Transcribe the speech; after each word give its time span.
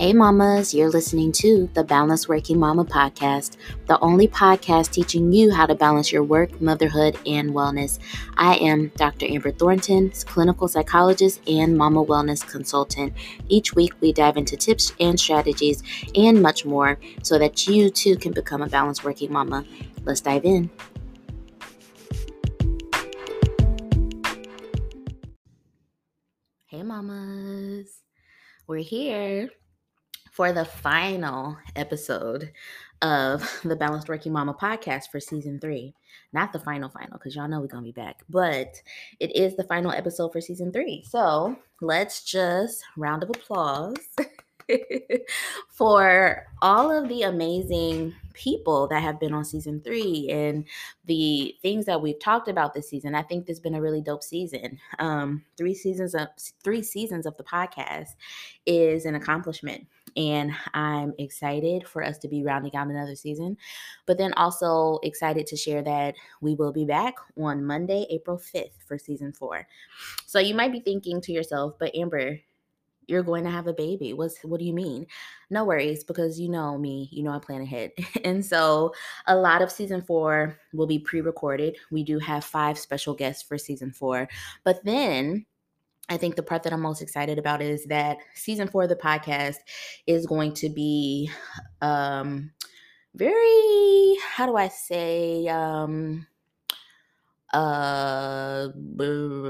Hey, 0.00 0.14
mamas, 0.14 0.72
you're 0.72 0.88
listening 0.88 1.30
to 1.32 1.68
the 1.74 1.84
Balanced 1.84 2.26
Working 2.26 2.58
Mama 2.58 2.86
podcast, 2.86 3.58
the 3.86 4.00
only 4.00 4.26
podcast 4.26 4.92
teaching 4.92 5.30
you 5.30 5.52
how 5.52 5.66
to 5.66 5.74
balance 5.74 6.10
your 6.10 6.22
work, 6.22 6.58
motherhood, 6.58 7.18
and 7.26 7.50
wellness. 7.50 7.98
I 8.38 8.54
am 8.54 8.90
Dr. 8.96 9.26
Amber 9.26 9.50
Thornton, 9.50 10.10
clinical 10.24 10.68
psychologist 10.68 11.42
and 11.46 11.76
mama 11.76 12.02
wellness 12.02 12.50
consultant. 12.50 13.12
Each 13.50 13.74
week, 13.74 13.92
we 14.00 14.14
dive 14.14 14.38
into 14.38 14.56
tips 14.56 14.94
and 14.98 15.20
strategies 15.20 15.82
and 16.14 16.40
much 16.40 16.64
more 16.64 16.98
so 17.22 17.38
that 17.38 17.68
you 17.68 17.90
too 17.90 18.16
can 18.16 18.32
become 18.32 18.62
a 18.62 18.68
balanced 18.70 19.04
working 19.04 19.30
mama. 19.30 19.66
Let's 20.04 20.22
dive 20.22 20.46
in. 20.46 20.70
Hey, 26.68 26.82
mamas, 26.82 28.00
we're 28.66 28.78
here 28.78 29.50
for 30.30 30.52
the 30.52 30.64
final 30.64 31.58
episode 31.76 32.52
of 33.02 33.60
the 33.64 33.76
Balanced 33.76 34.08
Working 34.08 34.32
Mama 34.32 34.54
podcast 34.54 35.10
for 35.10 35.20
season 35.20 35.58
three. 35.60 35.94
Not 36.32 36.52
the 36.52 36.60
final, 36.60 36.88
final, 36.88 37.18
because 37.18 37.34
y'all 37.34 37.48
know 37.48 37.60
we're 37.60 37.66
going 37.66 37.84
to 37.84 37.88
be 37.88 37.92
back, 37.92 38.20
but 38.28 38.80
it 39.18 39.34
is 39.34 39.56
the 39.56 39.64
final 39.64 39.92
episode 39.92 40.32
for 40.32 40.40
season 40.40 40.72
three. 40.72 41.04
So 41.08 41.56
let's 41.80 42.24
just 42.24 42.82
round 42.96 43.22
of 43.22 43.30
applause. 43.30 43.96
for 45.68 46.46
all 46.62 46.90
of 46.90 47.08
the 47.08 47.22
amazing 47.22 48.14
people 48.32 48.86
that 48.88 49.02
have 49.02 49.18
been 49.18 49.34
on 49.34 49.44
season 49.44 49.80
three 49.80 50.28
and 50.30 50.64
the 51.06 51.54
things 51.62 51.86
that 51.86 52.00
we've 52.00 52.18
talked 52.20 52.48
about 52.48 52.72
this 52.74 52.88
season. 52.88 53.14
I 53.14 53.22
think 53.22 53.48
has 53.48 53.60
been 53.60 53.74
a 53.74 53.80
really 53.80 54.00
dope 54.00 54.22
season. 54.22 54.78
Um, 54.98 55.44
three 55.56 55.74
seasons 55.74 56.14
of 56.14 56.28
three 56.62 56.82
seasons 56.82 57.26
of 57.26 57.36
the 57.36 57.44
podcast 57.44 58.10
is 58.66 59.04
an 59.04 59.14
accomplishment. 59.14 59.86
And 60.16 60.52
I'm 60.74 61.14
excited 61.18 61.86
for 61.86 62.02
us 62.02 62.18
to 62.18 62.28
be 62.28 62.42
rounding 62.42 62.74
out 62.74 62.88
another 62.88 63.14
season, 63.14 63.56
but 64.06 64.18
then 64.18 64.32
also 64.34 64.98
excited 65.02 65.46
to 65.48 65.56
share 65.56 65.82
that 65.82 66.14
we 66.40 66.54
will 66.54 66.72
be 66.72 66.84
back 66.84 67.14
on 67.36 67.64
Monday, 67.64 68.06
April 68.10 68.38
5th 68.38 68.82
for 68.86 68.98
season 68.98 69.32
four. 69.32 69.66
So 70.26 70.38
you 70.38 70.54
might 70.54 70.72
be 70.72 70.80
thinking 70.80 71.20
to 71.22 71.32
yourself, 71.32 71.74
but 71.78 71.94
Amber, 71.94 72.40
you're 73.10 73.22
going 73.22 73.44
to 73.44 73.50
have 73.50 73.66
a 73.66 73.72
baby. 73.72 74.12
What's 74.12 74.40
what 74.44 74.60
do 74.60 74.64
you 74.64 74.72
mean? 74.72 75.06
No 75.50 75.64
worries, 75.64 76.04
because 76.04 76.38
you 76.38 76.48
know 76.48 76.78
me, 76.78 77.08
you 77.10 77.24
know 77.24 77.32
I 77.32 77.40
plan 77.40 77.60
ahead. 77.60 77.90
and 78.24 78.44
so 78.44 78.94
a 79.26 79.34
lot 79.34 79.62
of 79.62 79.72
season 79.72 80.02
four 80.02 80.58
will 80.72 80.86
be 80.86 81.00
pre-recorded. 81.00 81.76
We 81.90 82.04
do 82.04 82.18
have 82.20 82.44
five 82.44 82.78
special 82.78 83.14
guests 83.14 83.42
for 83.42 83.58
season 83.58 83.90
four. 83.90 84.28
But 84.64 84.84
then 84.84 85.44
I 86.10 86.16
think 86.16 86.34
the 86.34 86.42
part 86.42 86.64
that 86.64 86.72
I'm 86.72 86.82
most 86.82 87.00
excited 87.00 87.38
about 87.38 87.62
is 87.62 87.84
that 87.86 88.18
season 88.34 88.68
four 88.68 88.82
of 88.82 88.88
the 88.88 88.96
podcast 88.96 89.58
is 90.06 90.26
going 90.26 90.52
to 90.54 90.68
be 90.68 91.30
um 91.80 92.50
very 93.14 94.16
how 94.34 94.46
do 94.46 94.56
I 94.56 94.68
say 94.68 95.46
um 95.48 96.26
uh 97.52 98.68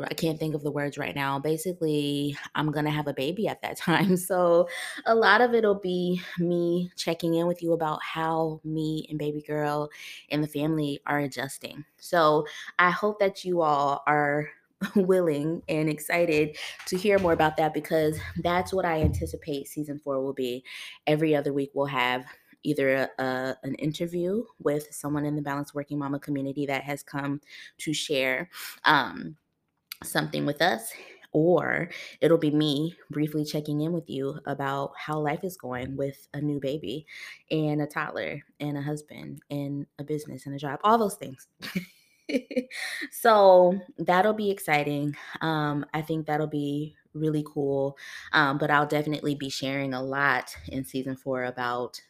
i 0.09 0.15
can't 0.17 0.39
think 0.39 0.55
of 0.55 0.63
the 0.63 0.71
words 0.71 0.97
right 0.97 1.15
now. 1.15 1.39
Basically 1.39 2.35
i'm 2.55 2.71
gonna 2.71 2.91
have 2.91 3.09
a 3.09 3.13
baby 3.13 3.47
at 3.47 3.61
that 3.63 3.77
time. 3.89 4.17
So 4.17 4.69
a 5.07 5.15
lot 5.15 5.43
of 5.43 5.55
it'll 5.55 5.75
be 5.81 6.21
me 6.39 6.91
checking 6.97 7.35
in 7.35 7.47
with 7.47 7.63
you 7.63 7.73
about 7.73 8.03
how 8.03 8.61
me 8.65 9.07
and 9.11 9.19
baby 9.19 9.43
girl 9.43 9.91
and 10.31 10.43
the 10.43 10.49
family 10.49 11.01
are 11.07 11.19
adjusting. 11.21 11.85
So 11.99 12.47
i 12.79 12.91
hope 12.91 13.19
that 13.21 13.45
you 13.45 13.61
all 13.61 14.03
are 14.07 14.49
willing 14.97 15.63
and 15.69 15.89
excited 15.89 16.57
to 16.87 16.97
hear 16.97 17.19
more 17.19 17.33
about 17.33 17.57
that 17.57 17.75
because 17.75 18.19
that's 18.39 18.73
what 18.73 18.85
i 18.85 19.01
anticipate 19.01 19.69
season 19.69 19.99
four 19.99 20.23
will 20.23 20.33
be 20.33 20.65
every 21.07 21.35
other 21.35 21.53
week 21.53 21.71
we'll 21.75 21.87
have 21.87 22.25
either 22.63 22.95
a, 22.95 23.23
a, 23.23 23.57
an 23.63 23.75
interview 23.77 24.45
with 24.59 24.93
someone 24.93 25.25
in 25.25 25.37
the 25.37 25.43
Balanced 25.43 25.75
Working 25.75 25.99
Mama 25.99 26.19
community 26.19 26.67
that 26.67 26.85
has 26.85 27.03
come 27.03 27.41
to 27.79 27.93
share 27.93 28.51
um, 28.85 29.37
something 30.03 30.47
with 30.47 30.61
us, 30.61 30.93
or 31.33 31.89
it'll 32.21 32.39
be 32.39 32.51
me 32.51 32.97
briefly 33.11 33.45
checking 33.45 33.81
in 33.81 33.93
with 33.93 34.11
you 34.11 34.39
about 34.47 34.93
how 34.97 35.19
life 35.19 35.45
is 35.45 35.57
going 35.57 35.97
with 35.97 36.27
a 36.35 36.41
new 36.41 36.59
baby 36.59 37.07
and 37.51 37.81
a 37.83 37.87
toddler 37.87 38.43
and 38.59 38.77
a 38.77 38.83
husband 38.83 39.41
and 39.51 39.87
a 39.99 40.05
business 40.05 40.47
and 40.47 40.55
a 40.55 40.59
job, 40.59 40.81
all 40.85 40.99
those 40.99 41.17
things. 41.17 41.47
so 43.11 43.79
that'll 43.99 44.33
be 44.35 44.51
exciting. 44.51 45.17
Um, 45.41 45.87
I 45.95 46.03
think 46.03 46.27
that'll 46.27 46.47
be 46.47 46.97
really 47.15 47.45
cool. 47.47 47.97
Um, 48.33 48.59
but 48.59 48.71
I'll 48.71 48.87
definitely 48.87 49.35
be 49.35 49.51
sharing 49.51 49.95
a 49.95 50.03
lot 50.03 50.57
in 50.69 50.85
season 50.85 51.17
four 51.17 51.45
about 51.45 52.01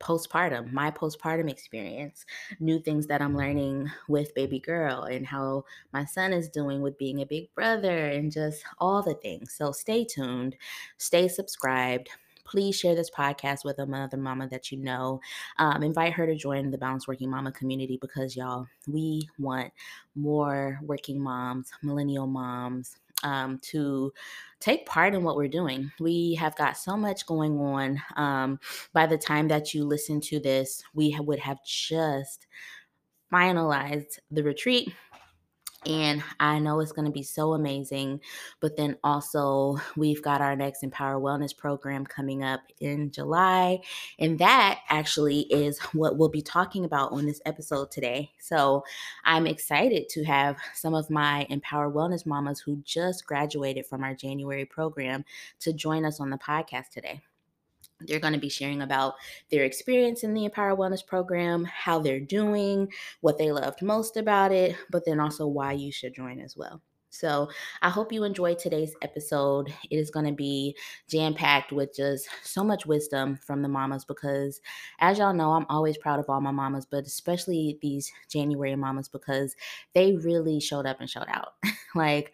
postpartum, 0.00 0.72
my 0.72 0.90
postpartum 0.90 1.50
experience, 1.50 2.26
new 2.60 2.78
things 2.80 3.06
that 3.06 3.22
I'm 3.22 3.36
learning 3.36 3.90
with 4.08 4.34
baby 4.34 4.60
girl, 4.60 5.04
and 5.04 5.26
how 5.26 5.64
my 5.92 6.04
son 6.04 6.32
is 6.32 6.48
doing 6.48 6.82
with 6.82 6.98
being 6.98 7.22
a 7.22 7.26
big 7.26 7.54
brother, 7.54 8.08
and 8.08 8.30
just 8.30 8.64
all 8.78 9.02
the 9.02 9.14
things. 9.14 9.54
So 9.54 9.72
stay 9.72 10.04
tuned, 10.04 10.56
stay 10.98 11.28
subscribed. 11.28 12.10
Please 12.44 12.76
share 12.76 12.94
this 12.94 13.10
podcast 13.10 13.64
with 13.64 13.78
another 13.78 14.16
mama 14.16 14.48
that 14.48 14.70
you 14.70 14.78
know. 14.78 15.20
Um, 15.58 15.82
invite 15.82 16.12
her 16.12 16.26
to 16.26 16.34
join 16.34 16.70
the 16.70 16.78
Balanced 16.78 17.08
Working 17.08 17.30
Mama 17.30 17.52
community 17.52 17.98
because, 18.00 18.36
y'all, 18.36 18.66
we 18.86 19.28
want 19.38 19.72
more 20.14 20.78
working 20.82 21.20
moms, 21.20 21.70
millennial 21.82 22.26
moms, 22.26 22.96
um, 23.22 23.58
to 23.62 24.12
take 24.60 24.86
part 24.86 25.14
in 25.14 25.22
what 25.22 25.36
we're 25.36 25.48
doing. 25.48 25.90
We 25.98 26.34
have 26.34 26.56
got 26.56 26.76
so 26.76 26.96
much 26.96 27.26
going 27.26 27.58
on. 27.58 28.00
Um, 28.16 28.60
by 28.92 29.06
the 29.06 29.18
time 29.18 29.48
that 29.48 29.74
you 29.74 29.84
listen 29.84 30.20
to 30.22 30.38
this, 30.38 30.82
we 30.94 31.16
would 31.18 31.38
have 31.38 31.64
just 31.64 32.46
finalized 33.32 34.18
the 34.30 34.42
retreat 34.42 34.92
and 35.86 36.22
I 36.40 36.58
know 36.58 36.80
it's 36.80 36.92
going 36.92 37.06
to 37.06 37.12
be 37.12 37.22
so 37.22 37.52
amazing. 37.52 38.20
But 38.60 38.76
then 38.76 38.96
also, 39.04 39.78
we've 39.96 40.22
got 40.22 40.40
our 40.40 40.56
next 40.56 40.82
Empower 40.82 41.20
Wellness 41.20 41.56
program 41.56 42.04
coming 42.06 42.42
up 42.42 42.60
in 42.80 43.10
July. 43.10 43.80
And 44.18 44.38
that 44.38 44.80
actually 44.88 45.40
is 45.50 45.78
what 45.92 46.16
we'll 46.16 46.28
be 46.28 46.42
talking 46.42 46.84
about 46.84 47.12
on 47.12 47.26
this 47.26 47.40
episode 47.46 47.90
today. 47.90 48.30
So 48.38 48.84
I'm 49.24 49.46
excited 49.46 50.08
to 50.10 50.24
have 50.24 50.56
some 50.74 50.94
of 50.94 51.10
my 51.10 51.46
Empower 51.50 51.90
Wellness 51.90 52.26
mamas 52.26 52.60
who 52.60 52.82
just 52.84 53.26
graduated 53.26 53.86
from 53.86 54.02
our 54.02 54.14
January 54.14 54.64
program 54.64 55.24
to 55.60 55.72
join 55.72 56.04
us 56.04 56.20
on 56.20 56.30
the 56.30 56.38
podcast 56.38 56.90
today. 56.90 57.22
They're 58.00 58.20
going 58.20 58.34
to 58.34 58.40
be 58.40 58.48
sharing 58.48 58.82
about 58.82 59.14
their 59.50 59.64
experience 59.64 60.24
in 60.24 60.34
the 60.34 60.44
Empower 60.44 60.76
Wellness 60.76 61.06
Program, 61.06 61.64
how 61.64 61.98
they're 61.98 62.20
doing, 62.20 62.92
what 63.20 63.38
they 63.38 63.52
loved 63.52 63.82
most 63.82 64.16
about 64.16 64.52
it, 64.52 64.76
but 64.90 65.04
then 65.04 65.20
also 65.20 65.46
why 65.46 65.72
you 65.72 65.92
should 65.92 66.14
join 66.14 66.40
as 66.40 66.56
well. 66.56 66.82
So 67.14 67.48
I 67.80 67.90
hope 67.90 68.12
you 68.12 68.24
enjoyed 68.24 68.58
today's 68.58 68.94
episode. 69.00 69.72
It 69.88 69.96
is 69.96 70.10
going 70.10 70.26
to 70.26 70.32
be 70.32 70.76
jam 71.08 71.34
packed 71.34 71.72
with 71.72 71.94
just 71.94 72.28
so 72.42 72.64
much 72.64 72.86
wisdom 72.86 73.36
from 73.36 73.62
the 73.62 73.68
mamas 73.68 74.04
because, 74.04 74.60
as 74.98 75.18
y'all 75.18 75.32
know, 75.32 75.52
I'm 75.52 75.66
always 75.68 75.96
proud 75.96 76.18
of 76.18 76.28
all 76.28 76.40
my 76.40 76.50
mamas, 76.50 76.86
but 76.86 77.06
especially 77.06 77.78
these 77.80 78.12
January 78.28 78.74
mamas 78.74 79.08
because 79.08 79.54
they 79.94 80.14
really 80.16 80.58
showed 80.58 80.86
up 80.86 81.00
and 81.00 81.08
showed 81.08 81.28
out. 81.28 81.54
like 81.94 82.32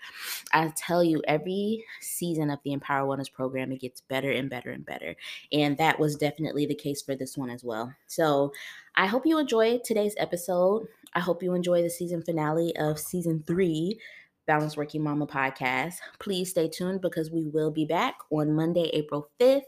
I 0.53 0.73
tell 0.77 1.05
you, 1.05 1.23
every 1.29 1.85
season 2.01 2.51
of 2.51 2.61
the 2.65 2.73
Empower 2.73 3.07
Wellness 3.07 3.31
program, 3.31 3.73
it 3.73 3.81
gets 3.81 4.01
better 4.01 4.31
and 4.31 4.49
better 4.49 4.71
and 4.71 4.85
better. 4.87 5.15
And 5.53 5.77
that 5.77 6.01
was 6.01 6.17
definitely 6.17 6.65
the 6.65 6.75
case 6.75 7.03
for 7.03 7.15
this 7.15 7.37
one 7.37 7.51
as 7.51 7.63
well. 7.63 7.95
So 8.07 8.53
I 8.97 9.07
hope 9.07 9.27
you 9.27 9.39
enjoyed 9.39 9.85
today's 9.85 10.15
episode. 10.17 10.87
I 11.15 11.21
hope 11.21 11.43
you 11.43 11.55
enjoy 11.55 11.83
the 11.83 11.91
season 11.91 12.23
finale 12.23 12.75
of 12.77 12.99
season 12.99 13.43
three 13.47 13.99
Balanced 14.51 14.77
Working 14.77 15.05
Mama 15.05 15.29
podcast. 15.29 15.99
Please 16.19 16.51
stay 16.51 16.69
tuned 16.69 17.01
because 17.03 17.31
we 17.31 17.47
will 17.47 17.71
be 17.71 17.85
back 17.85 18.17
on 18.31 18.53
Monday, 18.53 18.91
April 18.95 19.31
5th 19.41 19.63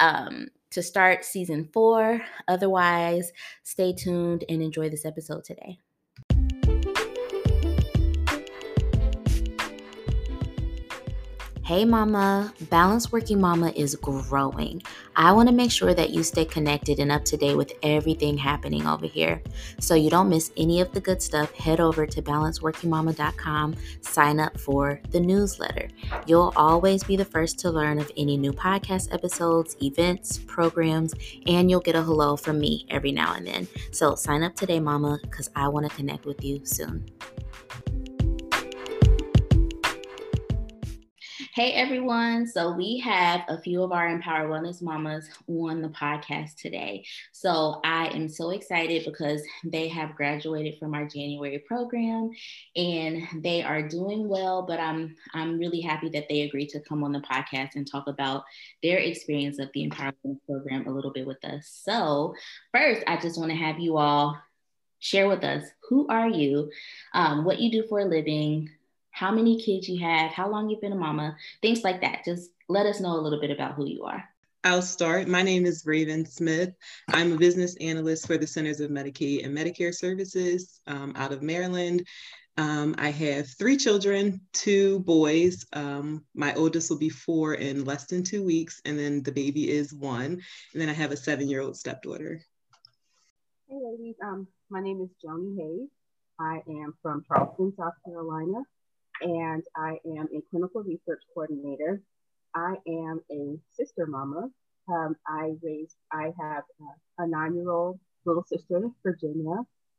um, 0.00 0.48
to 0.72 0.82
start 0.82 1.24
season 1.24 1.68
four. 1.72 2.20
Otherwise, 2.48 3.30
stay 3.62 3.92
tuned 3.92 4.42
and 4.48 4.60
enjoy 4.62 4.88
this 4.88 5.04
episode 5.04 5.44
today. 5.44 5.78
Hey 11.66 11.84
mama, 11.84 12.54
Balanced 12.70 13.10
Working 13.10 13.40
Mama 13.40 13.72
is 13.74 13.96
growing. 13.96 14.84
I 15.16 15.32
want 15.32 15.48
to 15.48 15.52
make 15.52 15.72
sure 15.72 15.94
that 15.94 16.10
you 16.10 16.22
stay 16.22 16.44
connected 16.44 17.00
and 17.00 17.10
up 17.10 17.24
to 17.24 17.36
date 17.36 17.56
with 17.56 17.72
everything 17.82 18.38
happening 18.38 18.86
over 18.86 19.04
here. 19.06 19.42
So 19.80 19.96
you 19.96 20.08
don't 20.08 20.28
miss 20.28 20.52
any 20.56 20.80
of 20.80 20.92
the 20.92 21.00
good 21.00 21.20
stuff, 21.20 21.52
head 21.56 21.80
over 21.80 22.06
to 22.06 22.22
balancedworkingmama.com, 22.22 23.74
sign 24.00 24.38
up 24.38 24.60
for 24.60 25.00
the 25.10 25.18
newsletter. 25.18 25.88
You'll 26.28 26.52
always 26.54 27.02
be 27.02 27.16
the 27.16 27.24
first 27.24 27.58
to 27.58 27.70
learn 27.72 27.98
of 27.98 28.12
any 28.16 28.36
new 28.36 28.52
podcast 28.52 29.12
episodes, 29.12 29.76
events, 29.82 30.38
programs, 30.38 31.14
and 31.48 31.68
you'll 31.68 31.80
get 31.80 31.96
a 31.96 32.02
hello 32.02 32.36
from 32.36 32.60
me 32.60 32.86
every 32.90 33.10
now 33.10 33.34
and 33.34 33.44
then. 33.44 33.66
So 33.90 34.14
sign 34.14 34.44
up 34.44 34.54
today, 34.54 34.78
mama, 34.78 35.18
because 35.20 35.50
I 35.56 35.66
want 35.66 35.90
to 35.90 35.96
connect 35.96 36.26
with 36.26 36.44
you 36.44 36.64
soon. 36.64 37.10
Hey 41.56 41.72
everyone. 41.72 42.46
So 42.46 42.72
we 42.72 42.98
have 42.98 43.40
a 43.48 43.58
few 43.58 43.82
of 43.82 43.90
our 43.90 44.08
Empower 44.08 44.46
Wellness 44.46 44.82
Mamas 44.82 45.26
on 45.48 45.80
the 45.80 45.88
podcast 45.88 46.56
today. 46.56 47.06
So 47.32 47.80
I 47.82 48.08
am 48.08 48.28
so 48.28 48.50
excited 48.50 49.06
because 49.06 49.42
they 49.64 49.88
have 49.88 50.16
graduated 50.16 50.78
from 50.78 50.92
our 50.92 51.06
January 51.06 51.60
program 51.60 52.28
and 52.76 53.42
they 53.42 53.62
are 53.62 53.88
doing 53.88 54.28
well, 54.28 54.66
but 54.68 54.80
I'm 54.80 55.16
I'm 55.32 55.58
really 55.58 55.80
happy 55.80 56.10
that 56.10 56.28
they 56.28 56.42
agreed 56.42 56.68
to 56.72 56.80
come 56.80 57.02
on 57.02 57.12
the 57.12 57.20
podcast 57.20 57.70
and 57.74 57.90
talk 57.90 58.06
about 58.06 58.44
their 58.82 58.98
experience 58.98 59.58
of 59.58 59.70
the 59.72 59.84
Empower 59.84 60.12
Wellness 60.26 60.44
program 60.46 60.86
a 60.86 60.90
little 60.90 61.10
bit 61.10 61.26
with 61.26 61.42
us. 61.42 61.80
So 61.82 62.34
first, 62.70 63.02
I 63.06 63.16
just 63.16 63.38
want 63.38 63.50
to 63.50 63.56
have 63.56 63.78
you 63.78 63.96
all 63.96 64.38
share 64.98 65.26
with 65.26 65.42
us 65.42 65.64
who 65.88 66.06
are 66.08 66.28
you, 66.28 66.70
um, 67.14 67.46
what 67.46 67.60
you 67.60 67.70
do 67.70 67.88
for 67.88 68.00
a 68.00 68.04
living, 68.04 68.68
how 69.16 69.32
many 69.32 69.58
kids 69.58 69.88
you 69.88 69.98
have, 69.98 70.30
how 70.30 70.46
long 70.46 70.68
you've 70.68 70.82
been 70.82 70.92
a 70.92 70.96
mama, 70.96 71.34
things 71.62 71.82
like 71.82 72.02
that. 72.02 72.22
Just 72.22 72.50
let 72.68 72.84
us 72.84 73.00
know 73.00 73.18
a 73.18 73.22
little 73.22 73.40
bit 73.40 73.50
about 73.50 73.72
who 73.72 73.86
you 73.86 74.04
are. 74.04 74.22
I'll 74.62 74.82
start. 74.82 75.26
My 75.26 75.40
name 75.40 75.64
is 75.64 75.84
Raven 75.86 76.26
Smith. 76.26 76.74
I'm 77.08 77.32
a 77.32 77.36
business 77.36 77.76
analyst 77.76 78.26
for 78.26 78.36
the 78.36 78.46
Centers 78.46 78.80
of 78.80 78.90
Medicaid 78.90 79.42
and 79.42 79.56
Medicare 79.56 79.94
Services 79.94 80.82
um, 80.86 81.14
out 81.16 81.32
of 81.32 81.40
Maryland. 81.40 82.06
Um, 82.58 82.94
I 82.98 83.08
have 83.08 83.48
three 83.48 83.78
children, 83.78 84.38
two 84.52 85.00
boys. 85.00 85.64
Um, 85.72 86.22
my 86.34 86.52
oldest 86.52 86.90
will 86.90 86.98
be 86.98 87.08
four 87.08 87.54
in 87.54 87.86
less 87.86 88.04
than 88.04 88.22
two 88.22 88.44
weeks, 88.44 88.82
and 88.84 88.98
then 88.98 89.22
the 89.22 89.32
baby 89.32 89.70
is 89.70 89.94
one. 89.94 90.42
And 90.74 90.82
then 90.82 90.90
I 90.90 90.94
have 90.94 91.12
a 91.12 91.16
seven 91.16 91.48
year 91.48 91.62
old 91.62 91.78
stepdaughter. 91.78 92.42
Hey, 93.66 93.78
ladies. 93.82 94.16
Um, 94.22 94.46
my 94.68 94.82
name 94.82 95.00
is 95.00 95.08
Joni 95.24 95.56
Hayes. 95.56 95.88
I 96.38 96.60
am 96.68 96.92
from 97.00 97.24
Charleston, 97.26 97.72
South 97.78 97.94
Carolina 98.04 98.60
and 99.20 99.62
I 99.76 99.98
am 100.06 100.28
a 100.34 100.40
clinical 100.50 100.82
research 100.82 101.22
coordinator. 101.32 102.00
I 102.54 102.76
am 102.86 103.20
a 103.30 103.58
sister 103.72 104.06
mama. 104.06 104.48
Um, 104.88 105.16
I 105.26 105.54
raised, 105.62 105.96
I 106.12 106.32
have 106.40 106.64
a 107.18 107.26
nine-year-old 107.26 107.98
little 108.24 108.44
sister, 108.44 108.88
Virginia, 109.02 109.56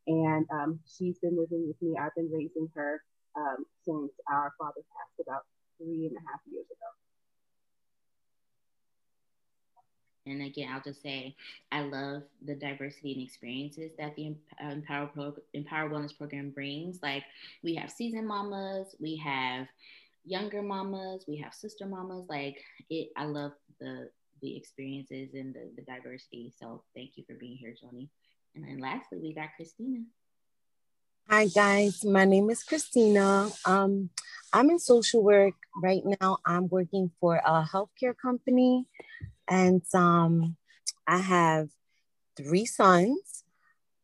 and 0.07 0.45
um, 0.51 0.79
she's 0.85 1.19
been 1.19 1.37
living 1.37 1.67
with 1.67 1.81
me. 1.81 1.97
I've 1.99 2.15
been 2.15 2.29
raising 2.31 2.69
her 2.75 3.01
um, 3.35 3.65
since 3.83 4.11
our 4.31 4.53
father 4.57 4.81
passed 4.95 5.19
about 5.27 5.43
three 5.77 6.07
and 6.07 6.15
a 6.15 6.21
half 6.31 6.39
years 6.49 6.65
ago. 6.65 6.89
And 10.31 10.41
again, 10.43 10.69
I'll 10.73 10.81
just 10.81 11.01
say 11.01 11.35
I 11.71 11.81
love 11.81 12.23
the 12.45 12.55
diversity 12.55 13.13
and 13.13 13.23
experiences 13.23 13.91
that 13.97 14.15
the 14.15 14.35
Empower, 14.59 15.07
Pro- 15.07 15.35
Empower 15.53 15.89
Wellness 15.89 16.17
Program 16.17 16.51
brings. 16.51 16.99
Like 17.01 17.23
we 17.63 17.75
have 17.75 17.89
seasoned 17.89 18.27
mamas, 18.27 18.95
we 18.99 19.17
have 19.17 19.67
younger 20.25 20.61
mamas, 20.61 21.25
we 21.27 21.37
have 21.37 21.53
sister 21.53 21.85
mamas. 21.85 22.25
Like 22.29 22.63
it, 22.89 23.09
I 23.15 23.25
love 23.25 23.53
the 23.79 24.09
the 24.41 24.55
experiences 24.55 25.33
and 25.33 25.53
the, 25.53 25.71
the 25.75 25.81
diversity. 25.81 26.53
So 26.59 26.83
thank 26.95 27.11
you 27.15 27.23
for 27.25 27.33
being 27.33 27.57
here, 27.57 27.73
Joni. 27.73 28.09
And 28.55 28.63
then 28.63 28.79
lastly, 28.79 29.19
we 29.21 29.33
got 29.33 29.49
Christina. 29.55 30.03
Hi 31.29 31.47
guys, 31.47 32.05
my 32.05 32.23
name 32.23 32.49
is 32.49 32.63
Christina. 32.63 33.49
Um, 33.65 34.11
I'm 34.53 34.69
in 34.69 34.79
social 34.79 35.21
work 35.21 35.55
right 35.75 36.01
now. 36.21 36.37
I'm 36.45 36.69
working 36.69 37.11
for 37.19 37.35
a 37.35 37.67
healthcare 37.69 38.15
company 38.15 38.85
and 39.47 39.81
um, 39.93 40.55
I 41.07 41.17
have 41.17 41.69
three 42.35 42.65
sons. 42.65 43.43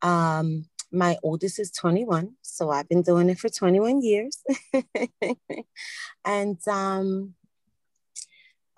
Um, 0.02 0.66
my 0.92 1.16
oldest 1.22 1.58
is 1.58 1.70
21, 1.72 2.34
so 2.42 2.70
I've 2.70 2.88
been 2.88 3.02
doing 3.02 3.28
it 3.28 3.38
for 3.38 3.48
21 3.48 4.02
years. 4.02 4.42
and 6.24 6.58
um, 6.68 7.34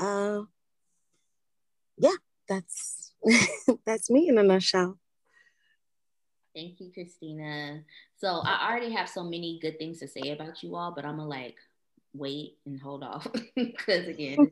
uh, 0.01 0.43
yeah, 1.99 2.17
that's 2.49 3.13
that's 3.85 4.11
me 4.11 4.29
in 4.29 4.39
a 4.39 4.43
nutshell. 4.43 4.99
Thank 6.55 6.81
you, 6.81 6.91
Christina. 6.93 7.83
So 8.17 8.29
I 8.29 8.71
already 8.71 8.93
have 8.93 9.11
so 9.11 9.23
many 9.23 9.59
good 9.61 9.79
things 9.79 9.99
to 10.01 10.09
say 10.09 10.31
about 10.31 10.63
you 10.63 10.75
all, 10.75 10.91
but 10.91 11.05
I'm 11.05 11.19
gonna 11.19 11.29
like 11.29 11.57
wait 12.19 12.59
and 12.67 12.81
hold 12.81 13.03
off 13.03 13.27
because 13.57 14.07
again, 14.07 14.51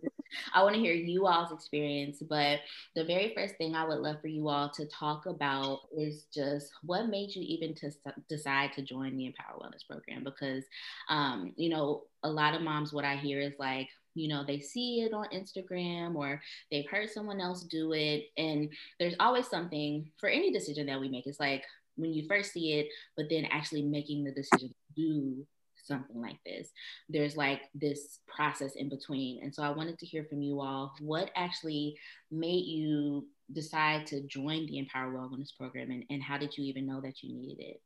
I 0.52 0.62
want 0.62 0.75
to 0.75 0.81
hear 0.81 0.94
you 0.94 1.26
all's 1.26 1.52
experience. 1.52 2.22
But 2.28 2.61
the 2.94 3.05
very 3.05 3.32
first 3.34 3.56
thing 3.56 3.75
I 3.75 3.84
would 3.84 3.99
love 3.99 4.20
for 4.20 4.28
you 4.28 4.49
all 4.49 4.70
to 4.70 4.87
talk 4.87 5.26
about 5.26 5.81
is 5.96 6.26
just 6.32 6.72
what 6.82 7.08
made 7.08 7.34
you 7.34 7.43
even 7.43 7.75
to 7.76 7.90
decide 8.28 8.72
to 8.75 8.82
join 8.82 9.16
the 9.16 9.26
Empower 9.26 9.58
Wellness 9.61 9.87
Program 9.88 10.25
because, 10.25 10.64
um, 11.08 11.52
you 11.56 11.69
know, 11.69 12.05
a 12.22 12.28
lot 12.31 12.55
of 12.55 12.62
moms, 12.62 12.93
what 12.93 13.05
I 13.05 13.16
hear 13.16 13.40
is 13.40 13.55
like, 13.58 13.88
you 14.14 14.28
know, 14.28 14.44
they 14.46 14.60
see 14.60 15.00
it 15.00 15.12
on 15.12 15.26
Instagram 15.34 16.14
or 16.14 16.40
they've 16.70 16.88
heard 16.88 17.10
someone 17.10 17.40
else 17.40 17.64
do 17.64 17.93
it. 17.93 18.26
And 18.38 18.70
there's 18.99 19.17
always 19.19 19.49
something 19.49 20.10
for 20.19 20.28
any 20.28 20.52
decision 20.52 20.87
that 20.87 21.00
we 21.00 21.08
make. 21.08 21.26
It's 21.26 21.40
like 21.40 21.64
when 21.96 22.12
you 22.12 22.26
first 22.28 22.52
see 22.52 22.75
it, 22.75 22.88
but 23.17 23.26
then 23.28 23.46
actually 23.46 23.82
making 23.82 24.25
the 24.25 24.32
decision 24.32 24.69
to 24.69 24.94
do 24.94 25.46
something 25.84 26.20
like 26.20 26.38
this. 26.44 26.69
There's 27.08 27.36
like 27.36 27.62
this 27.75 28.19
process 28.26 28.75
in 28.75 28.88
between. 28.88 29.42
And 29.42 29.54
so 29.54 29.62
I 29.62 29.70
wanted 29.70 29.98
to 29.98 30.06
hear 30.06 30.25
from 30.25 30.42
you 30.42 30.60
all 30.60 30.94
what 31.00 31.31
actually 31.36 31.96
made 32.31 32.64
you 32.64 33.26
decide 33.52 34.06
to 34.06 34.22
join 34.22 34.66
the 34.66 34.78
Empower 34.78 35.12
Wellness 35.12 35.56
program 35.56 35.90
and, 35.90 36.04
and 36.10 36.22
how 36.22 36.38
did 36.38 36.56
you 36.56 36.64
even 36.64 36.86
know 36.86 37.00
that 37.00 37.22
you 37.22 37.34
needed 37.34 37.62
it? 37.62 37.82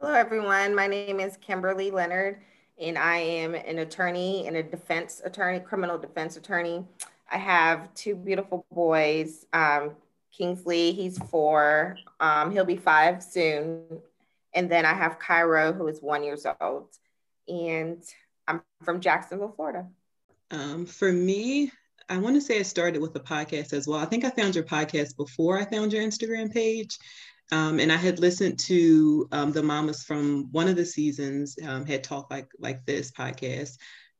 Hello, 0.00 0.12
everyone. 0.12 0.74
My 0.74 0.88
name 0.88 1.20
is 1.20 1.36
Kimberly 1.36 1.92
Leonard, 1.92 2.40
and 2.76 2.98
I 2.98 3.18
am 3.18 3.54
an 3.54 3.78
attorney 3.78 4.48
and 4.48 4.56
a 4.56 4.62
defense 4.62 5.22
attorney, 5.24 5.60
criminal 5.60 5.96
defense 5.96 6.36
attorney. 6.36 6.84
I 7.30 7.38
have 7.38 7.94
two 7.94 8.16
beautiful 8.16 8.66
boys. 8.72 9.46
Um, 9.52 9.92
Kingsley, 10.36 10.92
he's 10.92 11.18
four. 11.18 11.96
Um, 12.18 12.50
he'll 12.50 12.64
be 12.64 12.76
five 12.76 13.22
soon. 13.22 13.84
And 14.54 14.68
then 14.68 14.84
I 14.84 14.92
have 14.92 15.20
Cairo, 15.20 15.72
who 15.72 15.86
is 15.86 16.00
one 16.00 16.24
years 16.24 16.46
old 16.60 16.88
and 17.48 18.02
I'm 18.46 18.62
from 18.84 19.00
Jacksonville, 19.00 19.52
Florida. 19.54 19.86
Um, 20.50 20.86
for 20.86 21.12
me, 21.12 21.70
I 22.08 22.18
want 22.18 22.34
to 22.36 22.40
say 22.40 22.58
I 22.58 22.62
started 22.62 23.00
with 23.00 23.16
a 23.16 23.20
podcast 23.20 23.72
as 23.72 23.86
well. 23.86 23.98
I 23.98 24.04
think 24.04 24.24
I 24.24 24.30
found 24.30 24.54
your 24.54 24.64
podcast 24.64 25.16
before 25.16 25.58
I 25.58 25.64
found 25.64 25.92
your 25.92 26.02
Instagram 26.02 26.52
page. 26.52 26.98
Um, 27.50 27.80
and 27.80 27.92
I 27.92 27.96
had 27.96 28.18
listened 28.18 28.58
to 28.60 29.28
um, 29.30 29.52
the 29.52 29.62
mamas 29.62 30.02
from 30.04 30.48
one 30.52 30.68
of 30.68 30.76
the 30.76 30.86
seasons 30.86 31.56
um, 31.66 31.84
had 31.84 32.02
talked 32.02 32.30
like 32.30 32.48
like 32.58 32.84
this 32.86 33.10
podcast, 33.12 33.76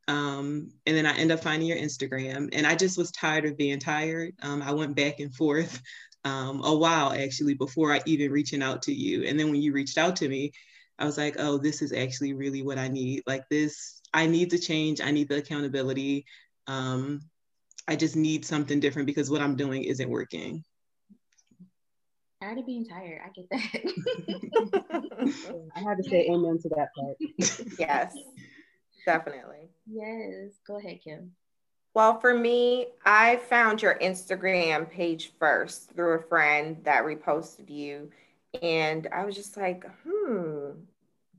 um, 0.07 0.71
and 0.85 0.95
then 0.97 1.07
I 1.07 1.17
end 1.17 1.33
up 1.33 1.43
finding 1.43 1.69
your 1.69 1.79
Instagram, 1.79 2.51
and 2.53 2.67
I 2.67 2.75
just 2.75 2.99
was 2.99 3.11
tired 3.11 3.47
of 3.47 3.57
being 3.57 3.79
tired. 3.79 4.35
Um, 4.43 4.61
I 4.61 4.73
went 4.73 4.97
back 4.97 5.21
and 5.21 5.35
forth 5.35 5.81
um, 6.25 6.63
a 6.63 6.77
while 6.77 7.13
actually 7.13 7.55
before 7.55 7.93
I 7.93 8.03
even 8.05 8.31
reaching 8.31 8.63
out 8.63 8.83
to 8.83 8.93
you, 8.93 9.25
and 9.25 9.41
then 9.41 9.51
when 9.51 9.63
you 9.63 9.73
reached 9.73 9.97
out 9.97 10.17
to 10.17 10.29
me, 10.29 10.53
I 10.99 11.05
was 11.05 11.19
like, 11.19 11.37
oh, 11.39 11.59
this 11.59 11.83
is 11.83 11.93
actually 11.93 12.33
really 12.33 12.63
what 12.63 12.79
I 12.79 12.89
need. 12.89 13.23
Like 13.27 13.49
this, 13.49 14.01
I 14.15 14.27
need 14.27 14.51
the 14.51 14.59
change. 14.59 15.01
I 15.01 15.11
need 15.11 15.29
the 15.29 15.37
accountability. 15.37 16.25
Um, 16.67 17.21
I 17.89 17.97
just 17.97 18.17
need 18.17 18.45
something 18.45 18.81
different 18.81 19.07
because 19.07 19.31
what 19.31 19.41
I'm 19.41 19.57
doing 19.57 19.85
isn't 19.85 20.09
working. 20.09 20.65
Tired 22.41 22.59
of 22.59 22.67
being 22.67 22.87
tired. 22.87 23.21
I 23.25 23.29
get 23.31 23.49
that. 23.51 23.73
I 25.77 25.81
had 25.81 25.97
to 25.99 26.05
say 26.09 26.29
amen 26.29 26.59
to 26.63 26.69
that 26.71 26.89
part. 26.97 27.17
yes, 27.79 28.15
definitely. 29.07 29.71
Yes. 29.87 30.53
Go 30.67 30.79
ahead, 30.79 31.01
Kim. 31.03 31.33
Well, 31.95 32.19
for 32.21 32.35
me, 32.35 32.87
I 33.05 33.37
found 33.37 33.83
your 33.83 33.99
Instagram 33.99 34.91
page 34.91 35.33
first 35.39 35.93
through 35.93 36.15
a 36.15 36.23
friend 36.23 36.79
that 36.85 37.05
reposted 37.05 37.69
you. 37.69 38.11
And 38.61 39.09
I 39.13 39.25
was 39.25 39.35
just 39.35 39.57
like, 39.57 39.85
hmm, 40.07 40.71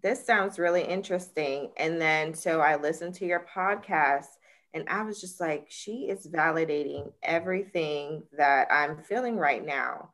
this 0.02 0.26
sounds 0.26 0.60
really 0.60 0.84
interesting. 0.84 1.72
And 1.78 2.02
then 2.02 2.34
so 2.34 2.60
I 2.60 2.76
listened 2.76 3.16
to 3.16 3.26
your 3.26 3.46
podcast 3.54 4.28
and 4.74 4.90
I 4.90 5.04
was 5.04 5.22
just 5.22 5.40
like, 5.40 5.68
she 5.70 6.10
is 6.10 6.28
validating 6.28 7.12
everything 7.22 8.24
that 8.36 8.68
I'm 8.72 8.98
feeling 8.98 9.38
right 9.38 9.64
now. 9.64 10.10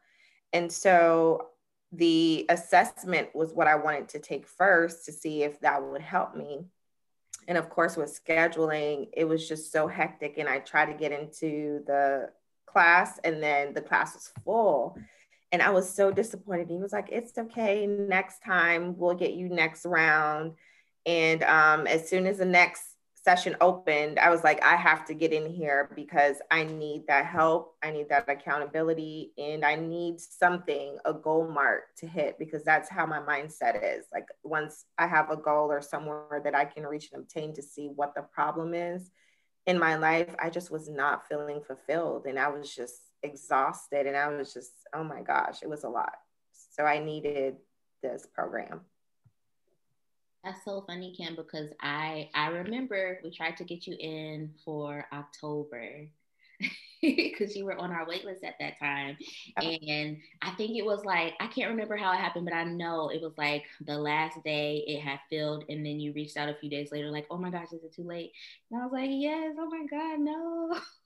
And 0.51 0.71
so 0.71 1.47
the 1.91 2.45
assessment 2.49 3.33
was 3.33 3.53
what 3.53 3.67
I 3.67 3.75
wanted 3.75 4.09
to 4.09 4.19
take 4.19 4.45
first 4.45 5.05
to 5.05 5.11
see 5.11 5.43
if 5.43 5.59
that 5.61 5.81
would 5.81 6.01
help 6.01 6.35
me. 6.35 6.65
And 7.47 7.57
of 7.57 7.69
course, 7.69 7.97
with 7.97 8.19
scheduling, 8.23 9.09
it 9.13 9.23
was 9.23 9.47
just 9.47 9.71
so 9.71 9.87
hectic. 9.87 10.37
And 10.37 10.47
I 10.47 10.59
tried 10.59 10.87
to 10.87 10.93
get 10.93 11.11
into 11.11 11.83
the 11.87 12.29
class, 12.67 13.19
and 13.23 13.41
then 13.41 13.73
the 13.73 13.81
class 13.81 14.13
was 14.13 14.31
full. 14.43 14.97
And 15.51 15.61
I 15.61 15.71
was 15.71 15.91
so 15.91 16.11
disappointed. 16.11 16.69
He 16.69 16.77
was 16.77 16.93
like, 16.93 17.09
it's 17.11 17.37
okay. 17.37 17.87
Next 17.87 18.43
time 18.43 18.97
we'll 18.97 19.15
get 19.15 19.33
you 19.33 19.49
next 19.49 19.85
round. 19.85 20.53
And 21.05 21.43
um, 21.43 21.87
as 21.87 22.07
soon 22.07 22.27
as 22.27 22.37
the 22.37 22.45
next 22.45 22.83
session 23.23 23.55
opened, 23.59 24.19
I 24.19 24.29
was 24.29 24.43
like, 24.43 24.63
I 24.63 24.75
have 24.75 25.05
to 25.05 25.13
get 25.13 25.33
in 25.33 25.49
here 25.49 25.91
because 25.95 26.37
I 26.51 26.63
need 26.63 27.05
that 27.07 27.25
help. 27.25 27.75
I 27.83 27.91
need 27.91 28.09
that 28.09 28.29
accountability 28.29 29.33
and 29.37 29.65
I 29.65 29.75
need 29.75 30.19
something, 30.19 30.97
a 31.05 31.13
goal 31.13 31.47
mark 31.47 31.95
to 31.97 32.07
hit 32.07 32.37
because 32.39 32.63
that's 32.63 32.89
how 32.89 33.05
my 33.05 33.19
mindset 33.19 33.81
is. 33.83 34.05
Like 34.13 34.27
once 34.43 34.85
I 34.97 35.07
have 35.07 35.31
a 35.31 35.37
goal 35.37 35.71
or 35.71 35.81
somewhere 35.81 36.41
that 36.43 36.55
I 36.55 36.65
can 36.65 36.85
reach 36.85 37.09
and 37.11 37.23
obtain 37.23 37.53
to 37.55 37.61
see 37.61 37.87
what 37.87 38.13
the 38.15 38.21
problem 38.21 38.73
is, 38.73 39.09
in 39.65 39.77
my 39.77 39.95
life, 39.95 40.33
I 40.39 40.49
just 40.49 40.71
was 40.71 40.89
not 40.89 41.27
feeling 41.27 41.61
fulfilled 41.61 42.25
and 42.25 42.39
I 42.39 42.47
was 42.47 42.73
just 42.73 42.99
exhausted 43.23 44.07
and 44.07 44.15
I 44.15 44.27
was 44.29 44.53
just, 44.53 44.71
oh 44.93 45.03
my 45.03 45.21
gosh, 45.21 45.61
it 45.61 45.69
was 45.69 45.83
a 45.83 45.89
lot. 45.89 46.13
So 46.51 46.83
I 46.83 46.99
needed 46.99 47.57
this 48.01 48.27
program. 48.33 48.81
That's 50.43 50.63
so 50.63 50.83
funny, 50.87 51.13
Kim, 51.15 51.35
because 51.35 51.69
I 51.81 52.29
I 52.33 52.47
remember 52.47 53.19
we 53.23 53.31
tried 53.31 53.57
to 53.57 53.65
get 53.65 53.85
you 53.85 53.97
in 53.99 54.53
for 54.63 55.05
October 55.11 56.07
because 57.01 57.55
you 57.55 57.65
were 57.65 57.77
on 57.77 57.91
our 57.91 58.07
wait 58.07 58.25
list 58.25 58.43
at 58.43 58.55
that 58.59 58.79
time. 58.79 59.17
Oh. 59.61 59.67
And 59.67 60.17
I 60.41 60.51
think 60.51 60.77
it 60.77 60.85
was 60.85 61.03
like, 61.05 61.33
I 61.39 61.47
can't 61.47 61.69
remember 61.69 61.97
how 61.97 62.11
it 62.13 62.19
happened, 62.19 62.45
but 62.45 62.53
I 62.53 62.63
know 62.63 63.09
it 63.09 63.21
was 63.21 63.33
like 63.37 63.65
the 63.85 63.97
last 63.97 64.41
day 64.43 64.83
it 64.87 65.01
had 65.01 65.19
filled. 65.29 65.65
And 65.69 65.85
then 65.85 65.99
you 65.99 66.13
reached 66.13 66.37
out 66.37 66.49
a 66.49 66.55
few 66.55 66.69
days 66.69 66.91
later, 66.91 67.11
like, 67.11 67.27
oh 67.29 67.37
my 67.37 67.49
gosh, 67.49 67.73
is 67.73 67.83
it 67.83 67.93
too 67.93 68.03
late? 68.03 68.31
And 68.71 68.81
I 68.81 68.85
was 68.85 68.93
like, 68.93 69.09
yes, 69.11 69.55
oh 69.59 69.69
my 69.69 69.85
God, 69.89 70.19
no. 70.19 70.79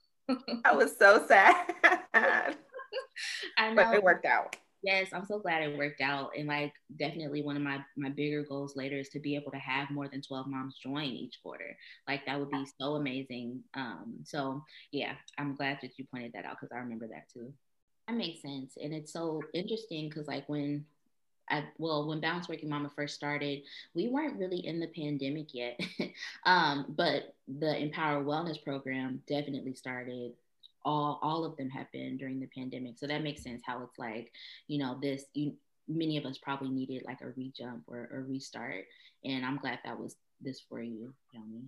I 0.64 0.74
was 0.74 0.96
so 0.96 1.26
sad. 1.26 1.72
I 3.58 3.70
know. 3.70 3.76
But 3.76 3.94
it 3.94 4.02
worked 4.02 4.26
out. 4.26 4.56
Yes 4.82 5.08
i'm 5.14 5.24
so 5.24 5.38
glad 5.38 5.62
it 5.62 5.78
worked 5.78 6.02
out. 6.02 6.32
And 6.36 6.46
like 6.46 6.72
definitely 6.96 7.42
one 7.42 7.56
of 7.56 7.62
my 7.62 7.78
my 7.96 8.10
bigger 8.10 8.44
goals 8.44 8.76
later 8.76 8.98
is 8.98 9.08
to 9.10 9.18
be 9.18 9.34
able 9.34 9.50
to 9.52 9.58
have 9.58 9.90
more 9.90 10.08
than 10.08 10.20
12 10.20 10.46
moms 10.46 10.76
join 10.82 11.04
each 11.04 11.38
quarter. 11.42 11.76
Like 12.06 12.26
that 12.26 12.38
would 12.38 12.50
be 12.50 12.66
so 12.78 12.96
amazing. 12.96 13.62
Um 13.74 14.16
so 14.24 14.62
yeah 14.92 15.14
i'm 15.38 15.56
glad 15.56 15.78
that 15.80 15.98
you 15.98 16.04
pointed 16.10 16.32
that 16.34 16.44
out 16.44 16.56
because 16.60 16.72
i 16.74 16.78
remember 16.78 17.08
that 17.08 17.28
too. 17.32 17.52
That 18.06 18.16
makes 18.16 18.42
sense. 18.42 18.76
And 18.76 18.92
it's 18.92 19.12
so 19.12 19.40
interesting 19.54 20.10
because 20.10 20.28
like 20.28 20.46
when 20.48 20.84
I, 21.48 21.64
well, 21.78 22.08
when 22.08 22.20
Balance 22.20 22.48
Working 22.48 22.70
Mama 22.70 22.90
first 22.94 23.14
started, 23.14 23.62
we 23.94 24.08
weren't 24.08 24.38
really 24.38 24.66
in 24.66 24.80
the 24.80 24.86
pandemic 24.86 25.52
yet. 25.52 25.80
um, 26.44 26.86
but 26.96 27.34
the 27.48 27.76
Empower 27.76 28.24
Wellness 28.24 28.62
program 28.62 29.22
definitely 29.26 29.74
started 29.74 30.32
all 30.84 31.18
all 31.22 31.44
of 31.44 31.56
them 31.56 31.70
have 31.70 31.90
been 31.92 32.16
during 32.16 32.40
the 32.40 32.48
pandemic. 32.54 32.98
So 32.98 33.06
that 33.06 33.22
makes 33.22 33.42
sense 33.42 33.62
how 33.64 33.82
it's 33.82 33.98
like, 33.98 34.32
you 34.66 34.78
know, 34.78 34.98
this 35.00 35.24
you 35.34 35.54
many 35.88 36.16
of 36.16 36.24
us 36.24 36.38
probably 36.38 36.70
needed 36.70 37.02
like 37.04 37.20
a 37.20 37.30
rejump 37.30 37.84
or 37.86 38.08
a 38.12 38.20
restart. 38.20 38.84
And 39.24 39.44
I'm 39.44 39.56
glad 39.56 39.78
that 39.84 39.98
was 39.98 40.16
this 40.40 40.60
for 40.68 40.80
you, 40.82 41.14
Joni. 41.34 41.64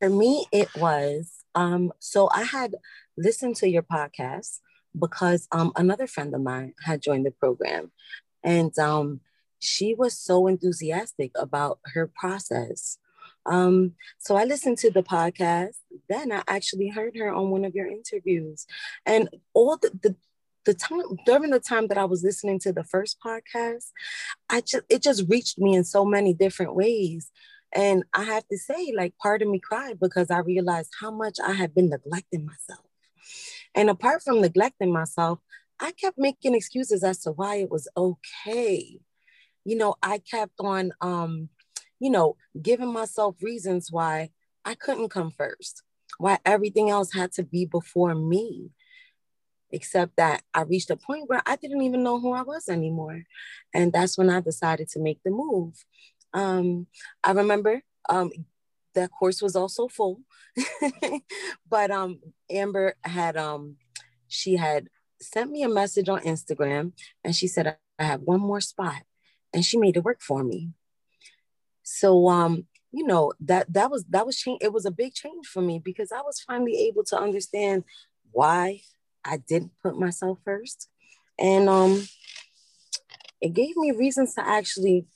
For 0.00 0.10
me, 0.10 0.46
it 0.52 0.68
was 0.76 1.44
um, 1.54 1.92
so 1.98 2.28
I 2.32 2.42
had 2.42 2.74
listened 3.16 3.56
to 3.56 3.68
your 3.68 3.82
podcast 3.82 4.60
because 4.98 5.46
um, 5.52 5.72
another 5.76 6.06
friend 6.06 6.34
of 6.34 6.40
mine 6.40 6.74
had 6.84 7.02
joined 7.02 7.26
the 7.26 7.30
program. 7.30 7.92
And 8.42 8.76
um, 8.78 9.20
she 9.58 9.94
was 9.94 10.18
so 10.18 10.46
enthusiastic 10.46 11.32
about 11.36 11.78
her 11.94 12.10
process 12.14 12.98
um, 13.46 13.92
so 14.18 14.36
I 14.36 14.44
listened 14.44 14.78
to 14.78 14.90
the 14.90 15.02
podcast. 15.02 15.76
Then 16.08 16.32
I 16.32 16.42
actually 16.46 16.88
heard 16.88 17.16
her 17.16 17.32
on 17.32 17.50
one 17.50 17.64
of 17.64 17.74
your 17.74 17.86
interviews, 17.86 18.66
and 19.06 19.28
all 19.54 19.76
the, 19.76 19.90
the 20.02 20.16
the 20.66 20.74
time 20.74 21.00
during 21.24 21.50
the 21.50 21.60
time 21.60 21.86
that 21.88 21.96
I 21.96 22.04
was 22.04 22.22
listening 22.22 22.58
to 22.60 22.72
the 22.72 22.84
first 22.84 23.18
podcast, 23.24 23.86
I 24.50 24.60
just 24.60 24.84
it 24.88 25.02
just 25.02 25.24
reached 25.28 25.58
me 25.58 25.74
in 25.74 25.84
so 25.84 26.04
many 26.04 26.34
different 26.34 26.74
ways. 26.74 27.30
And 27.72 28.04
I 28.12 28.24
have 28.24 28.46
to 28.48 28.58
say, 28.58 28.92
like, 28.96 29.16
part 29.18 29.42
of 29.42 29.48
me 29.48 29.60
cried 29.60 30.00
because 30.00 30.28
I 30.30 30.38
realized 30.40 30.90
how 31.00 31.12
much 31.12 31.38
I 31.44 31.52
had 31.52 31.72
been 31.72 31.88
neglecting 31.88 32.44
myself. 32.44 32.84
And 33.76 33.88
apart 33.88 34.22
from 34.22 34.40
neglecting 34.40 34.92
myself, 34.92 35.38
I 35.80 35.92
kept 35.92 36.18
making 36.18 36.54
excuses 36.54 37.02
as 37.02 37.18
to 37.22 37.32
why 37.32 37.56
it 37.56 37.70
was 37.70 37.88
okay. 37.96 39.00
You 39.64 39.76
know, 39.76 39.94
I 40.02 40.18
kept 40.18 40.54
on 40.60 40.92
um 41.00 41.48
you 42.00 42.10
know, 42.10 42.36
giving 42.60 42.92
myself 42.92 43.36
reasons 43.42 43.92
why 43.92 44.30
I 44.64 44.74
couldn't 44.74 45.10
come 45.10 45.30
first, 45.30 45.82
why 46.18 46.38
everything 46.44 46.90
else 46.90 47.12
had 47.12 47.30
to 47.32 47.44
be 47.44 47.66
before 47.66 48.14
me. 48.14 48.70
Except 49.70 50.16
that 50.16 50.42
I 50.52 50.62
reached 50.62 50.90
a 50.90 50.96
point 50.96 51.28
where 51.28 51.42
I 51.46 51.54
didn't 51.54 51.82
even 51.82 52.02
know 52.02 52.18
who 52.18 52.32
I 52.32 52.42
was 52.42 52.68
anymore. 52.68 53.22
And 53.72 53.92
that's 53.92 54.18
when 54.18 54.28
I 54.28 54.40
decided 54.40 54.88
to 54.88 54.98
make 54.98 55.20
the 55.22 55.30
move. 55.30 55.84
Um, 56.34 56.88
I 57.22 57.32
remember 57.32 57.82
um, 58.08 58.32
that 58.94 59.10
course 59.16 59.40
was 59.40 59.54
also 59.54 59.86
full, 59.86 60.22
but 61.70 61.92
um, 61.92 62.18
Amber 62.50 62.96
had, 63.04 63.36
um, 63.36 63.76
she 64.26 64.56
had 64.56 64.88
sent 65.20 65.50
me 65.50 65.62
a 65.62 65.68
message 65.68 66.08
on 66.08 66.20
Instagram 66.20 66.92
and 67.24 67.34
she 67.34 67.46
said, 67.46 67.76
I 67.98 68.02
have 68.02 68.22
one 68.22 68.40
more 68.40 68.60
spot. 68.60 69.02
And 69.52 69.64
she 69.64 69.78
made 69.78 69.96
it 69.96 70.04
work 70.04 70.20
for 70.20 70.44
me. 70.44 70.70
So 71.82 72.28
um, 72.28 72.66
you 72.92 73.06
know, 73.06 73.32
that 73.40 73.72
that 73.72 73.90
was 73.90 74.04
that 74.10 74.26
was 74.26 74.38
change 74.38 74.58
it 74.62 74.72
was 74.72 74.84
a 74.84 74.90
big 74.90 75.14
change 75.14 75.46
for 75.46 75.62
me 75.62 75.80
because 75.82 76.12
I 76.12 76.22
was 76.22 76.40
finally 76.40 76.86
able 76.88 77.04
to 77.04 77.18
understand 77.18 77.84
why 78.32 78.80
I 79.24 79.38
didn't 79.38 79.72
put 79.82 79.98
myself 79.98 80.38
first. 80.44 80.88
And 81.38 81.68
um 81.68 82.06
it 83.40 83.54
gave 83.54 83.76
me 83.76 83.92
reasons 83.92 84.34
to 84.34 84.46
actually 84.46 85.06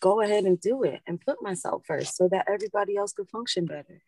go 0.00 0.20
ahead 0.20 0.44
and 0.44 0.60
do 0.60 0.82
it 0.82 1.00
and 1.06 1.20
put 1.20 1.42
myself 1.42 1.82
first 1.86 2.16
so 2.16 2.28
that 2.28 2.46
everybody 2.46 2.96
else 2.96 3.12
could 3.12 3.28
function 3.30 3.64
better. 3.64 4.02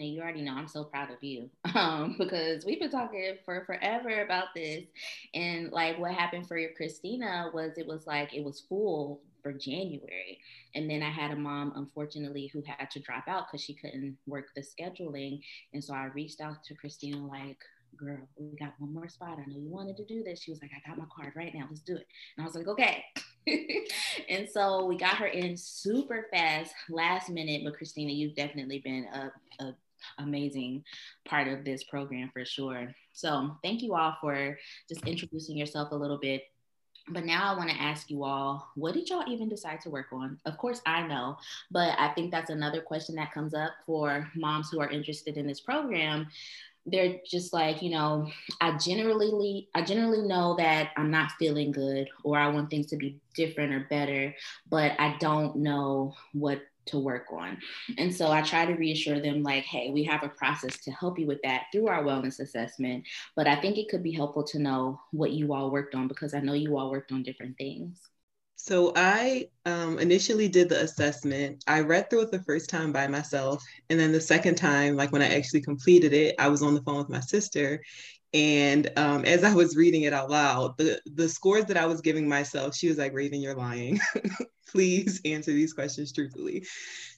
And 0.00 0.08
you 0.08 0.22
already 0.22 0.40
know 0.40 0.54
I'm 0.54 0.66
so 0.66 0.84
proud 0.84 1.10
of 1.10 1.22
you 1.22 1.50
um, 1.74 2.16
because 2.18 2.64
we've 2.64 2.80
been 2.80 2.90
talking 2.90 3.36
for 3.44 3.64
forever 3.66 4.22
about 4.22 4.46
this. 4.54 4.84
And 5.34 5.70
like 5.70 5.98
what 5.98 6.12
happened 6.12 6.48
for 6.48 6.56
your 6.56 6.72
Christina 6.72 7.50
was 7.52 7.76
it 7.76 7.86
was 7.86 8.06
like 8.06 8.34
it 8.34 8.42
was 8.42 8.60
full 8.60 9.20
for 9.42 9.52
January. 9.52 10.38
And 10.74 10.88
then 10.88 11.02
I 11.02 11.10
had 11.10 11.32
a 11.32 11.36
mom, 11.36 11.74
unfortunately, 11.76 12.50
who 12.52 12.62
had 12.66 12.90
to 12.90 13.00
drop 13.00 13.28
out 13.28 13.46
because 13.46 13.62
she 13.62 13.74
couldn't 13.74 14.16
work 14.26 14.46
the 14.54 14.62
scheduling. 14.62 15.42
And 15.74 15.84
so 15.84 15.94
I 15.94 16.06
reached 16.06 16.40
out 16.40 16.64
to 16.64 16.74
Christina, 16.74 17.18
like, 17.26 17.58
girl, 17.96 18.18
we 18.38 18.56
got 18.56 18.74
one 18.78 18.94
more 18.94 19.08
spot. 19.08 19.38
I 19.38 19.50
know 19.50 19.58
you 19.58 19.68
wanted 19.68 19.96
to 19.98 20.04
do 20.04 20.22
this. 20.22 20.42
She 20.42 20.50
was 20.50 20.62
like, 20.62 20.70
I 20.74 20.88
got 20.88 20.98
my 20.98 21.04
card 21.14 21.32
right 21.36 21.54
now. 21.54 21.66
Let's 21.68 21.80
do 21.80 21.96
it. 21.96 22.06
And 22.36 22.44
I 22.44 22.46
was 22.46 22.54
like, 22.54 22.68
okay. 22.68 23.04
and 24.28 24.48
so 24.48 24.86
we 24.86 24.96
got 24.96 25.16
her 25.16 25.26
in 25.26 25.56
super 25.56 26.26
fast, 26.32 26.72
last 26.88 27.28
minute. 27.28 27.62
But 27.64 27.76
Christina, 27.76 28.12
you've 28.12 28.36
definitely 28.36 28.78
been 28.78 29.06
a, 29.12 29.64
a 29.64 29.74
amazing 30.18 30.84
part 31.24 31.48
of 31.48 31.64
this 31.64 31.84
program 31.84 32.30
for 32.32 32.44
sure. 32.44 32.94
So 33.12 33.56
thank 33.62 33.82
you 33.82 33.94
all 33.94 34.16
for 34.20 34.58
just 34.88 35.06
introducing 35.06 35.56
yourself 35.56 35.92
a 35.92 35.96
little 35.96 36.18
bit 36.18 36.44
but 37.08 37.24
now 37.24 37.52
I 37.52 37.56
want 37.56 37.70
to 37.70 37.80
ask 37.80 38.10
you 38.10 38.24
all, 38.24 38.68
what 38.74 38.94
did 38.94 39.08
y'all 39.08 39.28
even 39.28 39.48
decide 39.48 39.80
to 39.82 39.90
work 39.90 40.06
on? 40.12 40.38
Of 40.44 40.56
course, 40.58 40.80
I 40.86 41.06
know, 41.06 41.36
but 41.70 41.98
I 41.98 42.12
think 42.14 42.30
that's 42.30 42.50
another 42.50 42.80
question 42.80 43.16
that 43.16 43.32
comes 43.32 43.54
up 43.54 43.72
for 43.86 44.30
moms 44.34 44.70
who 44.70 44.80
are 44.80 44.88
interested 44.88 45.36
in 45.36 45.46
this 45.46 45.60
program. 45.60 46.28
They're 46.86 47.16
just 47.26 47.52
like, 47.52 47.82
you 47.82 47.90
know, 47.90 48.30
I 48.60 48.76
generally 48.78 49.68
I 49.74 49.82
generally 49.82 50.26
know 50.26 50.56
that 50.56 50.90
I'm 50.96 51.10
not 51.10 51.32
feeling 51.32 51.72
good 51.72 52.08
or 52.24 52.38
I 52.38 52.48
want 52.48 52.70
things 52.70 52.86
to 52.86 52.96
be 52.96 53.20
different 53.34 53.74
or 53.74 53.86
better, 53.90 54.34
but 54.68 54.92
I 54.98 55.16
don't 55.20 55.56
know 55.56 56.14
what 56.32 56.62
to 56.90 56.98
work 56.98 57.26
on. 57.32 57.58
And 57.98 58.14
so 58.14 58.30
I 58.30 58.42
try 58.42 58.66
to 58.66 58.74
reassure 58.74 59.20
them, 59.20 59.42
like, 59.42 59.64
hey, 59.64 59.90
we 59.90 60.04
have 60.04 60.22
a 60.22 60.28
process 60.28 60.80
to 60.84 60.90
help 60.92 61.18
you 61.18 61.26
with 61.26 61.40
that 61.42 61.64
through 61.72 61.88
our 61.88 62.02
wellness 62.02 62.40
assessment. 62.40 63.04
But 63.36 63.46
I 63.46 63.60
think 63.60 63.78
it 63.78 63.88
could 63.88 64.02
be 64.02 64.12
helpful 64.12 64.44
to 64.44 64.58
know 64.58 65.00
what 65.12 65.32
you 65.32 65.52
all 65.52 65.70
worked 65.70 65.94
on 65.94 66.08
because 66.08 66.34
I 66.34 66.40
know 66.40 66.54
you 66.54 66.76
all 66.76 66.90
worked 66.90 67.12
on 67.12 67.22
different 67.22 67.56
things. 67.58 68.00
So 68.62 68.92
I 68.94 69.48
um, 69.64 69.98
initially 69.98 70.46
did 70.46 70.68
the 70.68 70.82
assessment. 70.82 71.64
I 71.66 71.80
read 71.80 72.10
through 72.10 72.22
it 72.22 72.30
the 72.30 72.42
first 72.42 72.68
time 72.68 72.92
by 72.92 73.06
myself. 73.06 73.64
And 73.88 73.98
then 73.98 74.12
the 74.12 74.20
second 74.20 74.56
time, 74.56 74.96
like 74.96 75.12
when 75.12 75.22
I 75.22 75.34
actually 75.34 75.62
completed 75.62 76.12
it, 76.12 76.34
I 76.38 76.48
was 76.48 76.62
on 76.62 76.74
the 76.74 76.82
phone 76.82 76.98
with 76.98 77.08
my 77.08 77.20
sister 77.20 77.82
and 78.32 78.90
um, 78.96 79.24
as 79.24 79.42
I 79.42 79.54
was 79.54 79.76
reading 79.76 80.02
it 80.02 80.12
out 80.12 80.30
loud, 80.30 80.78
the, 80.78 81.00
the 81.14 81.28
scores 81.28 81.64
that 81.66 81.76
I 81.76 81.86
was 81.86 82.00
giving 82.00 82.28
myself, 82.28 82.76
she 82.76 82.88
was 82.88 82.98
like, 82.98 83.12
Raven, 83.12 83.40
you're 83.40 83.54
lying. 83.54 83.98
Please 84.68 85.20
answer 85.24 85.52
these 85.52 85.72
questions 85.72 86.12
truthfully. 86.12 86.64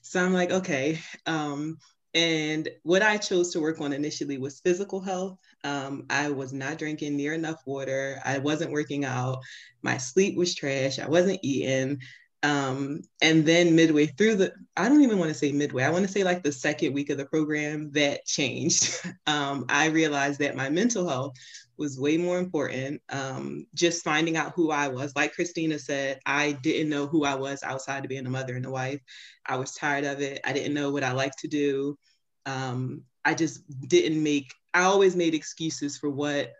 So 0.01 0.23
I'm 0.23 0.33
like, 0.33 0.51
okay. 0.51 0.99
Um, 1.27 1.77
and 2.15 2.69
what 2.83 3.01
I 3.01 3.17
chose 3.17 3.51
to 3.51 3.59
work 3.59 3.81
on 3.81 3.93
initially 3.93 4.37
was 4.37 4.59
physical 4.59 5.01
health. 5.01 5.37
Um, 5.63 6.05
I 6.09 6.29
was 6.29 6.53
not 6.53 6.77
drinking 6.77 7.15
near 7.15 7.33
enough 7.33 7.61
water. 7.65 8.19
I 8.23 8.37
wasn't 8.39 8.71
working 8.71 9.05
out. 9.05 9.39
My 9.81 9.97
sleep 9.97 10.35
was 10.35 10.53
trash. 10.53 10.99
I 10.99 11.07
wasn't 11.07 11.39
eating. 11.43 11.99
Um, 12.43 13.01
and 13.21 13.45
then 13.45 13.73
midway 13.75 14.05
through 14.05 14.35
the, 14.35 14.53
I 14.75 14.89
don't 14.89 15.01
even 15.01 15.17
want 15.17 15.29
to 15.29 15.37
say 15.37 15.53
midway, 15.53 15.83
I 15.83 15.89
want 15.89 16.05
to 16.05 16.11
say 16.11 16.25
like 16.25 16.43
the 16.43 16.51
second 16.51 16.93
week 16.93 17.09
of 17.09 17.17
the 17.17 17.25
program 17.25 17.89
that 17.93 18.25
changed. 18.25 18.99
um, 19.27 19.65
I 19.69 19.87
realized 19.87 20.39
that 20.39 20.55
my 20.55 20.69
mental 20.69 21.07
health 21.07 21.35
was 21.77 21.99
way 21.99 22.17
more 22.17 22.37
important. 22.37 23.01
Um, 23.09 23.65
just 23.73 24.03
finding 24.03 24.35
out 24.35 24.53
who 24.55 24.71
I 24.71 24.89
was. 24.89 25.15
Like 25.15 25.33
Christina 25.33 25.79
said, 25.79 26.19
I 26.25 26.51
didn't 26.51 26.89
know 26.89 27.07
who 27.07 27.23
I 27.23 27.35
was 27.35 27.63
outside 27.63 28.03
of 28.03 28.09
being 28.09 28.25
a 28.25 28.29
mother 28.29 28.55
and 28.55 28.65
a 28.65 28.71
wife. 28.71 28.99
I 29.45 29.55
was 29.55 29.73
tired 29.73 30.03
of 30.03 30.21
it. 30.21 30.41
I 30.43 30.53
didn't 30.53 30.73
know 30.73 30.91
what 30.91 31.03
I 31.03 31.13
liked 31.13 31.39
to 31.39 31.47
do. 31.47 31.97
Um, 32.45 33.03
I 33.25 33.33
just 33.33 33.63
didn't 33.87 34.21
make, 34.21 34.53
I 34.73 34.83
always 34.83 35.15
made 35.15 35.33
excuses 35.33 35.97
for 35.97 36.09
what 36.09 36.51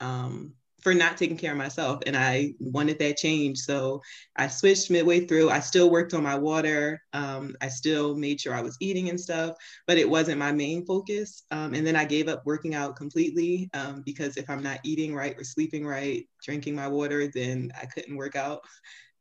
um, 0.00 0.54
for 0.82 0.94
not 0.94 1.16
taking 1.16 1.36
care 1.36 1.52
of 1.52 1.58
myself 1.58 2.00
and 2.06 2.16
I 2.16 2.54
wanted 2.58 2.98
that 2.98 3.16
change. 3.16 3.58
So 3.58 4.02
I 4.36 4.48
switched 4.48 4.90
midway 4.90 5.26
through. 5.26 5.50
I 5.50 5.60
still 5.60 5.90
worked 5.90 6.14
on 6.14 6.22
my 6.22 6.34
water. 6.34 7.00
Um, 7.12 7.54
I 7.60 7.68
still 7.68 8.16
made 8.16 8.40
sure 8.40 8.54
I 8.54 8.62
was 8.62 8.76
eating 8.80 9.08
and 9.08 9.20
stuff, 9.20 9.56
but 9.86 9.98
it 9.98 10.08
wasn't 10.08 10.38
my 10.38 10.52
main 10.52 10.84
focus. 10.84 11.44
Um, 11.50 11.74
and 11.74 11.86
then 11.86 11.96
I 11.96 12.04
gave 12.04 12.28
up 12.28 12.42
working 12.44 12.74
out 12.74 12.96
completely 12.96 13.70
um, 13.74 14.02
because 14.04 14.36
if 14.36 14.50
I'm 14.50 14.62
not 14.62 14.80
eating 14.82 15.14
right 15.14 15.36
or 15.38 15.44
sleeping 15.44 15.86
right, 15.86 16.26
drinking 16.42 16.74
my 16.74 16.88
water, 16.88 17.30
then 17.32 17.72
I 17.80 17.86
couldn't 17.86 18.16
work 18.16 18.36
out. 18.36 18.60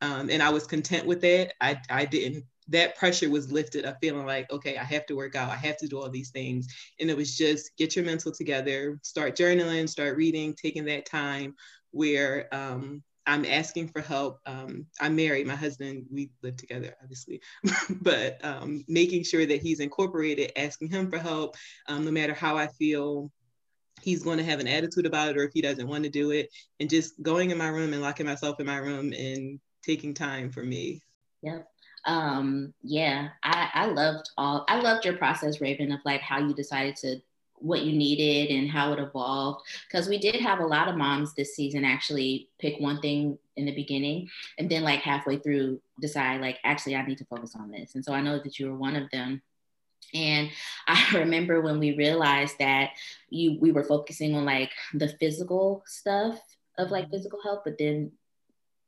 Um, 0.01 0.29
and 0.31 0.41
I 0.41 0.49
was 0.49 0.65
content 0.65 1.05
with 1.05 1.21
that. 1.21 1.53
I, 1.61 1.79
I 1.89 2.05
didn't 2.05 2.43
that 2.67 2.95
pressure 2.95 3.29
was 3.29 3.51
lifted 3.51 3.85
of 3.85 3.97
feeling 4.01 4.25
like, 4.25 4.51
okay, 4.51 4.77
I 4.77 4.83
have 4.83 5.05
to 5.07 5.15
work 5.15 5.35
out, 5.35 5.49
I 5.49 5.55
have 5.55 5.77
to 5.77 5.87
do 5.87 5.99
all 5.99 6.09
these 6.09 6.29
things. 6.29 6.67
And 6.99 7.09
it 7.09 7.17
was 7.17 7.37
just 7.37 7.75
get 7.77 7.95
your 7.95 8.05
mental 8.05 8.31
together, 8.31 8.99
start 9.03 9.35
journaling, 9.35 9.89
start 9.89 10.17
reading, 10.17 10.55
taking 10.55 10.85
that 10.85 11.05
time 11.05 11.55
where 11.91 12.53
um, 12.53 13.03
I'm 13.25 13.45
asking 13.45 13.89
for 13.89 14.01
help. 14.01 14.39
Um, 14.45 14.85
I'm 14.99 15.15
married, 15.15 15.47
my 15.47 15.55
husband, 15.55 16.05
we 16.11 16.31
live 16.41 16.57
together, 16.57 16.95
obviously, 17.01 17.41
but 18.01 18.43
um, 18.43 18.83
making 18.87 19.23
sure 19.23 19.45
that 19.45 19.61
he's 19.61 19.79
incorporated, 19.79 20.51
asking 20.55 20.89
him 20.89 21.09
for 21.09 21.17
help, 21.17 21.55
um, 21.87 22.05
no 22.05 22.11
matter 22.11 22.33
how 22.33 22.57
I 22.57 22.67
feel. 22.67 23.31
He's 24.01 24.23
going 24.23 24.39
to 24.39 24.43
have 24.43 24.59
an 24.59 24.67
attitude 24.67 25.05
about 25.05 25.29
it, 25.29 25.37
or 25.37 25.43
if 25.43 25.51
he 25.53 25.61
doesn't 25.61 25.87
want 25.87 26.05
to 26.05 26.09
do 26.09 26.31
it, 26.31 26.49
and 26.79 26.89
just 26.89 27.21
going 27.21 27.51
in 27.51 27.57
my 27.59 27.67
room 27.67 27.93
and 27.93 28.01
locking 28.01 28.25
myself 28.25 28.59
in 28.59 28.65
my 28.65 28.77
room 28.77 29.13
and 29.13 29.59
taking 29.83 30.15
time 30.15 30.49
for 30.49 30.63
me. 30.63 31.03
Yep 31.43 31.67
um 32.05 32.73
yeah 32.81 33.29
i 33.43 33.69
i 33.73 33.85
loved 33.85 34.29
all 34.37 34.65
i 34.67 34.79
loved 34.79 35.05
your 35.05 35.15
process 35.17 35.61
raven 35.61 35.91
of 35.91 35.99
like 36.03 36.21
how 36.21 36.39
you 36.39 36.53
decided 36.53 36.95
to 36.95 37.21
what 37.61 37.83
you 37.83 37.93
needed 37.93 38.53
and 38.53 38.69
how 38.69 38.91
it 38.91 38.99
evolved. 38.99 39.65
Because 39.87 40.09
we 40.09 40.17
did 40.17 40.41
have 40.41 40.59
a 40.59 40.65
lot 40.65 40.87
of 40.87 40.97
moms 40.97 41.33
this 41.33 41.55
season 41.55 41.85
actually 41.85 42.49
pick 42.59 42.79
one 42.79 42.99
thing 43.01 43.37
in 43.55 43.65
the 43.65 43.75
beginning 43.75 44.29
and 44.57 44.69
then 44.69 44.83
like 44.83 45.01
halfway 45.01 45.37
through 45.37 45.79
decide 45.99 46.41
like 46.41 46.57
actually 46.63 46.95
i 46.95 47.05
need 47.05 47.17
to 47.17 47.25
focus 47.25 47.55
on 47.55 47.71
this. 47.71 47.95
And 47.95 48.03
so 48.03 48.13
i 48.13 48.21
know 48.21 48.39
that 48.39 48.59
you 48.59 48.67
were 48.67 48.77
one 48.77 48.95
of 48.95 49.09
them. 49.11 49.41
And 50.13 50.49
I 50.87 51.05
remember 51.13 51.61
when 51.61 51.79
we 51.79 51.95
realized 51.95 52.57
that 52.59 52.91
you 53.29 53.57
we 53.59 53.71
were 53.71 53.83
focusing 53.83 54.35
on 54.35 54.45
like 54.45 54.71
the 54.93 55.09
physical 55.19 55.83
stuff 55.85 56.39
of 56.77 56.89
like 56.91 57.11
physical 57.11 57.39
health, 57.43 57.61
but 57.63 57.77
then 57.77 58.11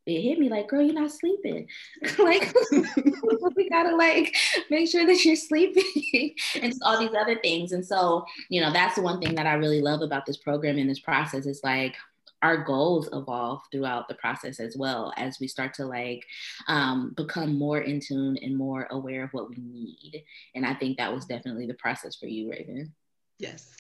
it 0.06 0.22
hit 0.22 0.40
me 0.40 0.50
like, 0.50 0.68
girl, 0.68 0.82
you're 0.82 0.94
not 0.94 1.12
sleeping. 1.12 1.68
like, 2.20 2.54
we 3.56 3.70
gotta 3.70 3.96
like 3.96 4.36
make 4.70 4.90
sure 4.90 5.06
that 5.06 5.24
you're 5.24 5.36
sleeping 5.36 6.36
and 6.62 6.74
all 6.82 7.00
these 7.00 7.16
other 7.18 7.40
things. 7.40 7.72
And 7.72 7.86
so, 7.86 8.26
you 8.50 8.62
know, 8.62 8.72
that's 8.72 8.96
the 8.96 9.02
one 9.02 9.20
thing 9.22 9.36
that 9.36 9.48
I 9.48 9.54
really 9.54 9.82
love 9.82 10.02
about 10.02 10.26
this 10.26 10.38
program 10.38 10.78
and 10.78 10.90
this 10.90 11.00
process 11.00 11.46
is 11.46 11.62
like 11.64 11.96
our 12.42 12.58
goals 12.58 13.08
evolve 13.14 13.62
throughout 13.72 14.10
the 14.10 14.16
process 14.16 14.60
as 14.60 14.76
well 14.76 15.14
as 15.16 15.40
we 15.40 15.48
start 15.48 15.74
to 15.74 15.86
like 15.86 16.26
um, 16.68 17.14
become 17.16 17.58
more 17.58 17.80
in 17.80 18.02
tune 18.02 18.38
and 18.42 18.58
more 18.58 18.88
aware 18.92 19.24
of 19.24 19.32
what 19.32 19.50
we 19.50 19.56
need. 19.58 20.24
And 20.54 20.66
I 20.66 20.74
think 20.74 20.98
that 20.98 21.14
was 21.14 21.26
definitely 21.26 21.68
the 21.68 21.74
process 21.76 22.18
for 22.18 22.28
you, 22.28 22.52
Raven. 22.52 22.94
Yes. 23.40 23.74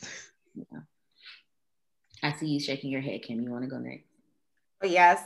Yeah. 0.55 0.79
I 2.23 2.31
see 2.31 2.47
you 2.47 2.59
shaking 2.61 2.89
your 2.89 3.01
head, 3.01 3.21
Kim. 3.21 3.41
You 3.41 3.51
want 3.51 3.65
to 3.65 3.69
go 3.69 3.79
next? 3.79 4.05
Yes. 4.81 5.21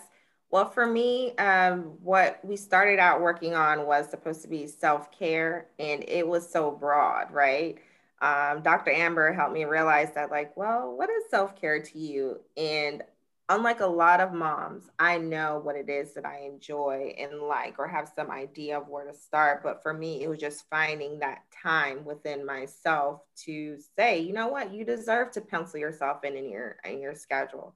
Well, 0.50 0.70
for 0.70 0.86
me, 0.86 1.36
um, 1.38 1.98
what 2.02 2.40
we 2.44 2.56
started 2.56 3.00
out 3.00 3.22
working 3.22 3.54
on 3.54 3.86
was 3.86 4.10
supposed 4.10 4.42
to 4.44 4.48
be 4.48 4.66
self 4.68 5.12
care, 5.12 5.68
and 5.78 6.04
it 6.08 6.26
was 6.28 6.50
so 6.50 6.72
broad, 6.72 7.32
right? 7.32 7.78
Um, 8.22 8.64
Dr. 8.64 8.92
Amber 8.92 9.34
helped 9.34 9.54
me 9.54 9.66
realize 9.66 10.14
that, 10.16 10.32
like, 10.32 10.56
well, 10.56 10.96
what 10.96 11.10
is 11.10 11.30
self 11.30 11.56
care 11.60 11.82
to 11.82 12.00
you? 12.00 12.40
And 12.56 13.04
unlike 13.50 13.82
a 13.82 13.88
lot 13.88 14.22
of 14.22 14.34
moms, 14.34 14.84
I 15.00 15.18
know 15.18 15.60
what 15.62 15.76
it 15.76 15.90
is 15.90 16.14
that 16.14 16.26
I 16.26 16.40
enjoy 16.46 17.14
and 17.18 17.42
like, 17.42 17.78
or 17.78 17.88
have 17.88 18.12
some 18.16 18.32
idea 18.32 18.80
of 18.80 18.88
where 18.88 19.06
to 19.06 19.14
start. 19.14 19.64
But 19.64 19.84
for 19.84 19.94
me, 19.94 20.24
it 20.24 20.30
was 20.30 20.40
just 20.40 20.66
finding 20.70 21.20
that 21.20 21.40
time 21.64 22.06
within 22.06 22.46
myself 22.46 23.22
to 23.46 23.78
say, 23.98 24.20
you 24.22 24.34
know 24.34 24.48
what, 24.48 24.74
you 24.74 24.86
deserve 24.86 25.32
to 25.32 25.42
pencil 25.42 25.80
yourself 25.80 26.24
in 26.24 26.36
in 26.38 26.50
your 26.50 26.78
in 26.86 27.02
your 27.02 27.16
schedule 27.16 27.76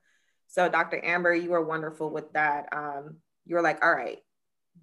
so, 0.52 0.68
Dr. 0.68 1.00
Amber, 1.04 1.34
you 1.34 1.52
were 1.52 1.64
wonderful 1.64 2.10
with 2.10 2.34
that. 2.34 2.68
Um, 2.74 3.16
you 3.46 3.56
were 3.56 3.62
like, 3.62 3.84
all 3.84 3.96
right, 3.96 4.20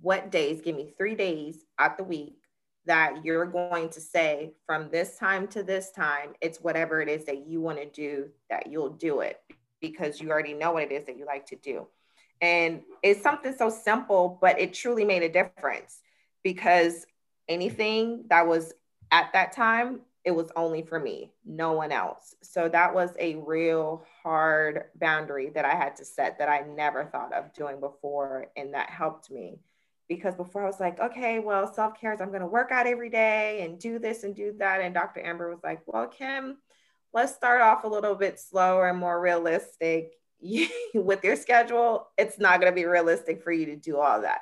what 0.01 0.31
days? 0.31 0.63
Give 0.63 0.75
me 0.75 0.95
three 0.97 1.15
days 1.15 1.59
out 1.79 1.99
the 1.99 2.05
week 2.05 2.39
that 2.87 3.23
you're 3.23 3.45
going 3.45 3.91
to 3.91 4.01
say 4.01 4.55
from 4.65 4.89
this 4.89 5.19
time 5.19 5.47
to 5.49 5.63
this 5.63 5.91
time, 5.91 6.31
it's 6.41 6.63
whatever 6.63 7.03
it 7.03 7.09
is 7.11 7.27
that 7.27 7.47
you 7.47 7.61
want 7.61 7.77
to 7.77 7.85
do, 7.85 8.31
that 8.49 8.69
you'll 8.69 8.89
do 8.89 9.21
it 9.21 9.39
because 9.83 10.23
you 10.23 10.31
already 10.31 10.55
know 10.55 10.73
what 10.73 10.85
it 10.85 10.93
is 10.93 11.05
that 11.05 11.19
you 11.19 11.27
like 11.27 11.45
to 11.45 11.57
do. 11.57 11.87
And 12.41 12.81
it's 13.03 13.23
something 13.23 13.55
so 13.55 13.69
simple, 13.69 14.39
but 14.41 14.59
it 14.59 14.73
truly 14.73 15.05
made 15.05 15.23
a 15.23 15.29
difference 15.29 16.01
because 16.43 17.05
anything 17.47 18.25
that 18.31 18.47
was 18.47 18.73
at 19.11 19.35
that 19.35 19.53
time 19.53 20.01
it 20.29 20.35
was 20.35 20.53
only 20.57 20.83
for 20.83 21.01
me, 21.01 21.33
no 21.47 21.73
one 21.73 21.91
else. 21.91 22.35
So 22.43 22.69
that 22.69 22.93
was 22.93 23.13
a 23.19 23.37
real 23.37 24.05
hard 24.23 24.85
boundary 25.01 25.49
that 25.55 25.65
I 25.65 25.75
had 25.75 25.97
to 25.97 26.05
set 26.05 26.39
that 26.39 26.51
I 26.51 26.67
never 26.69 27.07
thought 27.07 27.33
of 27.33 27.55
doing 27.55 27.81
before. 27.81 28.49
And 28.55 28.75
that 28.75 28.91
helped 28.91 29.31
me 29.31 29.61
because 30.07 30.37
before 30.37 30.65
I 30.65 30.67
was 30.67 30.81
like, 30.81 31.01
okay, 31.01 31.39
well, 31.39 31.73
self 31.73 31.99
care 31.99 32.13
is 32.13 32.21
I'm 32.21 32.29
going 32.29 32.43
to 32.43 32.47
work 32.47 32.71
out 32.71 32.87
every 32.87 33.09
day 33.09 33.63
and 33.63 33.79
do 33.79 33.99
this 33.99 34.23
and 34.23 34.37
do 34.37 34.53
that. 34.59 34.83
And 34.83 34.93
Dr. 34.93 35.25
Amber 35.25 35.49
was 35.49 35.65
like, 35.65 35.81
well, 35.87 36.07
Kim, 36.07 36.59
let's 37.15 37.35
start 37.35 37.63
off 37.63 37.85
a 37.85 37.89
little 37.89 38.15
bit 38.15 38.39
slower 38.39 38.91
and 38.91 38.99
more 38.99 39.19
realistic. 39.19 40.13
With 40.95 41.25
your 41.25 41.37
schedule, 41.37 42.09
it's 42.19 42.39
not 42.39 42.61
going 42.61 42.71
to 42.71 42.77
be 42.79 42.85
realistic 42.85 43.43
for 43.43 43.51
you 43.51 43.65
to 43.65 43.77
do 43.77 43.97
all 43.97 44.21
that. 44.21 44.41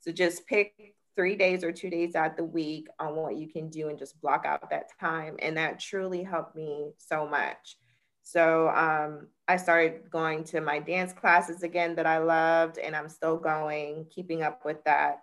So 0.00 0.12
just 0.12 0.46
pick 0.46 0.95
three 1.16 1.34
days 1.34 1.64
or 1.64 1.72
two 1.72 1.90
days 1.90 2.14
out 2.14 2.36
the 2.36 2.44
week 2.44 2.88
on 3.00 3.16
what 3.16 3.36
you 3.36 3.48
can 3.48 3.68
do 3.68 3.88
and 3.88 3.98
just 3.98 4.20
block 4.20 4.44
out 4.46 4.68
that 4.70 4.90
time. 5.00 5.36
And 5.40 5.56
that 5.56 5.80
truly 5.80 6.22
helped 6.22 6.54
me 6.54 6.92
so 6.98 7.26
much. 7.26 7.76
So 8.22 8.68
um, 8.70 9.28
I 9.46 9.56
started 9.56 10.10
going 10.10 10.42
to 10.44 10.60
my 10.60 10.80
dance 10.80 11.12
classes 11.12 11.62
again 11.62 11.94
that 11.94 12.06
I 12.06 12.18
loved, 12.18 12.76
and 12.76 12.96
I'm 12.96 13.08
still 13.08 13.36
going, 13.36 14.06
keeping 14.10 14.42
up 14.42 14.64
with 14.64 14.82
that. 14.84 15.20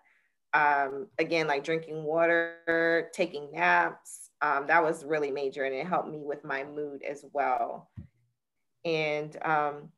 Um, 0.53 1.07
again, 1.19 1.47
like 1.47 1.65
drinking 1.65 2.03
water, 2.03 3.09
taking 3.13 3.51
naps. 3.51 4.29
Um, 4.41 4.67
that 4.67 4.81
was 4.81 5.03
really 5.03 5.31
major, 5.31 5.65
and 5.65 5.75
it 5.75 5.85
helped 5.85 6.09
me 6.09 6.21
with 6.23 6.45
my 6.45 6.63
mood 6.63 7.03
as 7.03 7.25
well. 7.33 7.89
And 8.85 9.35
um, 9.43 9.89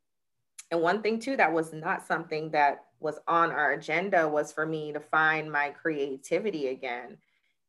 and 0.72 0.80
one 0.80 1.00
thing 1.00 1.20
too 1.20 1.36
that 1.36 1.52
was 1.52 1.72
not 1.72 2.06
something 2.06 2.50
that 2.50 2.85
was 3.06 3.20
on 3.28 3.52
our 3.52 3.72
agenda 3.72 4.28
was 4.28 4.52
for 4.52 4.66
me 4.66 4.92
to 4.92 4.98
find 4.98 5.50
my 5.50 5.70
creativity 5.70 6.66
again. 6.66 7.16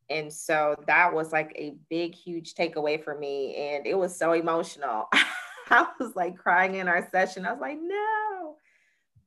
And 0.10 0.34
so 0.34 0.76
that 0.88 1.14
was 1.14 1.32
like 1.32 1.54
a 1.56 1.76
big, 1.92 2.16
huge 2.16 2.56
takeaway 2.56 3.02
for 3.02 3.16
me. 3.16 3.56
And 3.56 3.86
it 3.86 3.94
was 3.94 4.18
so 4.18 4.34
emotional. 4.34 5.08
I 5.70 5.88
was 6.00 6.16
like 6.16 6.38
crying 6.38 6.76
in 6.76 6.88
our 6.88 7.08
session. 7.12 7.46
I 7.46 7.52
was 7.52 7.62
like, 7.62 7.78
no. 7.80 8.56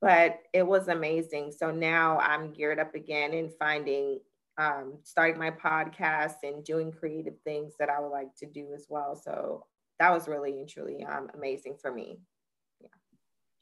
But 0.01 0.41
it 0.53 0.67
was 0.67 0.89
amazing. 0.89 1.53
So 1.57 1.71
now 1.71 2.19
I'm 2.19 2.53
geared 2.53 2.81
up 2.81 2.97
again 2.97 3.33
in 3.33 3.53
finding, 3.57 4.19
um, 4.59 4.99
starting 5.05 5.39
my 5.39 5.53
podcast 5.53 6.43
and 6.43 6.65
doing 6.65 6.91
creative 6.91 7.39
things 7.45 7.75
that 7.79 7.89
I 7.89 8.01
would 8.01 8.09
like 8.09 8.35
to 8.39 8.47
do 8.47 8.73
as 8.75 8.87
well. 8.89 9.15
So 9.15 9.67
that 10.01 10.11
was 10.11 10.27
really 10.27 10.59
and 10.59 10.69
truly 10.69 11.05
um, 11.05 11.31
amazing 11.35 11.77
for 11.81 11.93
me. 11.93 12.19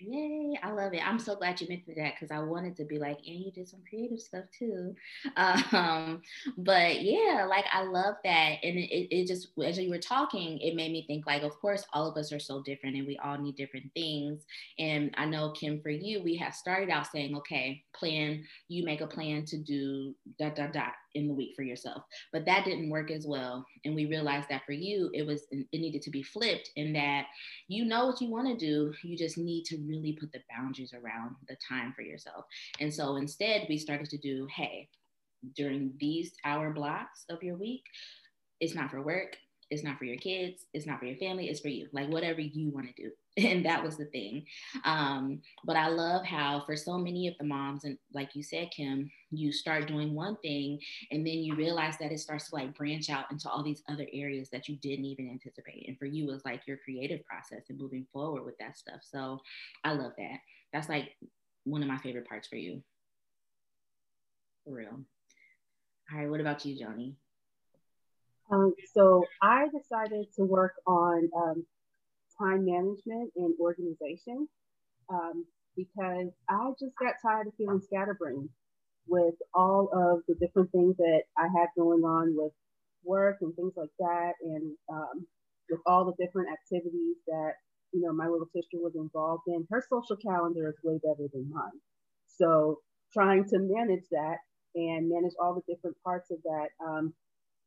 Yay, 0.01 0.57
I 0.63 0.71
love 0.71 0.95
it. 0.95 1.07
I'm 1.07 1.19
so 1.19 1.35
glad 1.35 1.61
you 1.61 1.67
mentioned 1.69 1.97
that 1.97 2.15
because 2.15 2.31
I 2.31 2.39
wanted 2.39 2.77
to 2.77 2.85
be 2.85 2.99
like, 2.99 3.19
and 3.27 3.41
you 3.41 3.51
did 3.51 3.69
some 3.69 3.81
creative 3.89 4.21
stuff 4.21 4.45
too. 4.57 4.95
Um, 5.37 6.23
but 6.57 7.03
yeah, 7.03 7.47
like 7.49 7.65
I 7.73 7.83
love 7.83 8.17
that. 8.25 8.57
And 8.63 8.79
it, 8.79 9.15
it 9.15 9.27
just, 9.27 9.49
as 9.65 9.79
you 9.79 9.91
were 9.91 9.99
talking, 9.99 10.59
it 10.61 10.75
made 10.75 10.93
me 10.93 11.05
think 11.07 11.27
like, 11.27 11.43
of 11.43 11.59
course, 11.61 11.85
all 11.93 12.09
of 12.09 12.17
us 12.17 12.33
are 12.33 12.39
so 12.41 12.63
different 12.63 12.97
and 12.97 13.07
we 13.07 13.19
all 13.19 13.39
need 13.39 13.57
different 13.57 13.93
things. 13.95 14.45
And 14.79 15.13
I 15.17 15.27
know, 15.27 15.51
Kim, 15.53 15.81
for 15.81 15.91
you, 15.91 16.23
we 16.23 16.37
have 16.37 16.55
started 16.55 16.91
out 16.91 17.07
saying, 17.07 17.37
okay, 17.37 17.83
plan, 17.95 18.45
you 18.69 18.85
make 18.85 19.01
a 19.01 19.07
plan 19.07 19.45
to 19.47 19.59
do 19.59 20.15
dot, 20.39 20.57
dot, 20.57 20.73
dot 20.73 20.93
in 21.19 21.29
the 21.29 21.35
week 21.35 21.55
for 21.55 21.63
yourself. 21.63 22.05
But 22.33 22.47
that 22.47 22.65
didn't 22.65 22.91
work 22.91 23.11
as 23.11 23.27
well. 23.27 23.67
And 23.85 23.95
we 23.95 24.07
realized 24.07 24.49
that 24.49 24.65
for 24.65 24.73
you, 24.73 25.11
it 25.13 25.27
was, 25.27 25.43
it 25.51 25.67
needed 25.73 26.03
to 26.03 26.11
be 26.11 26.23
flipped 26.23 26.71
in 26.77 26.93
that 26.95 27.27
you 27.67 27.85
know 27.85 28.07
what 28.07 28.21
you 28.21 28.31
want 28.31 28.49
to 28.49 28.57
do. 28.57 28.93
You 29.03 29.17
just 29.17 29.37
need 29.37 29.65
to 29.65 29.79
really 29.87 30.17
put 30.19 30.33
the 30.33 30.43
boundaries 30.57 30.95
around 30.95 31.37
the 31.49 31.57
time 31.69 31.93
for 31.95 32.03
yourself. 32.03 32.45
And 32.81 32.93
so 32.93 33.17
instead, 33.17 33.67
we 33.69 33.77
started 33.77 34.09
to 34.11 34.19
do, 34.19 34.47
hey, 34.55 34.89
during 35.55 35.93
these 36.01 36.33
hour 36.45 36.71
blocks 36.71 37.25
of 37.29 37.43
your 37.43 37.57
week, 37.57 37.85
it's 38.61 38.75
not 38.75 38.91
for 38.91 39.03
work, 39.03 39.37
it's 39.71 39.85
not 39.85 39.99
for 39.99 40.05
your 40.05 40.17
kids, 40.17 40.65
it's 40.73 40.87
not 40.87 40.99
for 40.99 41.05
your 41.05 41.19
family, 41.19 41.49
it's 41.49 41.61
for 41.61 41.69
you. 41.69 41.89
Like 41.93 42.09
whatever 42.09 42.41
you 42.41 42.71
want 42.71 42.87
to 42.87 43.03
do. 43.03 43.11
And 43.39 43.65
that 43.65 43.85
was 43.85 43.97
the 43.97 44.07
thing. 44.07 44.45
Um, 44.85 45.41
but 45.65 45.77
I 45.77 45.89
love 45.89 46.25
how 46.25 46.63
for 46.67 46.77
so 46.77 46.99
many 46.99 47.29
of 47.29 47.35
the 47.39 47.45
moms, 47.45 47.85
and 47.85 47.97
like 48.13 48.35
you 48.35 48.43
said, 48.43 48.71
Kim, 48.71 49.11
you 49.31 49.53
start 49.53 49.87
doing 49.87 50.15
one 50.15 50.37
thing 50.37 50.81
and 51.11 51.27
then 51.27 51.35
you 51.35 51.55
realize 51.55 51.97
that 51.99 52.13
it 52.13 52.19
starts 52.19 52.49
to 52.49 52.55
like 52.55 52.77
branch 52.77 53.11
out 53.11 53.31
into 53.31 53.49
all 53.49 53.63
these 53.63 53.83
other 53.89 54.07
areas 54.13 54.49
that 54.51 54.69
you 54.69 54.77
didn't 54.77 55.05
even 55.05 55.31
anticipate. 55.31 55.87
And 55.87 55.99
for 55.99 56.07
you, 56.07 56.31
it's 56.33 56.45
like 56.45 56.67
your 56.67 56.79
creative 56.79 57.25
process 57.25 57.65
and 57.69 57.79
moving 57.79 58.07
forward 58.13 58.45
with 58.45 58.59
that 58.59 58.77
stuff. 58.77 59.01
So 59.03 59.41
I 59.85 59.93
love 59.93 60.13
that. 60.19 60.39
That's 60.73 60.89
like 60.89 61.17
one 61.65 61.83
of 61.83 61.89
my 61.89 61.99
favorite 61.99 62.29
parts 62.29 62.49
for 62.49 62.57
you. 62.57 62.83
For 64.65 64.73
real. 64.73 65.01
All 66.11 66.19
right, 66.19 66.31
what 66.31 66.41
about 66.41 66.65
you, 66.65 66.75
Joni? 66.75 67.15
Um, 68.51 68.75
so 68.95 69.25
I 69.43 69.69
decided 69.69 70.33
to 70.37 70.45
work 70.45 70.75
on 70.87 71.29
um, 71.37 71.67
time 72.41 72.65
management 72.67 73.33
and 73.37 73.55
organization 73.61 74.49
um, 75.11 75.47
because 75.77 76.31
I 76.51 76.71
just 76.81 76.95
got 77.01 77.15
tired 77.23 77.49
of 77.49 77.55
feeling 77.59 77.83
scatterbrained 77.85 78.51
with 79.09 79.35
all 79.55 79.91
of 79.95 80.23
the 80.29 80.35
different 80.45 80.73
things 80.73 80.97
that 80.99 81.23
I 81.39 81.49
had 81.59 81.69
going 81.79 82.03
on 82.05 82.35
with 82.37 82.53
work 83.05 83.39
and 83.43 83.55
things 83.57 83.75
like 83.77 83.91
that, 84.01 84.33
and 84.43 84.77
um, 84.93 85.27
with 85.71 85.81
all 85.87 86.05
the 86.07 86.25
different 86.25 86.49
activities 86.53 87.17
that 87.29 87.53
you 87.93 88.03
know 88.03 88.13
my 88.13 88.29
little 88.29 88.49
sister 88.55 88.79
was 88.79 88.95
involved 88.97 89.45
in. 89.49 89.67
Her 89.71 89.85
social 89.89 90.17
calendar 90.17 90.69
is 90.69 90.77
way 90.85 90.99
better 91.03 91.29
than 91.33 91.51
mine, 91.51 91.81
so 92.27 92.81
trying 93.15 93.45
to 93.47 93.59
manage 93.61 94.05
that 94.13 94.39
and 94.77 95.09
manage 95.11 95.35
all 95.43 95.55
the 95.55 95.75
different 95.75 95.97
parts 96.05 96.31
of 96.31 96.39
that 96.45 96.69
um, 96.87 97.15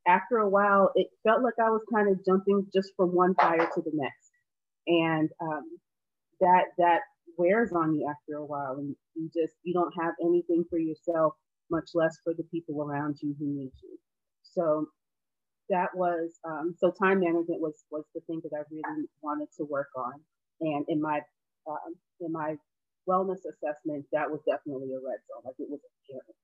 after 0.07 0.37
a 0.39 0.49
while, 0.49 0.91
it 0.95 1.07
felt 1.23 1.43
like 1.43 1.55
I 1.59 1.69
was 1.69 1.83
kind 1.93 2.09
of 2.11 2.25
jumping 2.25 2.67
just 2.73 2.91
from 2.97 3.15
one 3.15 3.35
fire 3.35 3.69
to 3.75 3.81
the 3.81 3.91
next, 3.93 4.30
and 4.87 5.29
um, 5.41 5.63
that 6.39 6.65
that 6.77 7.01
wears 7.37 7.71
on 7.71 7.95
you 7.95 8.07
after 8.09 8.37
a 8.37 8.45
while, 8.45 8.75
and 8.77 8.95
you 9.15 9.29
just 9.33 9.55
you 9.63 9.73
don't 9.73 9.93
have 10.01 10.13
anything 10.23 10.65
for 10.69 10.79
yourself, 10.79 11.33
much 11.69 11.91
less 11.93 12.17
for 12.23 12.33
the 12.33 12.43
people 12.43 12.81
around 12.81 13.17
you 13.21 13.35
who 13.39 13.47
need 13.47 13.71
you. 13.83 13.97
So 14.43 14.87
that 15.69 15.89
was 15.95 16.39
um, 16.47 16.75
so 16.77 16.91
time 16.91 17.19
management 17.19 17.61
was 17.61 17.85
was 17.91 18.05
the 18.15 18.21
thing 18.21 18.41
that 18.43 18.55
I 18.55 18.63
really 18.71 19.07
wanted 19.21 19.49
to 19.57 19.65
work 19.65 19.89
on, 19.95 20.13
and 20.61 20.85
in 20.89 21.01
my 21.01 21.21
um, 21.69 21.95
in 22.21 22.31
my 22.31 22.55
wellness 23.09 23.41
assessment, 23.49 24.05
that 24.11 24.29
was 24.29 24.41
definitely 24.47 24.93
a 24.93 25.01
red 25.01 25.19
zone. 25.27 25.43
Like 25.45 25.55
it 25.59 25.69
was 25.69 25.79
apparent 26.09 26.35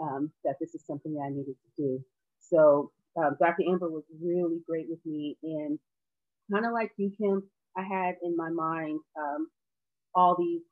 um, 0.00 0.32
that 0.44 0.56
this 0.60 0.74
is 0.74 0.84
something 0.86 1.14
that 1.14 1.20
I 1.20 1.30
needed 1.30 1.54
to 1.54 1.70
do. 1.82 2.04
So 2.40 2.90
um, 3.16 3.36
Dr. 3.38 3.64
Amber 3.68 3.90
was 3.90 4.04
really 4.22 4.60
great 4.68 4.86
with 4.88 5.04
me. 5.04 5.36
And 5.42 5.78
kind 6.52 6.66
of 6.66 6.72
like 6.72 6.92
you, 6.96 7.12
Kim, 7.18 7.42
I 7.76 7.82
had 7.82 8.14
in 8.22 8.36
my 8.36 8.50
mind 8.50 9.00
um, 9.18 9.48
all 10.14 10.36
these 10.38 10.62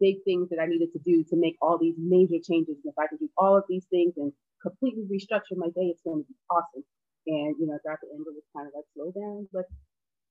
big 0.00 0.16
things 0.24 0.48
that 0.50 0.60
I 0.60 0.66
needed 0.66 0.92
to 0.92 0.98
do 0.98 1.24
to 1.24 1.36
make 1.36 1.56
all 1.62 1.78
these 1.78 1.94
major 1.98 2.36
changes. 2.42 2.76
And 2.84 2.92
if 2.92 2.98
I 2.98 3.06
can 3.08 3.18
do 3.18 3.28
all 3.38 3.56
of 3.56 3.64
these 3.68 3.86
things 3.90 4.14
and 4.16 4.32
completely 4.62 5.04
restructure 5.04 5.56
my 5.56 5.68
day, 5.68 5.88
it's 5.88 6.02
going 6.02 6.22
to 6.22 6.28
be 6.28 6.36
awesome. 6.50 6.84
And 7.26 7.56
you 7.58 7.66
know, 7.66 7.78
Dr. 7.84 8.06
Amber 8.12 8.30
was 8.30 8.44
kind 8.54 8.68
of 8.68 8.74
like, 8.76 8.84
slow 8.94 9.10
down, 9.10 9.48
let's 9.52 9.72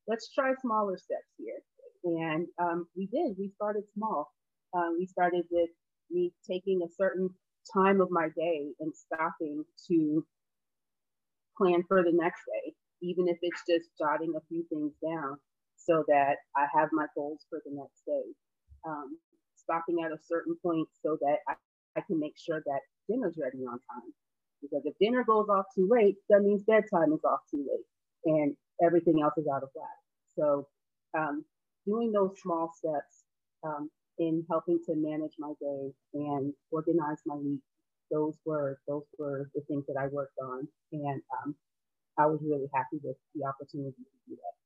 let's 0.07 0.31
try 0.33 0.53
smaller 0.61 0.97
steps 0.97 1.33
here. 1.37 1.59
And 2.03 2.47
um, 2.61 2.87
we 2.95 3.07
did. 3.07 3.35
We 3.37 3.51
started 3.55 3.83
small. 3.95 4.31
Um, 4.73 4.97
we 4.99 5.07
started 5.07 5.45
with 5.49 5.69
me 6.11 6.31
taking 6.47 6.81
a 6.83 6.93
certain 6.95 7.29
time 7.73 7.99
of 7.99 8.11
my 8.11 8.29
day 8.37 8.69
and 8.79 8.93
stopping 8.93 9.63
to 9.87 10.25
plan 11.57 11.81
for 11.87 12.03
the 12.03 12.11
next 12.13 12.41
day, 12.45 12.73
even 13.01 13.27
if 13.27 13.37
it's 13.41 13.63
just 13.67 13.89
jotting 13.97 14.33
a 14.37 14.45
few 14.47 14.63
things 14.69 14.93
down 15.03 15.37
so 15.85 16.03
that 16.07 16.35
I 16.55 16.65
have 16.73 16.89
my 16.91 17.05
goals 17.15 17.45
for 17.49 17.61
the 17.65 17.71
next 17.73 18.05
day. 18.05 18.23
Um, 18.87 19.17
stopping 19.55 19.97
at 20.05 20.11
a 20.11 20.17
certain 20.27 20.55
point 20.61 20.87
so 21.03 21.17
that 21.21 21.37
I, 21.47 21.53
I 21.97 22.01
can 22.05 22.19
make 22.19 22.35
sure 22.37 22.61
that 22.65 22.81
dinner's 23.09 23.35
ready 23.41 23.65
on 23.65 23.79
time. 23.89 24.13
Because 24.61 24.83
if 24.85 24.93
dinner 24.99 25.23
goes 25.23 25.47
off 25.49 25.65
too 25.75 25.87
late, 25.89 26.15
that 26.29 26.41
means 26.41 26.63
bedtime 26.63 27.13
is 27.13 27.23
off 27.23 27.41
too 27.49 27.65
late 27.65 27.85
and 28.25 28.55
everything 28.83 29.21
else 29.21 29.33
is 29.37 29.47
out 29.53 29.63
of 29.63 29.69
whack. 29.73 29.99
So, 30.37 30.67
um, 31.17 31.45
doing 31.85 32.11
those 32.11 32.39
small 32.41 32.71
steps 32.75 33.23
um, 33.63 33.89
in 34.19 34.45
helping 34.49 34.79
to 34.85 34.95
manage 34.95 35.33
my 35.39 35.53
day 35.61 35.91
and 36.13 36.53
organize 36.71 37.21
my 37.25 37.35
week 37.35 37.61
those 38.11 38.35
were 38.45 38.79
those 38.87 39.03
were 39.17 39.49
the 39.55 39.61
things 39.67 39.85
that 39.87 39.97
I 39.99 40.07
worked 40.07 40.37
on, 40.41 40.67
and 40.91 41.21
um, 41.41 41.55
I 42.17 42.25
was 42.27 42.39
really 42.43 42.67
happy 42.73 42.99
with 43.03 43.17
the 43.33 43.45
opportunity 43.45 43.91
to 43.97 44.29
do 44.29 44.35
that. 44.35 44.64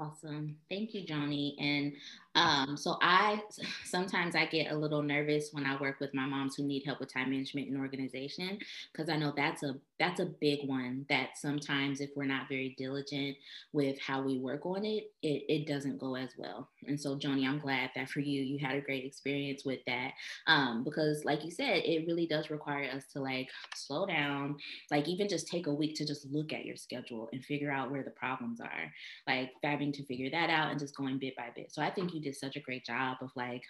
Awesome. 0.00 0.56
Thank 0.70 0.94
you, 0.94 1.04
Joni. 1.04 1.56
And 1.60 1.92
um, 2.34 2.76
so 2.78 2.96
I 3.02 3.42
sometimes 3.84 4.34
I 4.34 4.46
get 4.46 4.72
a 4.72 4.74
little 4.74 5.02
nervous 5.02 5.50
when 5.52 5.66
I 5.66 5.78
work 5.78 6.00
with 6.00 6.14
my 6.14 6.24
moms 6.24 6.54
who 6.56 6.62
need 6.62 6.84
help 6.86 7.00
with 7.00 7.12
time 7.12 7.28
management 7.30 7.68
and 7.68 7.78
organization 7.78 8.58
because 8.92 9.10
I 9.10 9.16
know 9.16 9.34
that's 9.36 9.62
a 9.62 9.74
that's 9.98 10.20
a 10.20 10.24
big 10.40 10.60
one 10.66 11.04
that 11.10 11.36
sometimes 11.36 12.00
if 12.00 12.08
we're 12.16 12.24
not 12.24 12.48
very 12.48 12.74
diligent 12.78 13.36
with 13.74 14.00
how 14.00 14.22
we 14.22 14.38
work 14.38 14.64
on 14.64 14.86
it, 14.86 15.10
it, 15.22 15.42
it 15.50 15.66
doesn't 15.66 15.98
go 15.98 16.16
as 16.16 16.30
well. 16.38 16.70
And 16.86 16.98
so 16.98 17.16
Joni, 17.18 17.46
I'm 17.46 17.58
glad 17.58 17.90
that 17.94 18.08
for 18.08 18.20
you, 18.20 18.40
you 18.40 18.58
had 18.58 18.76
a 18.76 18.80
great 18.80 19.04
experience 19.04 19.66
with 19.66 19.80
that. 19.86 20.12
Um, 20.46 20.82
because 20.82 21.26
like 21.26 21.44
you 21.44 21.50
said, 21.50 21.82
it 21.84 22.06
really 22.06 22.26
does 22.26 22.48
require 22.48 22.88
us 22.90 23.04
to 23.12 23.20
like 23.20 23.48
slow 23.74 24.06
down, 24.06 24.56
like 24.90 25.06
even 25.08 25.28
just 25.28 25.48
take 25.48 25.66
a 25.66 25.74
week 25.74 25.96
to 25.96 26.06
just 26.06 26.24
look 26.32 26.54
at 26.54 26.64
your 26.64 26.76
schedule 26.76 27.28
and 27.32 27.44
figure 27.44 27.70
out 27.70 27.90
where 27.90 28.02
the 28.02 28.10
problems 28.10 28.60
are, 28.60 28.92
like 29.26 29.50
having 29.90 30.04
to 30.04 30.06
figure 30.06 30.30
that 30.30 30.50
out 30.50 30.70
and 30.70 30.78
just 30.78 30.96
going 30.96 31.18
bit 31.18 31.36
by 31.36 31.48
bit. 31.54 31.72
So 31.72 31.82
I 31.82 31.90
think 31.90 32.14
you 32.14 32.20
did 32.20 32.36
such 32.36 32.56
a 32.56 32.60
great 32.60 32.84
job 32.84 33.18
of 33.20 33.30
like 33.36 33.62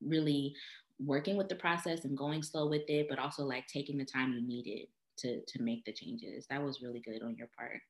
really 0.00 0.54
working 0.98 1.36
with 1.36 1.48
the 1.48 1.56
process 1.56 2.04
and 2.04 2.16
going 2.16 2.42
slow 2.42 2.68
with 2.68 2.88
it, 2.88 3.06
but 3.08 3.18
also 3.18 3.44
like 3.44 3.66
taking 3.66 3.98
the 3.98 4.04
time 4.04 4.32
you 4.32 4.46
needed 4.46 4.88
to 5.18 5.40
to 5.46 5.62
make 5.62 5.84
the 5.84 5.92
changes. 5.92 6.46
That 6.50 6.62
was 6.62 6.80
really 6.82 7.00
good 7.00 7.22
on 7.22 7.36
your 7.36 7.48
part. 7.56 7.80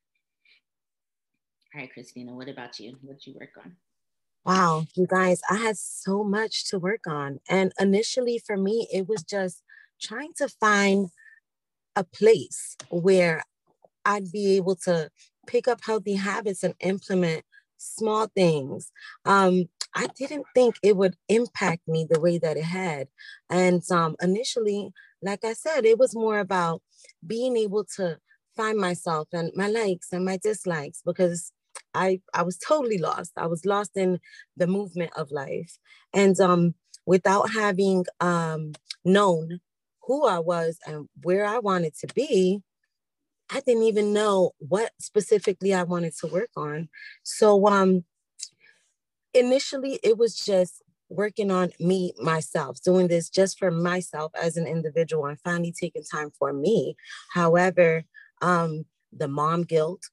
All 1.75 1.81
right, 1.81 1.93
Christina, 1.93 2.35
what 2.35 2.49
about 2.49 2.79
you? 2.79 2.97
What 3.03 3.19
did 3.19 3.27
you 3.27 3.35
work 3.39 3.51
on? 3.63 3.77
Wow, 4.45 4.85
you 4.95 5.07
guys, 5.07 5.41
I 5.51 5.57
had 5.57 5.79
so 5.79 6.23
much 6.23 6.69
to 6.71 6.79
work 6.79 7.07
on. 7.07 7.41
And 7.49 7.73
initially 7.81 8.39
for 8.39 8.57
me, 8.57 8.87
it 8.93 9.09
was 9.09 9.23
just 9.23 9.63
trying 10.01 10.33
to 10.37 10.49
find 10.49 11.09
a 11.97 12.05
place 12.05 12.77
where 12.91 13.43
I'd 14.05 14.31
be 14.31 14.57
able 14.57 14.77
to 14.85 15.11
pick 15.47 15.67
up 15.67 15.81
healthy 15.85 16.15
habits 16.15 16.63
and 16.63 16.75
implement 16.81 17.45
small 17.85 18.29
things. 18.35 18.91
Um, 19.25 19.65
I 19.95 20.09
didn't 20.17 20.45
think 20.55 20.77
it 20.83 20.97
would 20.97 21.17
impact 21.29 21.87
me 21.87 22.07
the 22.09 22.21
way 22.21 22.39
that 22.39 22.57
it 22.57 22.65
had. 22.65 23.09
And 23.51 23.83
um, 23.91 24.17
initially, 24.21 24.91
like 25.23 25.45
I 25.45 25.53
said, 25.53 25.85
it 25.85 25.99
was 25.99 26.15
more 26.15 26.39
about 26.39 26.83
being 27.27 27.57
able 27.57 27.85
to 27.97 28.19
find 28.57 28.79
myself 28.79 29.29
and 29.33 29.51
my 29.55 29.69
likes 29.69 30.09
and 30.13 30.25
my 30.25 30.39
dislikes 30.43 31.03
because 31.05 31.53
I 31.93 32.21
I 32.33 32.43
was 32.43 32.59
totally 32.59 32.99
lost. 32.99 33.33
I 33.37 33.47
was 33.47 33.65
lost 33.65 33.93
in 33.97 34.19
the 34.57 34.67
movement 34.67 35.13
of 35.17 35.31
life, 35.31 35.79
and 36.13 36.39
um, 36.41 36.75
without 37.07 37.51
having 37.53 38.05
um, 38.21 38.73
known 39.05 39.61
who 40.07 40.27
I 40.27 40.39
was 40.39 40.79
and 40.87 41.09
where 41.23 41.45
I 41.45 41.59
wanted 41.59 41.95
to 42.01 42.09
be, 42.15 42.63
I 43.55 43.61
didn't 43.61 43.85
even 43.85 44.13
know 44.13 44.53
what 44.59 44.91
specifically 45.01 45.73
I 45.73 45.85
wanted 45.85 46.15
to 46.19 46.27
work 46.27 46.51
on. 46.57 46.89
So 47.23 47.69
um, 47.69 48.05
initially, 49.33 50.01
it 50.03 50.19
was 50.19 50.35
just 50.37 50.83
working 51.09 51.51
on 51.51 51.71
me 51.79 52.13
myself 52.19 52.83
doing 52.83 53.09
this 53.09 53.29
just 53.29 53.59
for 53.59 53.71
myself 53.71 54.33
as 54.41 54.57
an 54.57 54.67
individual 54.67 55.27
and 55.27 55.39
finally 55.41 55.73
taking 55.73 56.03
time 56.03 56.31
for 56.37 56.53
me 56.53 56.97
however 57.35 58.05
um, 58.41 58.87
the 59.13 59.29
mom 59.29 59.63
guilt 59.63 60.09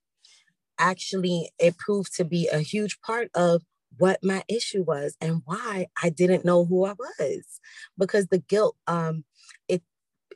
actually 0.78 1.50
it 1.60 1.78
proved 1.78 2.14
to 2.16 2.26
be 2.26 2.50
a 2.50 2.60
huge 2.60 3.00
part 3.02 3.30
of 3.36 3.64
what 3.98 4.20
my 4.24 4.44
issue 4.50 4.84
was 4.84 5.16
and 5.22 5.42
why 5.46 5.88
I 6.04 6.10
didn't 6.10 6.46
know 6.46 6.66
who 6.66 6.86
I 6.86 6.94
was 6.94 7.60
because 7.98 8.28
the 8.28 8.40
guilt 8.40 8.76
um 8.88 9.24
it 9.68 9.82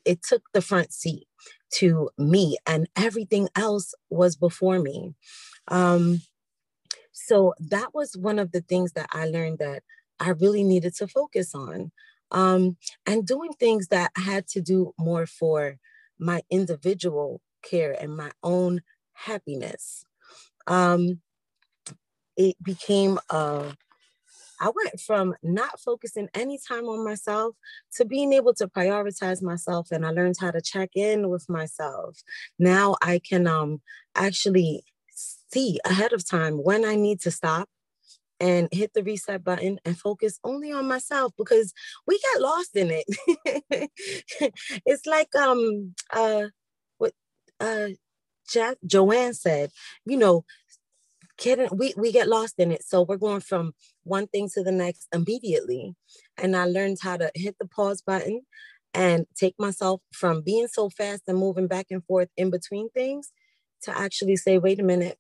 it 0.06 0.24
took 0.24 0.44
the 0.54 0.62
front 0.62 0.94
seat 0.94 1.28
to 1.76 2.10
me 2.18 2.58
and 2.68 2.88
everything 2.96 3.50
else 3.56 3.94
was 4.10 4.36
before 4.36 4.80
me 4.80 5.14
um 5.70 6.22
so 7.12 7.54
that 7.60 7.94
was 7.94 8.18
one 8.18 8.40
of 8.40 8.52
the 8.52 8.62
things 8.62 8.94
that 8.94 9.08
I 9.12 9.26
learned 9.28 9.60
that 9.60 9.84
I 10.20 10.30
really 10.30 10.64
needed 10.64 10.96
to 10.98 11.08
focus 11.08 11.54
on. 11.56 11.92
Um, 12.32 12.78
and 13.06 13.26
doing 13.26 13.54
things 13.54 13.88
that 13.88 14.12
had 14.16 14.48
to 14.50 14.62
do 14.62 14.94
more 14.98 15.26
for 15.26 15.78
my 16.20 16.42
individual 16.50 17.42
care 17.64 17.96
and 18.00 18.16
my 18.18 18.32
own 18.44 18.82
happiness. 19.14 20.04
Um, 20.68 21.22
it 22.38 22.56
became 22.62 23.20
a, 23.30 23.74
I 24.60 24.65
went 24.65 25.00
from 25.00 25.36
not 25.44 25.80
focusing 25.80 26.30
any 26.34 26.58
time 26.58 26.86
on 26.86 27.04
myself 27.04 27.56
to 27.96 28.06
being 28.06 28.34
able 28.34 28.54
to 28.56 28.68
prioritize 28.68 29.41
myself 29.41 29.89
and 29.91 30.06
I 30.06 30.12
learned 30.12 30.36
how 30.39 30.52
to 30.52 30.62
check 30.62 30.91
in 30.96 31.30
with 31.30 31.50
myself. 31.50 32.20
Now 32.60 32.96
I 33.02 33.20
can 33.20 33.48
um 33.48 33.82
actually 34.15 34.84
see 35.15 35.80
ahead 35.86 36.13
of 36.13 36.28
time 36.28 36.56
when 36.63 36.86
I 36.86 36.96
need 36.96 37.22
to 37.22 37.32
stop 37.32 37.70
and 38.39 38.68
hit 38.72 38.94
the 38.94 39.04
reset 39.04 39.44
button 39.44 39.80
and 39.86 39.98
focus 39.98 40.39
only 40.44 40.72
on 40.72 40.88
myself 40.88 41.34
because 41.38 41.74
we 42.06 42.20
get 42.20 42.41
lost 42.41 42.76
in 42.76 42.91
it. 42.91 43.91
it's 44.86 45.06
like 45.06 45.34
um 45.36 45.94
uh 46.12 46.46
what 46.98 47.13
uh 47.60 47.89
Joanne 48.86 49.34
said, 49.34 49.72
you 50.06 50.18
know, 50.18 50.46
kidding 51.38 51.69
we, 51.74 51.93
we 51.98 52.12
get 52.12 52.28
lost 52.28 52.56
in 52.58 52.71
it. 52.71 52.84
So 52.84 53.02
we're 53.02 53.17
going 53.17 53.41
from 53.41 53.74
one 54.04 54.28
thing 54.28 54.50
to 54.54 54.63
the 54.63 54.71
next 54.71 55.08
immediately. 55.13 55.95
And 56.38 56.56
i 56.56 56.65
learned 56.65 56.98
how 57.02 57.17
to 57.17 57.32
hit 57.36 57.58
the 57.60 57.67
pause 57.67 58.02
button 58.02 58.41
and 58.95 59.26
take 59.36 59.56
myself 59.60 60.02
from 60.13 60.41
being 60.41 60.67
so 60.67 60.89
fast 60.89 61.24
and 61.28 61.38
moving 61.38 61.67
back 61.67 61.88
and 61.91 62.04
forth 62.06 62.30
in 62.38 62.50
between 62.50 62.89
things 62.89 63.32
to 63.84 63.95
actually 63.95 64.38
say 64.38 64.58
wait 64.58 64.80
a 64.80 64.84
minute 64.84 65.19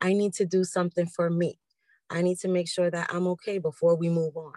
i 0.00 0.12
need 0.12 0.34
to 0.34 0.44
do 0.44 0.62
something 0.62 1.06
for 1.06 1.30
me. 1.30 1.58
I 2.08 2.22
need 2.22 2.38
to 2.40 2.48
make 2.48 2.68
sure 2.68 2.90
that 2.90 3.10
i'm 3.12 3.26
okay 3.28 3.58
before 3.58 3.96
we 3.96 4.08
move 4.08 4.36
on. 4.36 4.52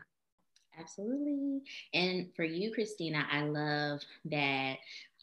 Absolutely. 0.79 1.61
And 1.93 2.27
for 2.35 2.43
you 2.43 2.71
christina 2.73 3.25
i 3.31 3.41
love 3.43 4.01
that 4.25 4.75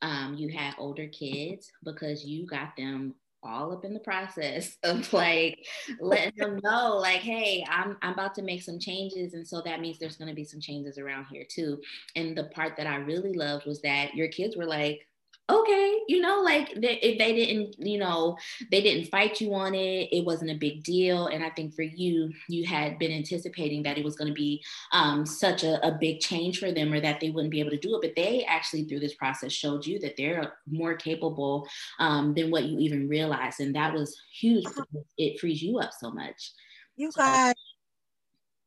um, 0.03 0.35
you 0.37 0.49
have 0.57 0.75
older 0.79 1.09
kids 1.09 1.73
because 1.85 2.25
you 2.25 2.47
got 2.47 2.77
them 2.77 3.15
all 3.47 3.73
up 3.73 3.85
in 3.85 3.95
the 3.95 4.01
process 4.01 4.77
of 4.83 5.13
like 5.13 5.59
letting 6.01 6.33
them 6.37 6.61
know 6.63 6.97
like 6.97 7.21
hey 7.21 7.65
I'm, 7.69 7.97
I'm 8.03 8.13
about 8.13 8.35
to 8.37 8.43
make 8.43 8.63
some 8.63 8.79
changes 8.79 9.35
and 9.35 9.47
so 9.47 9.63
that 9.63 9.81
means 9.81 9.99
there's 9.99 10.17
going 10.17 10.29
to 10.29 10.35
be 10.35 10.45
some 10.45 10.61
changes 10.61 10.99
around 10.99 11.27
here 11.31 11.45
too. 11.49 11.81
And 12.15 12.37
the 12.37 12.45
part 12.45 12.77
that 12.77 12.87
i 12.87 12.97
really 12.97 13.33
loved 13.33 13.67
was 13.67 13.81
that 13.83 14.15
your 14.15 14.29
kids 14.29 14.57
were 14.57 14.67
like 14.67 15.07
okay, 15.49 16.01
you 16.09 16.21
know, 16.21 16.41
like 16.43 16.75
they, 16.75 16.99
if 16.99 17.19
they 17.19 17.33
didn't, 17.33 17.77
you 17.79 17.99
know, 17.99 18.37
they 18.71 18.83
didn't 18.83 19.09
fight 19.09 19.41
you 19.41 19.55
on 19.55 19.75
it, 19.75 20.09
it 20.11 20.25
wasn't 20.25 20.51
a 20.51 20.55
big 20.55 20.83
deal. 20.83 21.29
And 21.29 21.45
I 21.45 21.51
think 21.51 21.75
for 21.75 21.83
you, 21.83 22.33
you 22.49 22.67
had 22.67 22.99
been 22.99 23.13
anticipating 23.13 23.85
that 23.85 23.97
it 23.97 24.05
was 24.05 24.17
going 24.17 24.29
to 24.29 24.35
be 24.35 24.65
um, 24.93 25.25
such 25.25 25.63
a, 25.63 25.85
a, 25.87 25.97
big 25.99 26.21
change 26.21 26.59
for 26.59 26.73
them 26.73 26.93
or 26.93 27.01
that 27.01 27.21
they 27.21 27.31
wouldn't 27.31 27.53
be 27.53 27.61
able 27.61 27.71
to 27.71 27.79
do 27.79 27.95
it. 27.95 28.03
But 28.03 28.17
they 28.17 28.45
actually, 28.45 28.85
through 28.85 29.01
this 29.01 29.15
process, 29.15 29.53
showed 29.53 29.87
you 29.87 30.01
that 30.01 30.17
they're 30.17 30.55
more 30.69 30.95
capable 30.95 31.69
um, 32.01 32.35
than 32.35 32.51
what 32.51 32.65
you 32.65 32.79
even 32.81 33.09
realized. 33.09 33.61
And 33.61 33.75
that 33.77 33.95
was 33.95 34.17
huge 34.33 34.67
it 35.17 35.39
frees 35.39 35.63
you 35.63 35.79
up 35.79 35.91
so 35.99 36.11
much. 36.11 36.53
You 36.97 37.13
guys, 37.17 37.55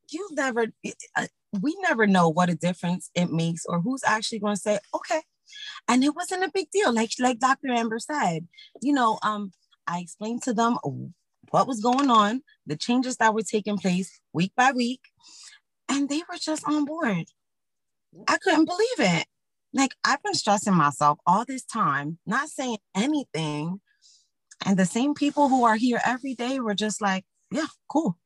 you've 0.10 0.32
never, 0.32 0.68
uh, 1.16 1.28
we 1.62 1.76
never 1.82 2.08
know 2.08 2.30
what 2.30 2.50
a 2.50 2.56
difference 2.56 3.10
it 3.16 3.32
makes 3.32 3.66
or 3.66 3.82
who's 3.82 4.04
actually 4.06 4.40
going 4.40 4.56
to 4.56 4.62
say, 4.62 4.80
okay, 4.94 5.22
and 5.90 6.04
it 6.04 6.16
wasn't 6.16 6.44
a 6.44 6.52
big 6.54 6.70
deal 6.72 6.94
like 6.94 7.12
like 7.20 7.40
dr 7.40 7.68
amber 7.70 8.00
said 8.00 8.48
you 8.82 8.94
know 8.94 9.20
um 9.24 9.52
i 9.88 10.00
explained 10.00 10.42
to 10.42 10.54
them 10.54 10.78
what 11.52 11.68
was 11.68 11.82
going 11.82 12.10
on 12.10 12.42
the 12.66 12.78
changes 12.78 13.18
that 13.18 13.34
were 13.34 13.42
taking 13.42 13.78
place 13.78 14.22
week 14.32 14.54
by 14.56 14.72
week 14.72 15.02
and 15.90 16.08
they 16.08 16.20
were 16.30 16.38
just 16.40 16.64
on 16.68 16.86
board. 16.86 17.26
I 18.28 18.38
couldn't 18.38 18.66
believe 18.66 19.00
it. 19.00 19.26
Like 19.74 19.96
i've 20.04 20.24
been 20.24 20.34
stressing 20.34 20.74
myself 20.74 21.20
all 21.28 21.46
this 21.46 21.64
time 21.64 22.18
not 22.26 22.50
saying 22.50 22.78
anything 22.96 23.80
and 24.66 24.78
the 24.78 24.86
same 24.86 25.14
people 25.14 25.48
who 25.48 25.64
are 25.64 25.76
here 25.76 26.02
every 26.04 26.34
day 26.34 26.60
were 26.60 26.74
just 26.74 27.04
like 27.04 27.24
yeah 27.52 27.68
cool 27.88 28.18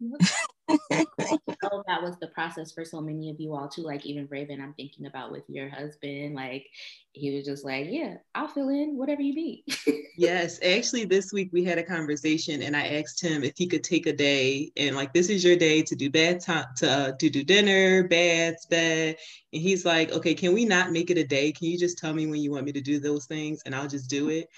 oh, 0.00 1.82
that 1.86 2.02
was 2.02 2.16
the 2.20 2.30
process 2.32 2.72
for 2.72 2.84
so 2.84 3.00
many 3.00 3.30
of 3.30 3.40
you 3.40 3.54
all 3.54 3.68
too. 3.68 3.82
Like 3.82 4.06
even 4.06 4.28
Raven, 4.30 4.60
I'm 4.60 4.74
thinking 4.74 5.06
about 5.06 5.32
with 5.32 5.42
your 5.48 5.68
husband. 5.68 6.34
Like 6.34 6.66
he 7.12 7.34
was 7.34 7.44
just 7.44 7.64
like, 7.64 7.86
"Yeah, 7.88 8.16
I'll 8.34 8.48
fill 8.48 8.68
in 8.68 8.96
whatever 8.96 9.22
you 9.22 9.34
need." 9.34 9.64
yes, 10.16 10.60
actually, 10.62 11.04
this 11.04 11.32
week 11.32 11.50
we 11.52 11.64
had 11.64 11.78
a 11.78 11.82
conversation, 11.82 12.62
and 12.62 12.76
I 12.76 12.86
asked 12.98 13.20
him 13.20 13.42
if 13.42 13.54
he 13.56 13.66
could 13.66 13.82
take 13.82 14.06
a 14.06 14.12
day 14.12 14.70
and 14.76 14.94
like, 14.94 15.12
"This 15.12 15.30
is 15.30 15.42
your 15.42 15.56
day 15.56 15.82
to 15.82 15.96
do 15.96 16.10
bed 16.10 16.40
time, 16.40 16.66
to 16.76 16.90
uh, 16.90 17.12
to 17.12 17.30
do 17.30 17.42
dinner, 17.42 18.06
baths, 18.06 18.66
bed." 18.66 19.16
And 19.52 19.62
he's 19.62 19.84
like, 19.84 20.12
"Okay, 20.12 20.34
can 20.34 20.54
we 20.54 20.64
not 20.64 20.92
make 20.92 21.10
it 21.10 21.18
a 21.18 21.26
day? 21.26 21.50
Can 21.52 21.66
you 21.68 21.78
just 21.78 21.98
tell 21.98 22.14
me 22.14 22.26
when 22.26 22.40
you 22.40 22.52
want 22.52 22.66
me 22.66 22.72
to 22.72 22.80
do 22.80 23.00
those 23.00 23.26
things, 23.26 23.62
and 23.66 23.74
I'll 23.74 23.88
just 23.88 24.08
do 24.08 24.28
it." 24.28 24.48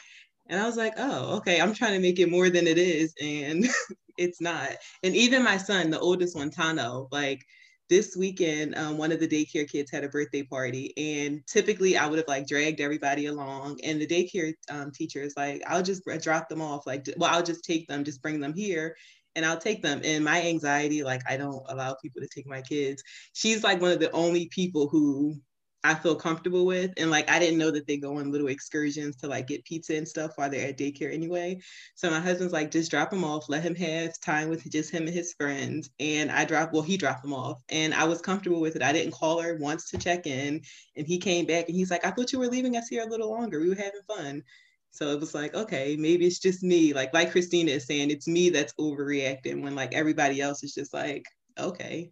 And 0.50 0.60
I 0.60 0.66
was 0.66 0.76
like, 0.76 0.94
oh, 0.98 1.36
okay, 1.36 1.60
I'm 1.60 1.72
trying 1.72 1.92
to 1.92 2.00
make 2.00 2.18
it 2.18 2.30
more 2.30 2.50
than 2.50 2.66
it 2.66 2.76
is. 2.76 3.14
And 3.22 3.66
it's 4.18 4.40
not. 4.40 4.70
And 5.04 5.14
even 5.14 5.44
my 5.44 5.56
son, 5.56 5.90
the 5.90 6.00
oldest 6.00 6.36
one, 6.36 6.50
Tano, 6.50 7.06
like 7.12 7.40
this 7.88 8.16
weekend, 8.16 8.76
um, 8.76 8.98
one 8.98 9.12
of 9.12 9.20
the 9.20 9.28
daycare 9.28 9.70
kids 9.70 9.92
had 9.92 10.02
a 10.02 10.08
birthday 10.08 10.42
party. 10.42 10.92
And 10.96 11.46
typically 11.46 11.96
I 11.96 12.06
would 12.06 12.18
have 12.18 12.28
like 12.28 12.48
dragged 12.48 12.80
everybody 12.80 13.26
along. 13.26 13.78
And 13.84 14.00
the 14.00 14.08
daycare 14.08 14.52
um, 14.70 14.90
teacher 14.90 15.22
is 15.22 15.34
like, 15.36 15.62
I'll 15.68 15.84
just 15.84 16.02
drop 16.20 16.48
them 16.48 16.60
off. 16.60 16.84
Like, 16.84 17.06
well, 17.16 17.32
I'll 17.32 17.44
just 17.44 17.64
take 17.64 17.86
them, 17.86 18.04
just 18.04 18.20
bring 18.20 18.40
them 18.40 18.52
here 18.52 18.96
and 19.36 19.46
I'll 19.46 19.58
take 19.58 19.82
them. 19.82 20.00
And 20.04 20.24
my 20.24 20.42
anxiety, 20.42 21.04
like 21.04 21.22
I 21.28 21.36
don't 21.36 21.62
allow 21.68 21.94
people 22.02 22.22
to 22.22 22.28
take 22.28 22.48
my 22.48 22.60
kids. 22.60 23.04
She's 23.34 23.62
like 23.62 23.80
one 23.80 23.92
of 23.92 24.00
the 24.00 24.10
only 24.10 24.48
people 24.48 24.88
who 24.88 25.36
I 25.82 25.94
feel 25.94 26.14
comfortable 26.14 26.66
with. 26.66 26.92
And 26.98 27.10
like 27.10 27.30
I 27.30 27.38
didn't 27.38 27.58
know 27.58 27.70
that 27.70 27.86
they 27.86 27.96
go 27.96 28.18
on 28.18 28.30
little 28.30 28.48
excursions 28.48 29.16
to 29.16 29.28
like 29.28 29.46
get 29.46 29.64
pizza 29.64 29.96
and 29.96 30.06
stuff 30.06 30.32
while 30.36 30.50
they're 30.50 30.68
at 30.68 30.78
daycare 30.78 31.12
anyway. 31.12 31.58
So 31.94 32.10
my 32.10 32.20
husband's 32.20 32.52
like, 32.52 32.70
just 32.70 32.90
drop 32.90 33.12
him 33.12 33.24
off, 33.24 33.48
let 33.48 33.62
him 33.62 33.74
have 33.76 34.20
time 34.20 34.50
with 34.50 34.70
just 34.70 34.90
him 34.90 35.06
and 35.06 35.14
his 35.14 35.32
friends. 35.32 35.90
And 35.98 36.30
I 36.30 36.44
dropped, 36.44 36.74
well, 36.74 36.82
he 36.82 36.96
dropped 36.96 37.22
them 37.22 37.32
off. 37.32 37.62
And 37.70 37.94
I 37.94 38.04
was 38.04 38.20
comfortable 38.20 38.60
with 38.60 38.76
it. 38.76 38.82
I 38.82 38.92
didn't 38.92 39.12
call 39.12 39.40
her 39.40 39.56
once 39.56 39.90
to 39.90 39.98
check 39.98 40.26
in. 40.26 40.60
And 40.96 41.06
he 41.06 41.18
came 41.18 41.46
back 41.46 41.68
and 41.68 41.76
he's 41.76 41.90
like, 41.90 42.04
I 42.04 42.10
thought 42.10 42.32
you 42.32 42.38
were 42.38 42.48
leaving 42.48 42.76
us 42.76 42.88
here 42.88 43.02
a 43.02 43.10
little 43.10 43.30
longer. 43.30 43.60
We 43.60 43.70
were 43.70 43.74
having 43.74 44.02
fun. 44.06 44.42
So 44.90 45.10
it 45.12 45.20
was 45.20 45.34
like, 45.34 45.54
okay, 45.54 45.96
maybe 45.96 46.26
it's 46.26 46.40
just 46.40 46.62
me. 46.62 46.92
Like 46.92 47.14
like 47.14 47.30
Christina 47.30 47.70
is 47.70 47.86
saying, 47.86 48.10
it's 48.10 48.26
me 48.26 48.50
that's 48.50 48.74
overreacting 48.74 49.62
when 49.62 49.74
like 49.74 49.94
everybody 49.94 50.40
else 50.40 50.62
is 50.62 50.74
just 50.74 50.92
like, 50.92 51.24
okay. 51.58 52.10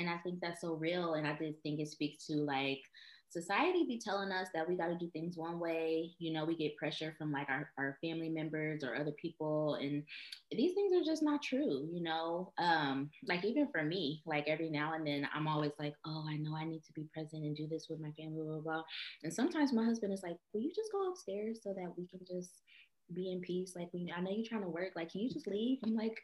And 0.00 0.10
I 0.10 0.16
think 0.18 0.40
that's 0.40 0.62
so 0.62 0.74
real. 0.74 1.14
And 1.14 1.26
I 1.26 1.32
just 1.32 1.60
think 1.62 1.78
it 1.78 1.88
speaks 1.88 2.26
to 2.26 2.34
like 2.34 2.80
society 3.28 3.84
be 3.86 4.00
telling 4.04 4.32
us 4.32 4.48
that 4.52 4.68
we 4.68 4.74
got 4.74 4.88
to 4.88 4.98
do 4.98 5.08
things 5.10 5.36
one 5.36 5.60
way. 5.60 6.10
You 6.18 6.32
know, 6.32 6.44
we 6.44 6.56
get 6.56 6.76
pressure 6.76 7.14
from 7.16 7.30
like 7.30 7.48
our, 7.48 7.70
our 7.78 7.96
family 8.02 8.28
members 8.28 8.82
or 8.82 8.96
other 8.96 9.12
people. 9.12 9.76
And 9.76 10.02
these 10.50 10.74
things 10.74 10.92
are 10.96 11.04
just 11.04 11.22
not 11.22 11.42
true, 11.42 11.86
you 11.92 12.02
know? 12.02 12.52
Um, 12.58 13.10
like 13.28 13.44
even 13.44 13.68
for 13.70 13.84
me, 13.84 14.22
like 14.26 14.48
every 14.48 14.70
now 14.70 14.94
and 14.94 15.06
then 15.06 15.28
I'm 15.32 15.46
always 15.46 15.72
like, 15.78 15.94
oh, 16.06 16.24
I 16.28 16.36
know 16.38 16.56
I 16.56 16.64
need 16.64 16.82
to 16.84 16.92
be 16.94 17.08
present 17.14 17.44
and 17.44 17.54
do 17.54 17.68
this 17.68 17.86
with 17.88 18.00
my 18.00 18.10
family, 18.12 18.42
blah, 18.42 18.54
blah, 18.54 18.60
blah. 18.60 18.82
And 19.22 19.32
sometimes 19.32 19.72
my 19.72 19.84
husband 19.84 20.12
is 20.12 20.24
like, 20.24 20.36
will 20.52 20.62
you 20.62 20.72
just 20.74 20.90
go 20.90 21.08
upstairs 21.10 21.60
so 21.62 21.72
that 21.74 21.92
we 21.96 22.08
can 22.08 22.20
just 22.26 22.62
be 23.14 23.32
in 23.32 23.40
peace. 23.40 23.72
Like, 23.76 23.88
we, 23.92 24.12
I 24.16 24.20
know 24.20 24.30
you're 24.30 24.46
trying 24.46 24.62
to 24.62 24.68
work. 24.68 24.92
Like, 24.94 25.10
can 25.10 25.20
you 25.20 25.30
just 25.30 25.46
leave? 25.46 25.78
I'm 25.84 25.94
like, 25.94 26.16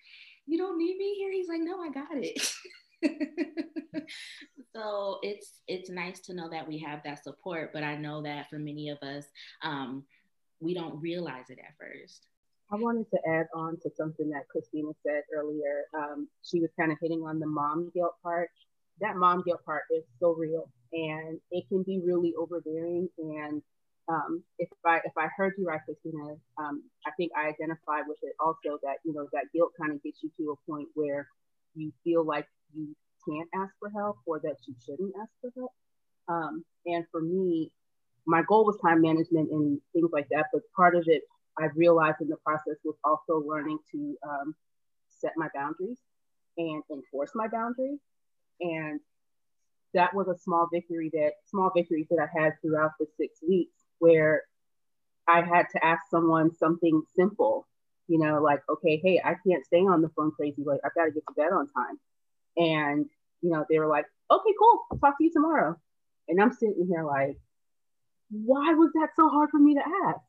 you 0.46 0.58
don't 0.58 0.78
need 0.78 0.96
me 0.96 1.14
here. 1.16 1.32
He's 1.32 1.48
like, 1.48 1.60
no, 1.60 1.80
I 1.80 1.90
got 1.90 2.08
it. 2.12 2.38
so 4.74 5.18
it's 5.22 5.60
it's 5.68 5.90
nice 5.90 6.20
to 6.20 6.34
know 6.34 6.48
that 6.48 6.66
we 6.66 6.78
have 6.78 7.02
that 7.04 7.22
support 7.22 7.70
but 7.72 7.82
i 7.82 7.96
know 7.96 8.22
that 8.22 8.48
for 8.48 8.58
many 8.58 8.88
of 8.88 8.98
us 9.02 9.24
um, 9.62 10.04
we 10.60 10.74
don't 10.74 11.00
realize 11.00 11.50
it 11.50 11.58
at 11.58 11.74
first. 11.78 12.26
I 12.72 12.76
wanted 12.76 13.08
to 13.10 13.18
add 13.28 13.46
on 13.54 13.78
to 13.82 13.90
something 13.96 14.28
that 14.30 14.48
christina 14.48 14.90
said 15.06 15.22
earlier. 15.34 15.84
Um, 15.94 16.28
she 16.42 16.60
was 16.60 16.70
kind 16.78 16.90
of 16.90 16.98
hitting 17.00 17.22
on 17.22 17.38
the 17.38 17.46
mom 17.46 17.90
guilt 17.94 18.14
part. 18.22 18.50
That 19.00 19.16
mom 19.16 19.42
guilt 19.46 19.64
part 19.64 19.82
is 19.94 20.02
so 20.18 20.34
real 20.34 20.68
and 20.92 21.38
it 21.50 21.68
can 21.68 21.82
be 21.82 22.00
really 22.04 22.34
overbearing 22.38 23.08
and 23.18 23.62
um, 24.08 24.42
if 24.58 24.68
I 24.84 24.98
if 24.98 25.12
I 25.18 25.26
heard 25.36 25.54
you 25.58 25.66
right, 25.66 25.80
Christina, 25.84 26.36
um, 26.58 26.84
I 27.04 27.10
think 27.16 27.32
I 27.36 27.48
identified 27.48 28.04
with 28.06 28.18
it 28.22 28.34
also 28.38 28.78
that 28.84 28.98
you 29.04 29.12
know 29.12 29.26
that 29.32 29.46
guilt 29.52 29.72
kind 29.80 29.92
of 29.92 30.00
gets 30.02 30.22
you 30.22 30.30
to 30.38 30.52
a 30.52 30.70
point 30.70 30.88
where 30.94 31.26
you 31.74 31.92
feel 32.04 32.24
like 32.24 32.46
you 32.74 32.94
can't 33.28 33.48
ask 33.54 33.72
for 33.78 33.90
help 33.90 34.18
or 34.26 34.40
that 34.40 34.56
you 34.66 34.74
shouldn't 34.84 35.12
ask 35.20 35.30
for 35.40 35.50
help. 35.56 35.72
Um, 36.28 36.64
and 36.86 37.04
for 37.10 37.20
me, 37.20 37.70
my 38.26 38.42
goal 38.48 38.64
was 38.64 38.78
time 38.84 39.00
management 39.00 39.50
and 39.50 39.80
things 39.92 40.10
like 40.12 40.28
that. 40.30 40.46
But 40.52 40.62
part 40.74 40.96
of 40.96 41.04
it, 41.06 41.22
I 41.58 41.66
realized 41.74 42.20
in 42.20 42.28
the 42.28 42.36
process 42.44 42.76
was 42.84 42.96
also 43.04 43.42
learning 43.46 43.78
to 43.92 44.16
um, 44.28 44.54
set 45.08 45.32
my 45.36 45.48
boundaries 45.54 45.98
and 46.58 46.82
enforce 46.90 47.30
my 47.34 47.48
boundaries. 47.48 48.00
And 48.60 49.00
that 49.94 50.14
was 50.14 50.28
a 50.28 50.38
small 50.38 50.68
victory 50.72 51.10
that 51.12 51.32
small 51.46 51.70
victories 51.74 52.06
that 52.10 52.18
I 52.18 52.40
had 52.40 52.52
throughout 52.60 52.92
the 52.98 53.06
six 53.16 53.38
weeks 53.46 53.84
where 53.98 54.42
I 55.28 55.42
had 55.42 55.66
to 55.72 55.84
ask 55.84 56.02
someone 56.10 56.54
something 56.54 57.02
simple, 57.14 57.66
you 58.08 58.18
know, 58.18 58.40
like, 58.42 58.60
okay, 58.68 59.00
hey, 59.02 59.20
I 59.24 59.34
can't 59.46 59.64
stay 59.64 59.78
on 59.78 60.02
the 60.02 60.10
phone 60.10 60.32
crazy 60.32 60.62
late. 60.64 60.80
I've 60.84 60.94
got 60.94 61.06
to 61.06 61.10
get 61.10 61.24
to 61.26 61.34
bed 61.34 61.52
on 61.52 61.68
time. 61.68 61.98
And, 62.56 63.06
you 63.42 63.50
know, 63.50 63.64
they 63.68 63.78
were 63.78 63.86
like, 63.86 64.06
okay, 64.30 64.54
cool. 64.58 64.86
I'll 64.90 64.98
talk 64.98 65.18
to 65.18 65.24
you 65.24 65.32
tomorrow. 65.32 65.76
And 66.28 66.40
I'm 66.40 66.52
sitting 66.52 66.86
here 66.88 67.04
like, 67.04 67.38
why 68.30 68.74
was 68.74 68.90
that 68.94 69.10
so 69.14 69.28
hard 69.28 69.50
for 69.50 69.58
me 69.58 69.74
to 69.74 69.82
ask? 70.08 70.20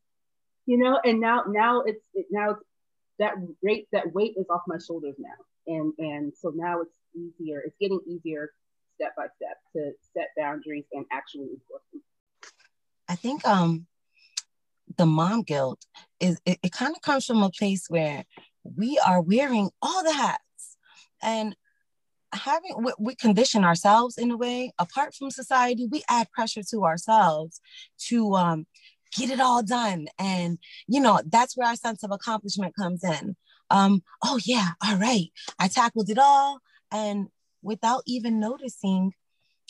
You 0.66 0.78
know, 0.78 1.00
and 1.04 1.20
now, 1.20 1.44
now 1.48 1.82
it's, 1.82 2.06
it, 2.14 2.28
now 2.30 2.52
it's 2.52 2.64
that 3.20 3.34
weight, 3.64 3.88
that 3.94 4.14
weight 4.14 4.36
is 4.38 4.46
off 4.50 4.62
my 4.68 4.78
shoulders 4.78 5.16
now. 5.18 5.74
And, 5.74 5.94
and 5.98 6.34
so 6.40 6.52
now 6.56 6.82
it's, 6.82 6.92
easier. 7.18 7.62
It's 7.66 7.76
getting 7.80 8.00
easier 8.08 8.52
step 8.96 9.16
by 9.16 9.28
step 9.36 9.58
to 9.74 9.92
set 10.14 10.30
boundaries 10.38 10.86
and 10.94 11.06
actually 11.12 11.50
enforce 11.54 11.84
them. 11.92 12.02
I 13.08 13.16
think 13.16 13.46
um 13.48 13.88
the 14.98 15.06
mom 15.06 15.44
guilt 15.44 15.86
is 16.20 16.40
it, 16.46 16.60
it 16.64 16.72
kind 16.72 16.96
of 16.96 17.02
comes 17.02 17.26
from 17.26 17.44
a 17.44 17.50
place 17.50 17.86
where 17.90 18.26
we 18.64 19.00
are 19.06 19.22
wearing 19.22 19.70
all 19.82 20.04
the 20.04 20.14
hats 20.14 20.78
and 21.22 21.56
having 22.34 22.84
we, 22.84 22.94
we 23.00 23.16
condition 23.16 23.64
ourselves 23.64 24.18
in 24.18 24.32
a 24.32 24.38
way. 24.38 24.72
Apart 24.80 25.16
from 25.16 25.32
society 25.32 25.88
we 25.90 26.04
add 26.10 26.32
pressure 26.32 26.64
to 26.72 26.84
ourselves 26.84 27.62
to 28.08 28.34
um 28.36 28.68
get 29.16 29.30
it 29.30 29.40
all 29.40 29.64
done. 29.64 30.08
And 30.20 30.60
you 30.88 31.00
know 31.00 31.22
that's 31.26 31.56
where 31.56 31.68
our 31.68 31.76
sense 31.76 32.04
of 32.04 32.12
accomplishment 32.12 32.76
comes 32.76 33.04
in. 33.04 33.36
Um 33.70 34.02
oh 34.24 34.40
yeah 34.46 34.70
all 34.86 34.98
right 34.98 35.28
i 35.60 35.68
tackled 35.68 36.10
it 36.10 36.20
all. 36.20 36.60
And 36.92 37.28
without 37.62 38.04
even 38.06 38.40
noticing 38.40 39.14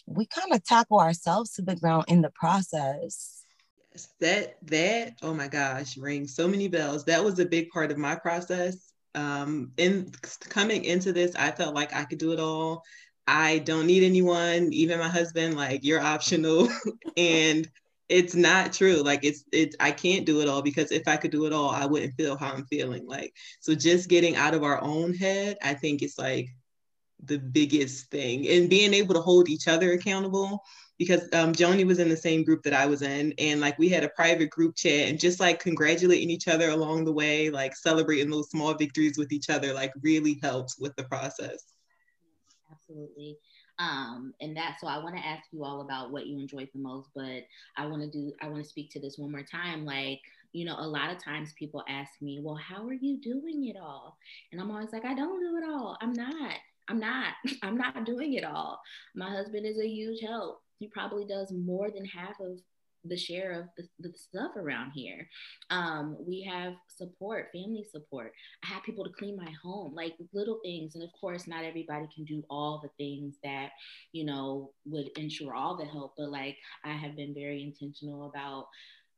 we 0.06 0.26
kind 0.26 0.54
of 0.54 0.64
tackle 0.64 1.00
ourselves 1.00 1.54
to 1.54 1.62
the 1.62 1.76
ground 1.76 2.06
in 2.08 2.22
the 2.22 2.32
process. 2.32 3.44
Yes 3.92 4.10
that 4.20 4.58
that 4.64 5.14
oh 5.22 5.34
my 5.34 5.48
gosh 5.48 5.98
rings 5.98 6.36
so 6.36 6.48
many 6.48 6.68
bells. 6.68 7.06
That 7.06 7.24
was 7.24 7.40
a 7.40 7.46
big 7.46 7.70
part 7.70 7.92
of 7.92 7.98
my 7.98 8.16
process 8.16 8.87
um 9.18 9.72
in 9.78 10.12
coming 10.50 10.84
into 10.86 11.12
this 11.12 11.36
i 11.36 11.52
felt 11.52 11.74
like 11.74 11.94
i 11.94 12.04
could 12.06 12.20
do 12.20 12.34
it 12.34 12.40
all. 12.40 12.84
I 13.30 13.60
don't 13.60 13.88
need 13.88 14.04
anyone 14.04 14.72
even 14.72 15.00
my 15.00 15.10
husband 15.10 15.58
like 15.58 15.84
you're 15.84 16.00
optional. 16.00 16.70
And 17.18 17.68
it's 18.10 18.36
not 18.36 18.72
true. 18.72 19.02
Like 19.04 19.26
it's 19.26 19.44
it's 19.52 19.76
i 19.82 19.92
can't 19.92 20.26
do 20.26 20.42
it 20.42 20.48
all 20.48 20.62
because 20.62 20.92
if 20.92 21.08
i 21.08 21.18
could 21.18 21.32
do 21.32 21.46
it 21.46 21.52
all 21.54 21.70
i 21.72 21.86
wouldn't 21.86 22.16
feel 22.16 22.38
how 22.38 22.54
i'm 22.54 22.66
feeling. 22.68 23.06
Like 23.06 23.34
so 23.60 23.76
just 23.76 24.08
getting 24.10 24.36
out 24.38 24.54
of 24.54 24.64
our 24.64 24.82
own 24.82 25.14
head 25.14 25.58
i 25.62 25.74
think 25.74 26.02
it's 26.02 26.18
like 26.18 26.48
the 27.24 27.40
biggest 27.40 28.10
thing. 28.12 28.48
And 28.48 28.70
being 28.70 28.94
able 28.94 29.16
to 29.16 29.22
hold 29.22 29.50
each 29.50 29.68
other 29.68 29.92
accountable 29.92 30.64
because 30.98 31.24
um, 31.34 31.54
Joni 31.54 31.86
was 31.86 32.00
in 32.00 32.10
the 32.10 32.18
same 32.18 32.44
group 32.44 32.64
that 32.64 32.74
I 32.74 32.86
was 32.86 33.02
in. 33.02 33.34
And 33.38 33.62
like 33.62 33.78
we 33.78 33.90
had 33.90 34.04
a 34.04 34.10
private 34.10 34.50
group 34.50 34.76
chat 34.76 35.10
and 35.10 35.20
just 35.20 35.40
like 35.40 35.60
congratulating 35.60 36.30
each 36.30 36.48
other 36.48 36.70
along 36.70 37.06
the 37.06 37.14
way, 37.14 37.50
like 37.50 37.76
celebrating 37.76 38.30
those 38.30 38.50
small 38.50 38.74
victories 38.74 39.18
with 39.18 39.32
each 39.32 39.50
other, 39.50 39.74
like 39.74 39.94
really 40.02 40.40
helps 40.42 40.80
with 40.80 40.96
the 40.96 41.04
process. 41.04 41.74
Absolutely. 42.72 43.38
Um, 43.80 44.34
and 44.42 44.58
that 44.58 44.78
so 44.82 44.88
I 44.88 44.98
want 44.98 45.16
to 45.16 45.26
ask 45.26 45.44
you 45.52 45.64
all 45.64 45.82
about 45.82 46.12
what 46.12 46.26
you 46.26 46.40
enjoyed 46.40 46.70
the 46.74 46.82
most, 46.82 47.10
but 47.16 47.44
I 47.78 47.86
want 47.86 48.02
to 48.02 48.10
do 48.10 48.34
I 48.42 48.48
want 48.48 48.64
to 48.64 48.70
speak 48.70 48.90
to 48.92 49.00
this 49.00 49.18
one 49.18 49.32
more 49.32 49.44
time. 49.44 49.86
Like, 49.86 50.20
you 50.52 50.66
know, 50.66 50.76
a 50.80 50.88
lot 50.88 51.12
of 51.12 51.24
times 51.24 51.54
people 51.60 51.84
ask 51.88 52.12
me, 52.20 52.40
Well, 52.42 52.56
how 52.56 52.88
are 52.88 52.94
you 52.94 53.22
doing 53.22 53.66
it 53.66 53.78
all? 53.80 54.18
And 54.52 54.60
I'm 54.60 54.72
always 54.72 54.92
like, 54.92 55.06
I 55.06 55.14
don't 55.14 55.40
do 55.40 55.58
it 55.58 55.70
all. 55.70 55.96
I'm 56.02 56.14
not. 56.14 56.54
I'm 56.88 57.00
not. 57.00 57.34
I'm 57.62 57.78
not 57.78 58.06
doing 58.06 58.34
it 58.34 58.44
all. 58.44 58.82
My 59.16 59.30
husband 59.30 59.68
is 59.68 59.78
a 59.80 59.88
huge 59.88 60.22
help. 60.22 60.62
He 60.80 60.88
probably 60.88 61.26
does 61.26 61.52
more 61.52 61.90
than 61.92 62.06
half 62.06 62.40
of 62.40 62.60
the 63.06 63.18
share 63.18 63.52
of 63.54 63.68
the, 63.78 63.88
the 64.00 64.14
stuff 64.18 64.52
around 64.56 64.92
here. 64.92 65.28
Um, 65.70 66.18
we 66.20 66.42
have 66.44 66.74
support, 66.88 67.50
family 67.54 67.86
support. 67.90 68.34
I 68.64 68.68
have 68.74 68.84
people 68.84 69.04
to 69.04 69.12
clean 69.18 69.38
my 69.38 69.52
home, 69.64 69.94
like 69.96 70.16
little 70.34 70.60
things. 70.64 70.96
And 70.96 71.04
of 71.04 71.10
course, 71.20 71.48
not 71.48 71.64
everybody 71.64 72.08
can 72.14 72.26
do 72.26 72.44
all 72.50 72.82
the 72.82 72.90
things 72.98 73.36
that, 73.44 73.70
you 74.12 74.26
know, 74.26 74.72
would 74.86 75.10
ensure 75.18 75.56
all 75.56 75.78
the 75.78 75.86
help. 75.86 76.14
But 76.18 76.30
like, 76.30 76.58
I 76.84 76.94
have 76.94 77.16
been 77.16 77.34
very 77.34 77.64
intentional 77.64 78.30
about 78.30 78.66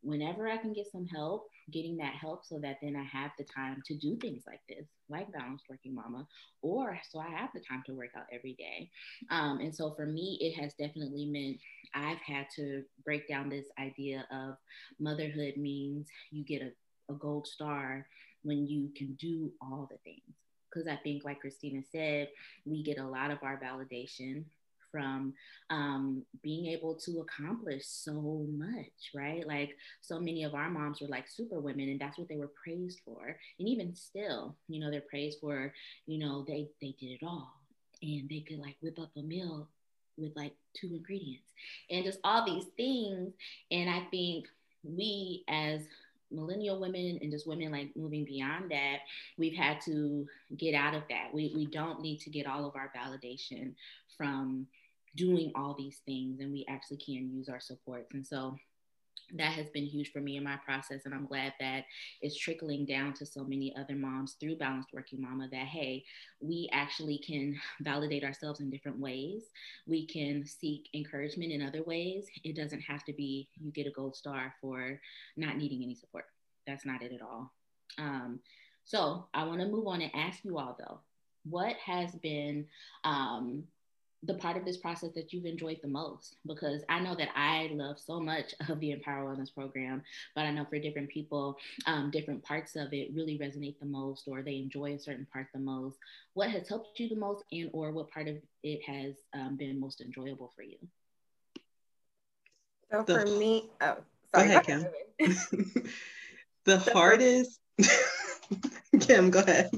whenever 0.02 0.48
I 0.48 0.58
can 0.58 0.74
get 0.74 0.92
some 0.92 1.06
help, 1.06 1.48
getting 1.72 1.98
that 1.98 2.14
help 2.14 2.46
so 2.46 2.60
that 2.60 2.78
then 2.82 2.96
I 2.96 3.04
have 3.04 3.32
the 3.38 3.44
time 3.44 3.82
to 3.86 3.96
do 3.96 4.16
things 4.18 4.44
like 4.48 4.62
this, 4.68 4.88
like 5.10 5.32
balanced 5.32 5.66
working 5.70 5.94
mama, 5.94 6.28
or 6.62 7.00
so 7.10 7.20
I 7.20 7.30
have 7.30 7.50
the 7.54 7.62
time 7.62 7.84
to 7.86 7.94
work 7.94 8.12
out 8.18 8.26
every 8.32 8.54
day. 8.54 8.90
Um, 9.30 9.60
and 9.60 9.76
so 9.76 9.94
for 9.96 10.06
me, 10.06 10.38
it 10.42 10.60
has 10.62 10.74
definitely 10.74 11.26
meant 11.26 11.58
I've 11.94 12.22
had 12.22 12.48
to 12.56 12.84
break 13.04 13.28
down 13.28 13.50
this 13.50 13.68
idea 13.80 14.26
of 14.32 14.56
motherhood 15.00 15.58
means 15.58 16.08
you 16.32 16.44
get 16.44 16.62
a, 16.62 17.14
a 17.14 17.16
gold 17.16 17.48
star 17.48 18.08
when 18.44 18.68
you 18.68 18.92
can 18.96 19.14
do 19.16 19.52
all 19.62 19.88
the 19.92 19.98
things. 20.04 20.36
Because 20.72 20.88
I 20.88 20.98
think, 20.98 21.26
like 21.26 21.42
Christina 21.42 21.82
said, 21.92 22.30
we 22.64 22.84
get 22.84 23.00
a 23.00 23.08
lot 23.08 23.32
of 23.32 23.40
our 23.42 23.60
validation 23.60 24.44
from 24.92 25.34
um, 25.70 26.24
being 26.42 26.68
able 26.68 26.96
to 26.96 27.20
accomplish 27.20 27.86
so 27.86 28.46
much, 28.50 29.12
right? 29.14 29.46
Like 29.46 29.76
so 30.02 30.20
many 30.20 30.44
of 30.44 30.54
our 30.54 30.70
moms 30.70 31.02
were 31.02 31.08
like 31.08 31.28
super 31.28 31.60
women, 31.60 31.90
and 31.90 32.00
that's 32.00 32.18
what 32.18 32.28
they 32.28 32.38
were 32.38 32.52
praised 32.64 33.02
for. 33.06 33.38
And 33.60 33.68
even 33.68 33.96
still, 33.96 34.56
you 34.68 34.80
know, 34.80 34.92
they're 34.92 35.02
praised 35.02 35.40
for, 35.40 35.74
you 36.06 36.20
know, 36.20 36.44
they 36.48 36.68
they 36.82 36.96
did 37.00 37.12
it 37.12 37.26
all, 37.26 37.54
and 38.02 38.30
they 38.30 38.44
could 38.48 38.60
like 38.60 38.76
whip 38.82 39.00
up 39.00 39.12
a 39.18 39.22
meal 39.22 39.68
with 40.18 40.36
like 40.36 40.54
two 40.74 40.88
ingredients, 40.88 41.48
and 41.90 42.06
just 42.06 42.20
all 42.24 42.46
these 42.46 42.66
things. 42.78 43.34
And 43.72 43.90
I 43.90 44.08
think 44.12 44.48
we 44.84 45.44
as 45.48 45.82
millennial 46.32 46.80
women 46.80 47.20
and 47.22 47.32
just 47.32 47.48
women 47.48 47.72
like 47.72 47.96
moving 47.96 48.26
beyond 48.26 48.72
that, 48.72 49.00
we've 49.38 49.56
had 49.56 49.82
to 49.82 50.28
get 50.58 50.76
out 50.76 50.94
of 50.94 51.04
that. 51.10 51.34
We, 51.34 51.52
we 51.56 51.66
don't 51.66 52.02
need 52.02 52.20
to 52.22 52.30
get 52.30 52.48
all 52.48 52.66
of 52.66 52.76
our 52.76 52.92
validation 52.96 53.74
from 54.18 54.68
doing 55.20 55.52
all 55.54 55.76
these 55.78 56.00
things 56.06 56.40
and 56.40 56.52
we 56.54 56.66
actually 56.70 56.98
can 56.98 57.30
use 57.30 57.50
our 57.50 57.60
supports. 57.60 58.14
And 58.14 58.26
so 58.26 58.56
that 59.36 59.52
has 59.52 59.70
been 59.70 59.86
huge 59.86 60.12
for 60.14 60.22
me 60.22 60.38
in 60.38 60.44
my 60.44 60.56
process. 60.66 61.02
And 61.06 61.14
I'm 61.14 61.28
glad 61.28 61.54
that 61.60 61.84
it's 62.22 62.38
trickling 62.38 62.86
down 62.86 63.14
to 63.16 63.26
so 63.26 63.44
many 63.44 63.76
other 63.76 63.96
moms 63.96 64.38
through 64.40 64.56
Balanced 64.56 64.94
Working 64.94 65.22
Mama 65.22 65.50
that, 65.52 65.68
hey, 65.68 66.06
we 66.40 66.70
actually 66.72 67.18
can 67.20 67.60
validate 67.82 68.24
ourselves 68.24 68.62
in 68.62 68.70
different 68.70 68.98
ways. 68.98 69.44
We 69.86 70.08
can 70.08 70.46
seek 70.46 70.90
encouragement 70.94 71.52
in 71.52 71.62
other 71.62 71.84
ways. 71.84 72.28
It 72.44 72.56
doesn't 72.56 72.82
have 72.82 73.04
to 73.04 73.14
be 73.14 73.50
you 73.60 73.72
get 73.72 73.88
a 73.88 73.92
gold 73.92 74.16
star 74.16 74.56
for 74.62 75.00
not 75.36 75.58
needing 75.58 75.84
any 75.84 75.96
support. 75.96 76.26
That's 76.66 76.86
not 76.86 77.04
it 77.04 77.12
at 77.12 77.22
all. 77.22 77.52
Um, 77.98 78.40
so 78.86 79.28
I 79.34 79.44
want 79.44 79.60
to 79.60 79.68
move 79.68 79.86
on 79.86 80.02
and 80.02 80.16
ask 80.16 80.44
you 80.46 80.58
all, 80.58 80.78
though, 80.80 81.02
what 81.44 81.76
has 81.86 82.16
been 82.16 82.66
um, 83.04 83.66
the 84.24 84.34
part 84.34 84.58
of 84.58 84.66
this 84.66 84.78
process 84.78 85.12
that 85.16 85.32
you've 85.32 85.46
enjoyed 85.46 85.80
the 85.82 85.88
most 85.88 86.36
because 86.46 86.84
i 86.90 87.00
know 87.00 87.16
that 87.16 87.30
i 87.36 87.70
love 87.74 87.98
so 88.00 88.20
much 88.20 88.54
of 88.70 88.80
the 88.80 88.92
empower 88.92 89.26
wellness 89.26 89.54
program 89.54 90.02
but 90.36 90.42
i 90.42 90.52
know 90.52 90.66
for 90.70 90.80
different 90.80 91.10
people 91.10 91.58
um, 91.86 92.12
different 92.12 92.44
parts 92.44 92.76
of 92.76 92.94
it 92.94 93.12
really 93.14 93.38
resonate 93.38 93.80
the 93.80 93.86
most 93.86 94.28
or 94.28 94.42
they 94.42 94.58
enjoy 94.58 94.94
a 94.94 95.00
certain 95.00 95.28
part 95.32 95.48
the 95.54 95.60
most. 95.60 95.98
What 96.34 96.50
has 96.50 96.68
helped 96.68 97.00
you 97.00 97.10
the 97.10 97.16
most 97.16 97.44
and 97.52 97.70
or 97.74 97.92
what 97.92 98.10
part 98.12 98.28
of 98.28 98.38
it 98.64 98.82
has 98.84 99.16
um, 99.34 99.56
been 99.58 99.80
most 99.80 100.02
enjoyable 100.02 100.52
for 100.56 100.64
you? 100.64 100.78
So 102.92 103.04
the, 103.04 103.20
for 103.20 103.26
me 103.26 103.70
oh 103.82 103.98
sorry, 104.34 104.48
go 104.48 104.60
ahead 104.60 104.66
kim. 104.66 104.86
The 106.66 106.78
hardest 106.78 107.60
kim 109.00 109.32
go 109.32 109.40
ahead 109.40 109.72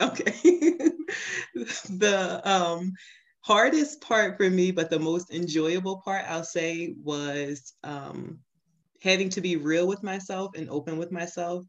okay 0.00 0.32
the 1.54 2.40
um, 2.44 2.92
hardest 3.40 4.00
part 4.00 4.36
for 4.36 4.50
me, 4.50 4.70
but 4.70 4.90
the 4.90 4.98
most 4.98 5.32
enjoyable 5.32 6.02
part, 6.04 6.24
I'll 6.28 6.44
say, 6.44 6.94
was 7.02 7.74
um, 7.84 8.40
having 9.02 9.28
to 9.30 9.40
be 9.40 9.56
real 9.56 9.86
with 9.86 10.02
myself 10.02 10.52
and 10.56 10.68
open 10.68 10.98
with 10.98 11.12
myself. 11.12 11.64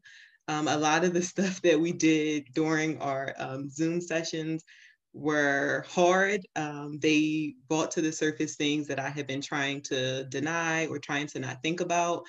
Um, 0.48 0.66
a 0.66 0.76
lot 0.76 1.04
of 1.04 1.14
the 1.14 1.22
stuff 1.34 1.62
that 1.62 1.78
we 1.78 1.92
did 1.92 2.46
during 2.54 3.00
our 3.00 3.34
um, 3.38 3.68
Zoom 3.68 4.00
sessions 4.00 4.64
were 5.12 5.84
hard. 5.88 6.46
Um, 6.56 6.98
they 7.00 7.54
brought 7.68 7.92
to 7.92 8.00
the 8.00 8.12
surface 8.12 8.56
things 8.56 8.86
that 8.88 9.00
I 9.00 9.08
had 9.08 9.26
been 9.26 9.40
trying 9.40 9.82
to 9.82 10.24
deny 10.24 10.86
or 10.86 10.98
trying 10.98 11.26
to 11.28 11.38
not 11.40 11.62
think 11.62 11.80
about. 11.80 12.24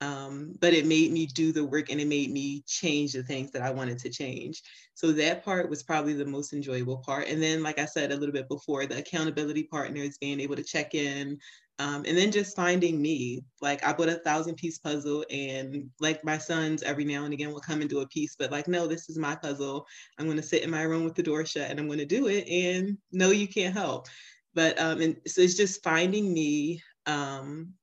Um, 0.00 0.54
but 0.60 0.74
it 0.74 0.86
made 0.86 1.10
me 1.10 1.26
do 1.26 1.52
the 1.52 1.64
work 1.64 1.90
and 1.90 2.00
it 2.00 2.06
made 2.06 2.30
me 2.30 2.62
change 2.66 3.12
the 3.12 3.22
things 3.24 3.50
that 3.52 3.62
I 3.62 3.70
wanted 3.70 3.98
to 4.00 4.10
change. 4.10 4.62
So 4.94 5.12
that 5.12 5.44
part 5.44 5.68
was 5.68 5.82
probably 5.82 6.12
the 6.12 6.24
most 6.24 6.52
enjoyable 6.52 6.98
part. 6.98 7.26
And 7.28 7.42
then, 7.42 7.62
like 7.62 7.78
I 7.78 7.84
said 7.84 8.12
a 8.12 8.16
little 8.16 8.32
bit 8.32 8.48
before, 8.48 8.86
the 8.86 8.98
accountability 8.98 9.64
partners 9.64 10.18
being 10.20 10.40
able 10.40 10.56
to 10.56 10.62
check 10.62 10.94
in. 10.94 11.38
Um, 11.80 12.04
and 12.06 12.18
then 12.18 12.32
just 12.32 12.56
finding 12.56 13.00
me. 13.00 13.44
Like 13.60 13.86
I 13.86 13.92
put 13.92 14.08
a 14.08 14.16
thousand 14.16 14.56
piece 14.56 14.78
puzzle, 14.78 15.24
and 15.30 15.88
like 16.00 16.24
my 16.24 16.38
sons 16.38 16.82
every 16.82 17.04
now 17.04 17.24
and 17.24 17.32
again 17.32 17.52
will 17.52 17.60
come 17.60 17.80
and 17.80 17.90
do 17.90 18.00
a 18.00 18.08
piece, 18.08 18.34
but 18.36 18.50
like, 18.50 18.66
no, 18.66 18.86
this 18.88 19.08
is 19.08 19.18
my 19.18 19.36
puzzle. 19.36 19.86
I'm 20.18 20.26
going 20.26 20.38
to 20.38 20.42
sit 20.42 20.62
in 20.62 20.70
my 20.70 20.82
room 20.82 21.04
with 21.04 21.14
the 21.14 21.22
door 21.22 21.46
shut 21.46 21.70
and 21.70 21.78
I'm 21.78 21.86
going 21.86 22.00
to 22.00 22.04
do 22.04 22.26
it. 22.26 22.48
And 22.48 22.98
no, 23.12 23.30
you 23.30 23.46
can't 23.46 23.74
help. 23.74 24.08
But 24.54 24.80
um, 24.80 25.00
and 25.00 25.16
so 25.26 25.40
it's 25.40 25.54
just 25.54 25.84
finding 25.84 26.32
me 26.32 26.82
um, 27.06 27.74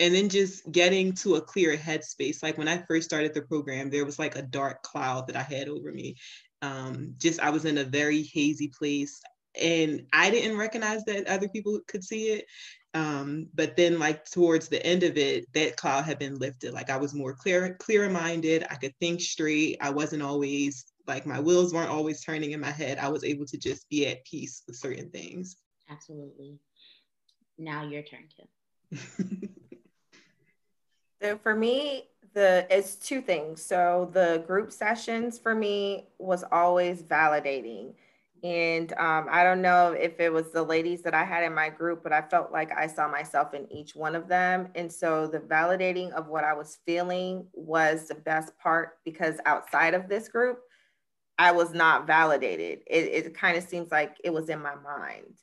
and 0.00 0.14
then 0.14 0.30
just 0.30 0.70
getting 0.72 1.12
to 1.12 1.36
a 1.36 1.40
clear 1.40 1.76
headspace. 1.76 2.42
Like 2.42 2.56
when 2.56 2.68
I 2.68 2.78
first 2.88 3.06
started 3.06 3.34
the 3.34 3.42
program, 3.42 3.90
there 3.90 4.06
was 4.06 4.18
like 4.18 4.34
a 4.34 4.42
dark 4.42 4.82
cloud 4.82 5.26
that 5.26 5.36
I 5.36 5.42
had 5.42 5.68
over 5.68 5.92
me. 5.92 6.16
Um, 6.62 7.14
just 7.18 7.38
I 7.38 7.50
was 7.50 7.66
in 7.66 7.78
a 7.78 7.84
very 7.84 8.22
hazy 8.22 8.68
place, 8.68 9.20
and 9.60 10.06
I 10.12 10.30
didn't 10.30 10.58
recognize 10.58 11.04
that 11.04 11.26
other 11.26 11.48
people 11.48 11.78
could 11.86 12.02
see 12.02 12.28
it. 12.28 12.46
Um, 12.92 13.46
but 13.54 13.76
then, 13.76 13.98
like 13.98 14.24
towards 14.24 14.68
the 14.68 14.84
end 14.84 15.02
of 15.02 15.16
it, 15.16 15.44
that 15.52 15.76
cloud 15.76 16.04
had 16.04 16.18
been 16.18 16.38
lifted. 16.38 16.72
Like 16.72 16.90
I 16.90 16.96
was 16.96 17.14
more 17.14 17.34
clear, 17.34 17.76
clear 17.78 18.08
minded. 18.08 18.64
I 18.70 18.76
could 18.76 18.94
think 19.00 19.20
straight. 19.20 19.76
I 19.80 19.90
wasn't 19.90 20.22
always 20.22 20.86
like 21.06 21.26
my 21.26 21.40
wheels 21.40 21.74
weren't 21.74 21.90
always 21.90 22.22
turning 22.22 22.52
in 22.52 22.60
my 22.60 22.70
head. 22.70 22.98
I 22.98 23.08
was 23.08 23.24
able 23.24 23.44
to 23.46 23.58
just 23.58 23.88
be 23.90 24.06
at 24.06 24.24
peace 24.24 24.62
with 24.66 24.76
certain 24.76 25.10
things. 25.10 25.56
Absolutely. 25.90 26.58
Now 27.58 27.84
your 27.84 28.02
turn, 28.02 28.28
Kim. 28.34 29.50
so 31.20 31.38
for 31.38 31.54
me, 31.54 32.08
the 32.34 32.66
it's 32.70 32.94
two 32.96 33.20
things. 33.20 33.62
So 33.62 34.10
the 34.12 34.44
group 34.46 34.72
sessions 34.72 35.38
for 35.38 35.54
me 35.54 36.08
was 36.18 36.44
always 36.50 37.02
validating. 37.02 37.94
And 38.42 38.92
um, 38.94 39.26
I 39.30 39.44
don't 39.44 39.60
know 39.60 39.92
if 39.92 40.18
it 40.18 40.32
was 40.32 40.50
the 40.50 40.62
ladies 40.62 41.02
that 41.02 41.12
I 41.12 41.24
had 41.24 41.44
in 41.44 41.54
my 41.54 41.68
group, 41.68 42.02
but 42.02 42.12
I 42.12 42.22
felt 42.22 42.52
like 42.52 42.72
I 42.72 42.86
saw 42.86 43.06
myself 43.06 43.52
in 43.52 43.70
each 43.70 43.94
one 43.94 44.14
of 44.14 44.28
them. 44.28 44.68
And 44.74 44.90
so 44.90 45.26
the 45.26 45.40
validating 45.40 46.10
of 46.12 46.28
what 46.28 46.44
I 46.44 46.54
was 46.54 46.78
feeling 46.86 47.46
was 47.52 48.08
the 48.08 48.14
best 48.14 48.56
part 48.58 48.98
because 49.04 49.36
outside 49.44 49.92
of 49.92 50.08
this 50.08 50.28
group, 50.28 50.60
I 51.38 51.52
was 51.52 51.74
not 51.74 52.06
validated. 52.06 52.80
It, 52.86 53.26
it 53.26 53.34
kind 53.34 53.58
of 53.58 53.64
seems 53.64 53.90
like 53.90 54.16
it 54.24 54.32
was 54.32 54.48
in 54.48 54.62
my 54.62 54.74
mind 54.74 55.36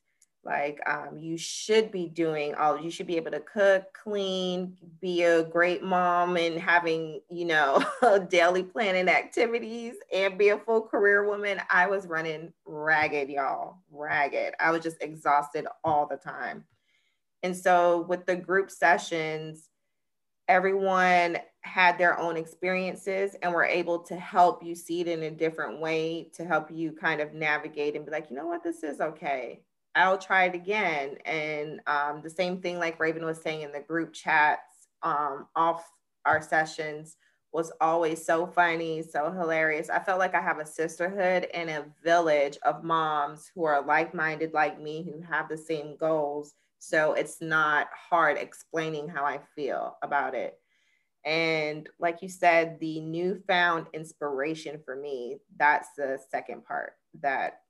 like 0.47 0.79
um, 0.89 1.17
you 1.19 1.37
should 1.37 1.91
be 1.91 2.07
doing 2.07 2.55
all 2.55 2.79
you 2.79 2.89
should 2.89 3.05
be 3.05 3.17
able 3.17 3.31
to 3.31 3.41
cook 3.41 3.83
clean 3.93 4.77
be 5.01 5.23
a 5.23 5.43
great 5.43 5.83
mom 5.83 6.37
and 6.37 6.57
having 6.57 7.19
you 7.29 7.45
know 7.45 7.83
daily 8.29 8.63
planning 8.63 9.09
activities 9.09 9.95
and 10.13 10.37
be 10.37 10.49
a 10.49 10.57
full 10.57 10.81
career 10.81 11.27
woman. 11.27 11.59
I 11.69 11.87
was 11.87 12.07
running 12.07 12.53
ragged 12.65 13.29
y'all 13.29 13.79
ragged. 13.91 14.53
I 14.59 14.71
was 14.71 14.81
just 14.81 14.97
exhausted 15.01 15.67
all 15.83 16.07
the 16.07 16.17
time. 16.17 16.63
And 17.43 17.55
so 17.55 18.05
with 18.07 18.25
the 18.25 18.35
group 18.35 18.71
sessions 18.71 19.69
everyone 20.47 21.37
had 21.59 21.97
their 21.97 22.17
own 22.17 22.37
experiences 22.37 23.35
and 23.41 23.51
were 23.51 23.65
able 23.65 23.99
to 23.99 24.15
help 24.15 24.63
you 24.63 24.73
see 24.73 25.01
it 25.01 25.07
in 25.09 25.23
a 25.23 25.29
different 25.29 25.81
way 25.81 26.31
to 26.33 26.45
help 26.45 26.71
you 26.71 26.93
kind 26.93 27.19
of 27.19 27.33
navigate 27.33 27.97
and 27.97 28.05
be 28.05 28.11
like 28.11 28.29
you 28.29 28.37
know 28.37 28.47
what? 28.47 28.63
This 28.63 28.81
is 28.83 29.01
okay 29.01 29.59
I'll 29.97 30.17
try 30.17 30.45
it 30.45 30.55
again. 30.55 31.17
And 31.25 31.81
um, 31.87 32.21
the 32.23 32.29
same 32.29 32.61
thing, 32.61 32.79
like 32.79 32.99
Raven 32.99 33.25
was 33.25 33.41
saying 33.41 33.61
in 33.61 33.71
the 33.71 33.79
group 33.79 34.13
chats 34.13 34.87
um, 35.03 35.47
off 35.55 35.89
our 36.25 36.41
sessions, 36.41 37.17
was 37.53 37.71
always 37.81 38.23
so 38.23 38.45
funny, 38.45 39.01
so 39.01 39.31
hilarious. 39.31 39.89
I 39.89 39.99
felt 39.99 40.19
like 40.19 40.35
I 40.35 40.41
have 40.41 40.59
a 40.59 40.65
sisterhood 40.65 41.47
and 41.53 41.69
a 41.69 41.85
village 42.03 42.57
of 42.63 42.83
moms 42.83 43.49
who 43.55 43.63
are 43.63 43.81
like 43.81 44.13
minded 44.13 44.53
like 44.53 44.79
me, 44.79 45.03
who 45.03 45.21
have 45.21 45.49
the 45.49 45.57
same 45.57 45.95
goals. 45.97 46.53
So 46.79 47.13
it's 47.13 47.41
not 47.41 47.87
hard 47.91 48.37
explaining 48.37 49.07
how 49.07 49.25
I 49.25 49.39
feel 49.55 49.97
about 50.03 50.35
it. 50.35 50.59
And 51.25 51.89
like 51.99 52.21
you 52.21 52.29
said, 52.29 52.79
the 52.79 52.99
newfound 52.99 53.87
inspiration 53.93 54.79
for 54.85 54.95
me, 54.95 55.37
that's 55.57 55.89
the 55.97 56.19
second 56.29 56.63
part 56.63 56.93
that 57.21 57.61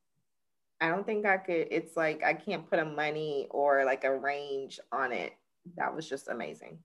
I 0.80 0.90
don't 0.90 1.06
think 1.06 1.26
I 1.26 1.38
could. 1.38 1.68
It's 1.72 1.98
like 1.98 2.24
I 2.24 2.34
can't 2.34 2.70
put 2.70 2.80
a 2.80 2.86
money 2.86 3.48
or 3.50 3.84
like 3.86 4.04
a 4.04 4.16
range 4.16 4.80
on 4.92 5.12
it. 5.12 5.34
That 5.76 5.96
was 5.96 6.08
just 6.08 6.28
amazing. 6.28 6.78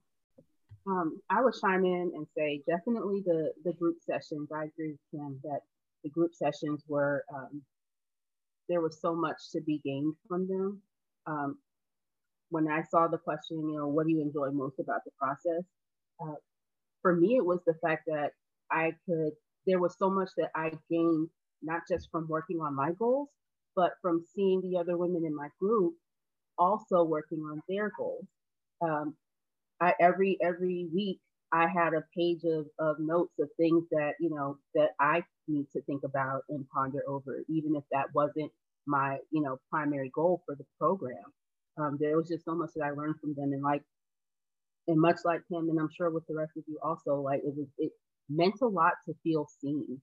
Um, 0.86 1.20
I 1.30 1.42
would 1.42 1.54
chime 1.60 1.84
in 1.84 2.12
and 2.14 2.26
say 2.36 2.62
definitely 2.66 3.22
the 3.24 3.52
the 3.64 3.72
group 3.74 3.98
sessions. 4.00 4.50
I 4.50 4.64
agree 4.64 4.92
with 4.92 5.00
Kim 5.10 5.38
that 5.44 5.60
the 6.02 6.10
group 6.10 6.34
sessions 6.34 6.82
were 6.88 7.24
um, 7.32 7.62
there 8.68 8.80
was 8.80 9.00
so 9.00 9.14
much 9.14 9.36
to 9.52 9.60
be 9.60 9.80
gained 9.84 10.14
from 10.26 10.48
them. 10.48 10.80
Um, 11.26 11.58
when 12.50 12.68
I 12.68 12.82
saw 12.90 13.06
the 13.08 13.18
question, 13.18 13.68
you 13.68 13.78
know, 13.78 13.88
what 13.88 14.06
do 14.06 14.12
you 14.12 14.22
enjoy 14.22 14.50
most 14.50 14.78
about 14.78 15.04
the 15.04 15.10
process? 15.18 15.64
Uh, 16.20 16.34
for 17.00 17.14
me, 17.14 17.36
it 17.36 17.44
was 17.44 17.60
the 17.66 17.74
fact 17.74 18.04
that 18.06 18.30
I 18.70 18.92
could. 19.06 19.32
There 19.66 19.78
was 19.78 19.96
so 19.98 20.10
much 20.10 20.30
that 20.38 20.50
I 20.54 20.72
gained 20.90 21.28
not 21.62 21.82
just 21.88 22.10
from 22.10 22.26
working 22.26 22.60
on 22.60 22.74
my 22.74 22.90
goals, 22.98 23.28
but 23.76 23.92
from 24.02 24.24
seeing 24.34 24.60
the 24.60 24.78
other 24.78 24.96
women 24.96 25.24
in 25.24 25.34
my 25.34 25.48
group 25.60 25.94
also 26.58 27.02
working 27.04 27.40
on 27.40 27.62
their 27.68 27.90
goals. 27.96 28.26
Um, 28.82 29.14
I 29.80 29.94
every 30.00 30.38
every 30.42 30.88
week 30.94 31.20
I 31.52 31.68
had 31.68 31.94
a 31.94 32.04
page 32.16 32.42
of, 32.44 32.66
of 32.78 32.96
notes 32.98 33.34
of 33.40 33.48
things 33.56 33.84
that 33.90 34.12
you 34.20 34.30
know 34.30 34.58
that 34.74 34.90
I 35.00 35.22
need 35.48 35.66
to 35.72 35.82
think 35.82 36.02
about 36.04 36.42
and 36.48 36.66
ponder 36.70 37.02
over, 37.08 37.42
even 37.48 37.76
if 37.76 37.84
that 37.92 38.06
wasn't 38.14 38.50
my 38.86 39.18
you 39.30 39.42
know 39.42 39.58
primary 39.70 40.10
goal 40.14 40.42
for 40.46 40.54
the 40.54 40.64
program. 40.78 41.24
Um, 41.78 41.98
there 42.00 42.16
was 42.16 42.28
just 42.28 42.44
so 42.44 42.54
much 42.54 42.70
that 42.76 42.84
I 42.84 42.90
learned 42.90 43.16
from 43.20 43.34
them, 43.34 43.52
and 43.52 43.62
like, 43.62 43.82
and 44.88 45.00
much 45.00 45.18
like 45.24 45.40
Kim, 45.50 45.68
and 45.68 45.78
I'm 45.78 45.90
sure 45.96 46.10
with 46.10 46.26
the 46.26 46.36
rest 46.36 46.52
of 46.56 46.64
you 46.66 46.78
also, 46.82 47.16
like 47.20 47.40
it 47.44 47.54
was 47.56 47.68
it 47.78 47.92
meant 48.28 48.60
a 48.62 48.66
lot 48.66 48.92
to 49.06 49.14
feel 49.22 49.48
seen 49.60 50.00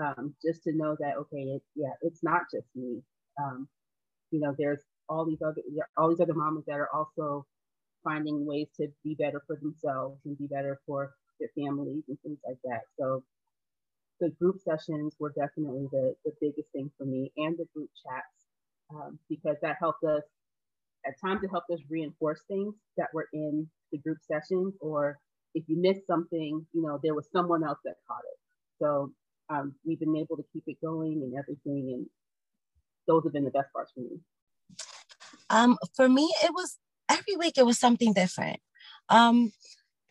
um, 0.00 0.34
just 0.44 0.62
to 0.64 0.72
know 0.72 0.96
that 1.00 1.16
okay, 1.18 1.42
it, 1.42 1.62
yeah, 1.74 1.92
it's 2.02 2.22
not 2.22 2.42
just 2.52 2.66
me. 2.74 3.02
Um, 3.42 3.68
you 4.30 4.40
know, 4.40 4.54
there's 4.58 4.80
all 5.08 5.24
these 5.24 5.42
other 5.42 5.62
all 5.96 6.08
these 6.08 6.20
other 6.20 6.34
mamas 6.34 6.64
that 6.66 6.78
are 6.78 6.90
also 6.94 7.46
finding 8.04 8.46
ways 8.46 8.68
to 8.76 8.88
be 9.04 9.14
better 9.14 9.42
for 9.46 9.56
themselves 9.56 10.20
and 10.24 10.38
be 10.38 10.46
better 10.46 10.80
for 10.86 11.14
their 11.40 11.50
families 11.56 12.04
and 12.08 12.18
things 12.22 12.38
like 12.46 12.58
that. 12.64 12.80
So 12.98 13.22
the 14.20 14.30
group 14.30 14.60
sessions 14.60 15.14
were 15.18 15.32
definitely 15.36 15.88
the, 15.92 16.14
the 16.24 16.32
biggest 16.40 16.70
thing 16.72 16.90
for 16.96 17.04
me 17.04 17.32
and 17.36 17.56
the 17.58 17.66
group 17.74 17.90
chats 18.04 18.46
um, 18.94 19.18
because 19.28 19.56
that 19.62 19.76
helped 19.78 20.04
us 20.04 20.22
at 21.06 21.14
times 21.20 21.42
it 21.42 21.50
helped 21.50 21.70
us 21.70 21.80
reinforce 21.88 22.40
things 22.48 22.74
that 22.96 23.08
were 23.12 23.28
in 23.32 23.68
the 23.92 23.98
group 23.98 24.18
sessions 24.30 24.74
or 24.80 25.18
if 25.54 25.64
you 25.68 25.80
missed 25.80 26.06
something 26.06 26.64
you 26.72 26.82
know 26.82 26.98
there 27.02 27.14
was 27.14 27.28
someone 27.30 27.62
else 27.64 27.78
that 27.84 27.94
caught 28.08 28.22
it 28.32 28.38
so 28.82 29.12
um, 29.48 29.74
we've 29.84 30.00
been 30.00 30.16
able 30.16 30.36
to 30.36 30.44
keep 30.52 30.64
it 30.66 30.76
going 30.82 31.22
and 31.22 31.34
everything. 31.38 31.92
And 31.94 32.06
those 33.06 33.24
have 33.24 33.32
been 33.32 33.44
the 33.44 33.50
best 33.50 33.72
parts 33.72 33.92
for 33.92 34.00
me. 34.00 34.20
Um, 35.50 35.78
for 35.94 36.08
me, 36.08 36.32
it 36.42 36.52
was 36.52 36.78
every 37.08 37.36
week, 37.36 37.56
it 37.56 37.66
was 37.66 37.78
something 37.78 38.12
different. 38.12 38.58
Um, 39.08 39.52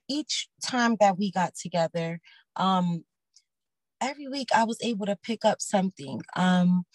each 0.07 0.47
time 0.63 0.97
that 0.99 1.17
we 1.17 1.31
got 1.31 1.55
together, 1.55 2.19
um, 2.55 3.03
every 4.01 4.27
week 4.27 4.49
I 4.55 4.63
was 4.63 4.77
able 4.81 5.05
to 5.07 5.17
pick 5.21 5.43
up 5.43 5.61
something. 5.61 6.21
Um, 6.35 6.85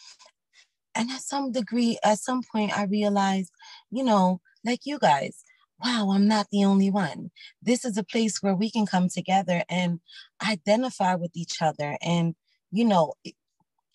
and 0.95 1.11
at 1.11 1.21
some 1.21 1.53
degree, 1.53 1.99
at 2.03 2.19
some 2.19 2.43
point, 2.51 2.77
I 2.77 2.85
realized, 2.85 3.53
you 3.91 4.03
know, 4.03 4.41
like 4.65 4.81
you 4.85 4.99
guys, 4.99 5.45
wow, 5.85 6.11
I'm 6.13 6.29
not 6.29 6.49
the 6.51 6.65
only 6.65 6.91
one. 6.91 7.31
This 7.63 7.85
is 7.85 7.97
a 7.97 8.05
place 8.05 8.43
where 8.43 8.55
we 8.55 8.71
can 8.71 8.87
come 8.87 9.09
together 9.09 9.65
and 9.69 10.01
identify 10.47 11.15
with 11.15 11.33
each 11.35 11.63
other. 11.63 11.97
And, 12.03 12.35
you 12.71 12.85
know, 12.85 13.15
it, 13.25 13.35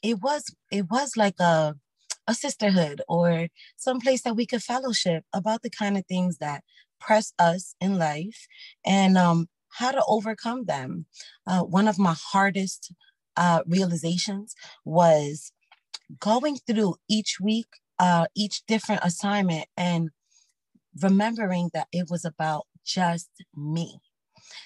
it 0.03 0.21
was 0.21 0.55
it 0.71 0.89
was 0.89 1.13
like 1.17 1.39
a 1.39 1.75
a 2.27 2.33
sisterhood 2.33 3.01
or 3.07 3.47
some 3.77 3.99
place 3.99 4.23
that 4.23 4.35
we 4.35 4.45
could 4.45 4.63
fellowship 4.63 5.23
about 5.33 5.61
the 5.61 5.69
kind 5.69 5.97
of 5.97 6.05
things 6.07 6.37
that 6.39 6.63
press 6.99 7.33
us 7.37 7.75
in 7.79 7.97
life 7.97 8.47
and 8.85 9.17
um, 9.17 9.47
how 9.73 9.91
to 9.91 10.03
overcome 10.07 10.65
them. 10.65 11.05
Uh, 11.45 11.61
one 11.61 11.87
of 11.87 11.99
my 11.99 12.15
hardest 12.17 12.93
uh, 13.37 13.61
realizations 13.67 14.55
was 14.83 15.51
going 16.19 16.57
through 16.65 16.95
each 17.09 17.37
week, 17.39 17.67
uh, 17.99 18.25
each 18.35 18.65
different 18.65 19.01
assignment 19.03 19.67
and 19.77 20.09
remembering 21.01 21.69
that 21.73 21.87
it 21.91 22.07
was 22.09 22.25
about 22.25 22.65
just 22.85 23.29
me. 23.55 23.99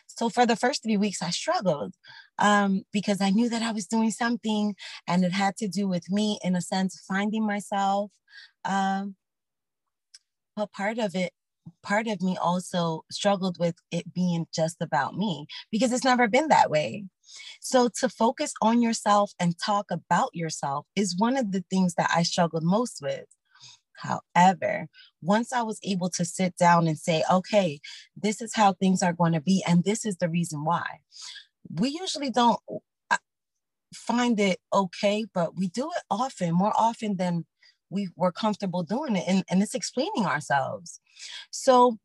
So 0.08 0.30
for 0.30 0.46
the 0.46 0.56
first 0.56 0.84
three 0.84 0.98
weeks, 0.98 1.22
I 1.22 1.30
struggled 1.30 1.96
um, 2.38 2.84
because 2.92 3.22
I 3.22 3.30
knew 3.30 3.50
that 3.50 3.62
I 3.62 3.72
was 3.72 3.88
doing 3.88 4.12
something 4.12 4.76
and 5.08 5.24
it 5.24 5.32
had 5.32 5.56
to 5.58 5.68
do 5.68 5.88
with 5.88 6.10
me 6.10 6.40
in 6.44 6.56
a 6.56 6.62
sense, 6.62 7.02
finding 7.08 7.46
myself. 7.46 8.12
Um, 8.66 9.16
but 10.56 10.72
part 10.74 10.98
of 10.98 11.16
it, 11.16 11.32
part 11.84 12.08
of 12.08 12.22
me 12.22 12.36
also 12.36 13.04
struggled 13.12 13.58
with 13.60 13.76
it 13.92 14.14
being 14.14 14.48
just 14.54 14.78
about 14.82 15.16
me 15.16 15.46
because 15.72 15.94
it's 15.94 16.04
never 16.04 16.28
been 16.28 16.50
that 16.50 16.70
way. 16.70 17.06
So 17.62 17.90
to 18.00 18.10
focus 18.10 18.54
on 18.62 18.82
yourself 18.82 19.32
and 19.40 19.56
talk 19.58 19.86
about 19.92 20.30
yourself 20.34 20.86
is 20.96 21.16
one 21.18 21.38
of 21.38 21.52
the 21.52 21.64
things 21.70 21.94
that 21.96 22.12
I 22.14 22.24
struggled 22.24 22.64
most 22.64 23.00
with. 23.02 23.26
However, 24.02 24.88
once 25.22 25.52
I 25.54 25.62
was 25.62 25.80
able 25.84 26.10
to 26.12 26.26
sit 26.26 26.58
down 26.58 26.88
and 26.88 26.98
say, 26.98 27.24
okay, 27.32 27.80
this 28.16 28.42
is 28.42 28.56
how 28.56 28.74
things 28.74 29.04
are 29.04 29.14
going 29.14 29.34
to 29.34 29.42
be, 29.42 29.64
and 29.68 29.84
this 29.84 30.06
is 30.06 30.18
the 30.18 30.30
reason 30.30 30.64
why, 30.64 31.00
we 31.70 31.90
usually 31.90 32.30
don't 32.30 32.60
uh, 33.12 33.18
find 33.94 34.40
it 34.40 34.60
okay, 34.74 35.26
but 35.34 35.56
we 35.56 35.68
do 35.68 35.90
it 35.96 36.04
often, 36.10 36.54
more 36.54 36.74
often 36.76 37.18
than 37.18 37.46
we 37.90 38.10
were 38.16 38.32
comfortable 38.32 38.84
doing 38.84 39.16
it. 39.16 39.26
And, 39.28 39.44
and 39.50 39.62
it's 39.62 39.76
explaining 39.76 40.26
ourselves. 40.26 41.00
So 41.52 41.98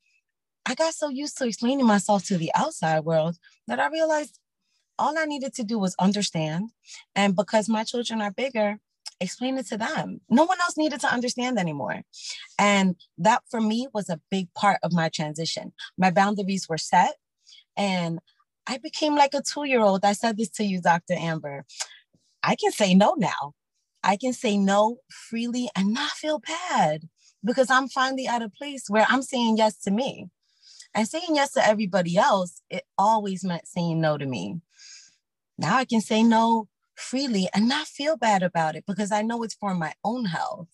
I 0.67 0.75
got 0.75 0.95
so 0.95 1.09
used 1.09 1.37
to 1.39 1.47
explaining 1.47 1.87
myself 1.87 2.25
to 2.27 2.39
the 2.39 2.51
outside 2.55 3.01
world 3.01 3.37
that 3.67 3.81
I 3.81 3.89
realized 3.89 4.39
all 4.99 5.19
I 5.19 5.25
needed 5.25 5.55
to 5.55 5.65
do 5.65 5.79
was 5.79 5.95
understand. 5.99 6.71
And 7.15 7.37
because 7.37 7.69
my 7.69 7.85
children 7.85 8.21
are 8.23 8.31
bigger, 8.31 8.79
explain 9.21 9.59
it 9.59 9.67
to 9.69 9.77
them. 9.77 10.21
No 10.29 10.45
one 10.45 10.61
else 10.61 10.77
needed 10.77 11.01
to 11.01 11.13
understand 11.13 11.59
anymore. 11.59 12.03
And 12.59 12.97
that 13.19 13.43
for 13.51 13.61
me 13.61 13.89
was 13.93 14.09
a 14.09 14.21
big 14.31 14.53
part 14.55 14.79
of 14.83 14.93
my 14.93 15.09
transition. 15.09 15.73
My 15.99 16.11
boundaries 16.11 16.69
were 16.69 16.79
set 16.79 17.15
and 17.77 18.19
I 18.67 18.79
became 18.79 19.15
like 19.15 19.35
a 19.35 19.43
two 19.43 19.65
year 19.65 19.81
old. 19.81 20.05
I 20.05 20.13
said 20.13 20.37
this 20.37 20.51
to 20.51 20.65
you, 20.65 20.81
Dr. 20.81 21.15
Amber. 21.15 21.65
I 22.43 22.57
can 22.57 22.73
say 22.73 22.95
no 22.95 23.15
now. 23.17 23.55
I 24.03 24.17
can 24.17 24.33
say 24.33 24.59
no 24.59 24.99
freely 25.11 25.71
and 25.75 25.95
not 25.95 26.11
feel 26.11 26.41
bad 26.41 27.09
because 27.43 27.71
I'm 27.71 27.89
finally 27.89 28.27
at 28.27 28.43
a 28.43 28.51
place 28.51 28.85
where 28.89 29.07
I'm 29.09 29.23
saying 29.23 29.57
yes 29.57 29.79
to 29.83 29.91
me. 29.91 30.29
And 30.95 31.09
saying 31.09 31.31
yes 31.31 31.53
to 31.53 31.67
everybody 31.67 32.17
else, 32.17 32.63
it 32.71 32.85
always 32.97 33.45
meant 33.45 33.67
saying 33.67 34.01
no 34.01 34.17
to 34.17 34.27
me. 34.27 34.61
Now 35.59 35.77
I 35.77 35.85
can 35.85 36.01
say 36.01 36.23
no 36.23 36.69
freely 36.95 37.49
and 37.55 37.69
not 37.69 37.87
feel 37.87 38.17
bad 38.17 38.43
about 38.43 38.77
it 38.77 38.85
because 38.87 39.13
I 39.13 39.23
know 39.23 39.43
it's 39.43 39.55
for 39.55 39.75
my 39.75 39.93
own 40.05 40.27
health. 40.27 40.69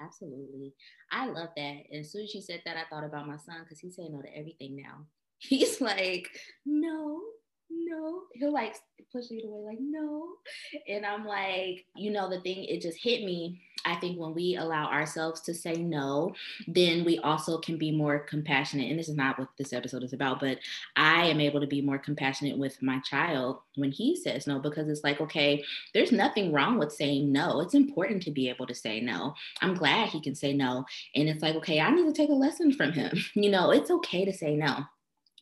Absolutely. 0.00 0.74
I 1.10 1.26
love 1.26 1.50
that. 1.56 1.76
And 1.90 2.00
as 2.00 2.12
soon 2.12 2.24
as 2.24 2.34
you 2.34 2.42
said 2.42 2.62
that, 2.64 2.76
I 2.76 2.84
thought 2.90 3.04
about 3.04 3.26
my 3.26 3.36
son 3.36 3.60
because 3.62 3.78
he's 3.78 3.96
saying 3.96 4.12
no 4.12 4.22
to 4.22 4.36
everything 4.36 4.76
now. 4.76 5.06
He's 5.38 5.80
like, 5.80 6.30
no, 6.64 7.20
no. 7.70 8.22
He'll 8.34 8.52
like 8.52 8.76
push 9.12 9.30
it 9.30 9.44
away, 9.44 9.60
like, 9.60 9.78
no. 9.80 10.28
And 10.88 11.06
I'm 11.06 11.24
like, 11.24 11.84
you 11.94 12.10
know, 12.10 12.28
the 12.28 12.40
thing, 12.40 12.64
it 12.64 12.82
just 12.82 12.98
hit 12.98 13.24
me. 13.24 13.60
I 13.86 13.96
think 13.96 14.18
when 14.18 14.34
we 14.34 14.56
allow 14.56 14.86
ourselves 14.86 15.42
to 15.42 15.52
say 15.52 15.74
no, 15.74 16.34
then 16.66 17.04
we 17.04 17.18
also 17.18 17.58
can 17.58 17.76
be 17.76 17.90
more 17.90 18.18
compassionate. 18.18 18.90
And 18.90 18.98
this 18.98 19.10
is 19.10 19.16
not 19.16 19.38
what 19.38 19.48
this 19.58 19.74
episode 19.74 20.02
is 20.02 20.14
about, 20.14 20.40
but 20.40 20.58
I 20.96 21.26
am 21.26 21.38
able 21.38 21.60
to 21.60 21.66
be 21.66 21.82
more 21.82 21.98
compassionate 21.98 22.56
with 22.56 22.80
my 22.82 22.98
child 23.00 23.58
when 23.76 23.92
he 23.92 24.16
says 24.16 24.46
no, 24.46 24.58
because 24.58 24.88
it's 24.88 25.04
like, 25.04 25.20
okay, 25.20 25.62
there's 25.92 26.12
nothing 26.12 26.50
wrong 26.50 26.78
with 26.78 26.92
saying 26.92 27.30
no. 27.30 27.60
It's 27.60 27.74
important 27.74 28.22
to 28.22 28.30
be 28.30 28.48
able 28.48 28.66
to 28.66 28.74
say 28.74 29.00
no. 29.00 29.34
I'm 29.60 29.74
glad 29.74 30.08
he 30.08 30.20
can 30.20 30.34
say 30.34 30.54
no. 30.54 30.86
And 31.14 31.28
it's 31.28 31.42
like, 31.42 31.54
okay, 31.56 31.80
I 31.80 31.90
need 31.90 32.06
to 32.06 32.12
take 32.12 32.30
a 32.30 32.34
lesson 32.34 32.72
from 32.72 32.92
him. 32.92 33.12
You 33.34 33.50
know, 33.50 33.72
it's 33.72 33.90
okay 33.90 34.24
to 34.24 34.32
say 34.32 34.54
no 34.54 34.86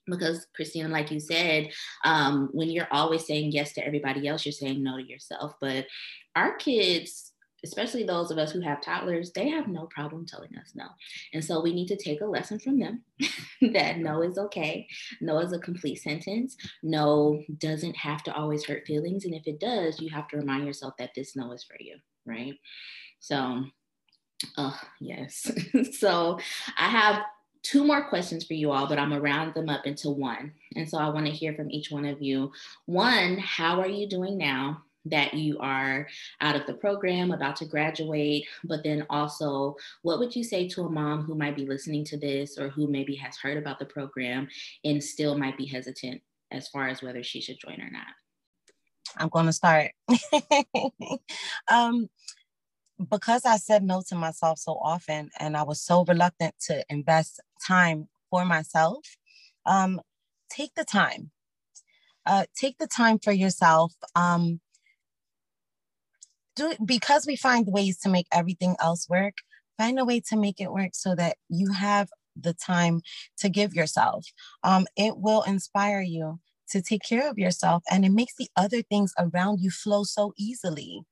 because 0.06 0.46
christina 0.54 0.88
like 0.88 1.10
you 1.10 1.20
said 1.20 1.68
um, 2.04 2.48
when 2.52 2.70
you're 2.70 2.88
always 2.90 3.26
saying 3.26 3.52
yes 3.52 3.72
to 3.72 3.84
everybody 3.84 4.26
else 4.26 4.44
you're 4.44 4.52
saying 4.52 4.82
no 4.82 4.96
to 4.96 5.08
yourself. 5.08 5.54
But 5.60 5.86
our 6.36 6.56
kids 6.56 7.30
especially 7.64 8.02
those 8.02 8.32
of 8.32 8.38
us 8.38 8.50
who 8.50 8.60
have 8.60 8.80
toddlers 8.80 9.30
they 9.32 9.48
have 9.48 9.68
no 9.68 9.86
problem 9.86 10.26
telling 10.26 10.50
us 10.56 10.72
no. 10.74 10.86
And 11.32 11.44
so 11.44 11.62
we 11.62 11.72
need 11.72 11.86
to 11.88 11.96
take 11.96 12.20
a 12.20 12.26
lesson 12.26 12.58
from 12.58 12.78
them 12.80 13.04
that 13.72 13.98
no 13.98 14.22
is 14.22 14.36
okay. 14.36 14.88
No 15.20 15.38
is 15.38 15.52
a 15.52 15.58
complete 15.58 15.96
sentence. 15.96 16.56
No 16.82 17.40
doesn't 17.58 17.96
have 17.96 18.24
to 18.24 18.34
always 18.34 18.64
hurt 18.64 18.86
feelings. 18.86 19.24
And 19.24 19.34
if 19.34 19.46
it 19.46 19.60
does 19.60 20.00
you 20.00 20.10
have 20.10 20.28
to 20.28 20.38
remind 20.38 20.66
yourself 20.66 20.94
that 20.98 21.14
this 21.14 21.36
no 21.36 21.52
is 21.52 21.64
for 21.64 21.76
you 21.78 21.96
right? 22.26 22.54
So 23.20 23.64
Oh, 24.56 24.78
yes. 25.00 25.50
so 25.98 26.38
I 26.76 26.88
have 26.88 27.22
two 27.62 27.84
more 27.84 28.08
questions 28.08 28.44
for 28.44 28.54
you 28.54 28.70
all, 28.72 28.86
but 28.86 28.98
I'm 28.98 29.10
gonna 29.10 29.20
round 29.20 29.54
them 29.54 29.68
up 29.68 29.86
into 29.86 30.10
one. 30.10 30.52
And 30.76 30.88
so 30.88 30.98
I 30.98 31.08
want 31.08 31.26
to 31.26 31.32
hear 31.32 31.54
from 31.54 31.70
each 31.70 31.90
one 31.90 32.04
of 32.04 32.20
you. 32.20 32.52
One, 32.86 33.38
how 33.38 33.80
are 33.80 33.88
you 33.88 34.08
doing 34.08 34.36
now 34.38 34.82
that 35.04 35.34
you 35.34 35.58
are 35.58 36.06
out 36.40 36.56
of 36.56 36.66
the 36.66 36.74
program, 36.74 37.32
about 37.32 37.56
to 37.56 37.64
graduate? 37.64 38.46
But 38.64 38.82
then 38.82 39.06
also, 39.10 39.76
what 40.02 40.18
would 40.18 40.34
you 40.34 40.44
say 40.44 40.68
to 40.68 40.82
a 40.82 40.90
mom 40.90 41.22
who 41.22 41.34
might 41.34 41.56
be 41.56 41.66
listening 41.66 42.04
to 42.06 42.16
this 42.16 42.58
or 42.58 42.68
who 42.68 42.86
maybe 42.88 43.14
has 43.16 43.36
heard 43.36 43.58
about 43.58 43.78
the 43.78 43.86
program 43.86 44.48
and 44.84 45.02
still 45.02 45.36
might 45.38 45.56
be 45.56 45.66
hesitant 45.66 46.20
as 46.50 46.68
far 46.68 46.88
as 46.88 47.02
whether 47.02 47.22
she 47.22 47.40
should 47.40 47.58
join 47.58 47.80
or 47.80 47.90
not? 47.90 48.06
I'm 49.16 49.28
going 49.28 49.46
to 49.46 49.52
start. 49.52 49.90
um, 51.68 52.08
because 53.10 53.44
I 53.44 53.56
said 53.56 53.82
no 53.82 54.02
to 54.08 54.14
myself 54.14 54.58
so 54.58 54.72
often 54.72 55.30
and 55.38 55.56
I 55.56 55.62
was 55.62 55.80
so 55.80 56.04
reluctant 56.04 56.54
to 56.66 56.84
invest 56.88 57.40
time 57.66 58.08
for 58.30 58.44
myself, 58.44 59.16
um, 59.66 60.00
take 60.50 60.74
the 60.74 60.84
time. 60.84 61.30
Uh, 62.24 62.44
take 62.56 62.78
the 62.78 62.86
time 62.86 63.18
for 63.18 63.32
yourself. 63.32 63.92
Um, 64.14 64.60
do 66.54 66.74
because 66.84 67.26
we 67.26 67.36
find 67.36 67.66
ways 67.66 67.98
to 68.00 68.08
make 68.08 68.26
everything 68.32 68.76
else 68.80 69.08
work. 69.08 69.34
Find 69.78 69.98
a 69.98 70.04
way 70.04 70.20
to 70.28 70.36
make 70.36 70.60
it 70.60 70.72
work 70.72 70.90
so 70.94 71.14
that 71.14 71.36
you 71.48 71.72
have 71.72 72.08
the 72.36 72.54
time 72.54 73.00
to 73.38 73.48
give 73.48 73.74
yourself. 73.74 74.26
Um, 74.62 74.86
it 74.96 75.16
will 75.16 75.42
inspire 75.42 76.02
you 76.02 76.38
to 76.70 76.80
take 76.80 77.02
care 77.02 77.28
of 77.28 77.38
yourself 77.38 77.82
and 77.90 78.04
it 78.04 78.12
makes 78.12 78.34
the 78.38 78.48
other 78.56 78.82
things 78.82 79.12
around 79.18 79.60
you 79.60 79.70
flow 79.70 80.04
so 80.04 80.32
easily 80.38 81.02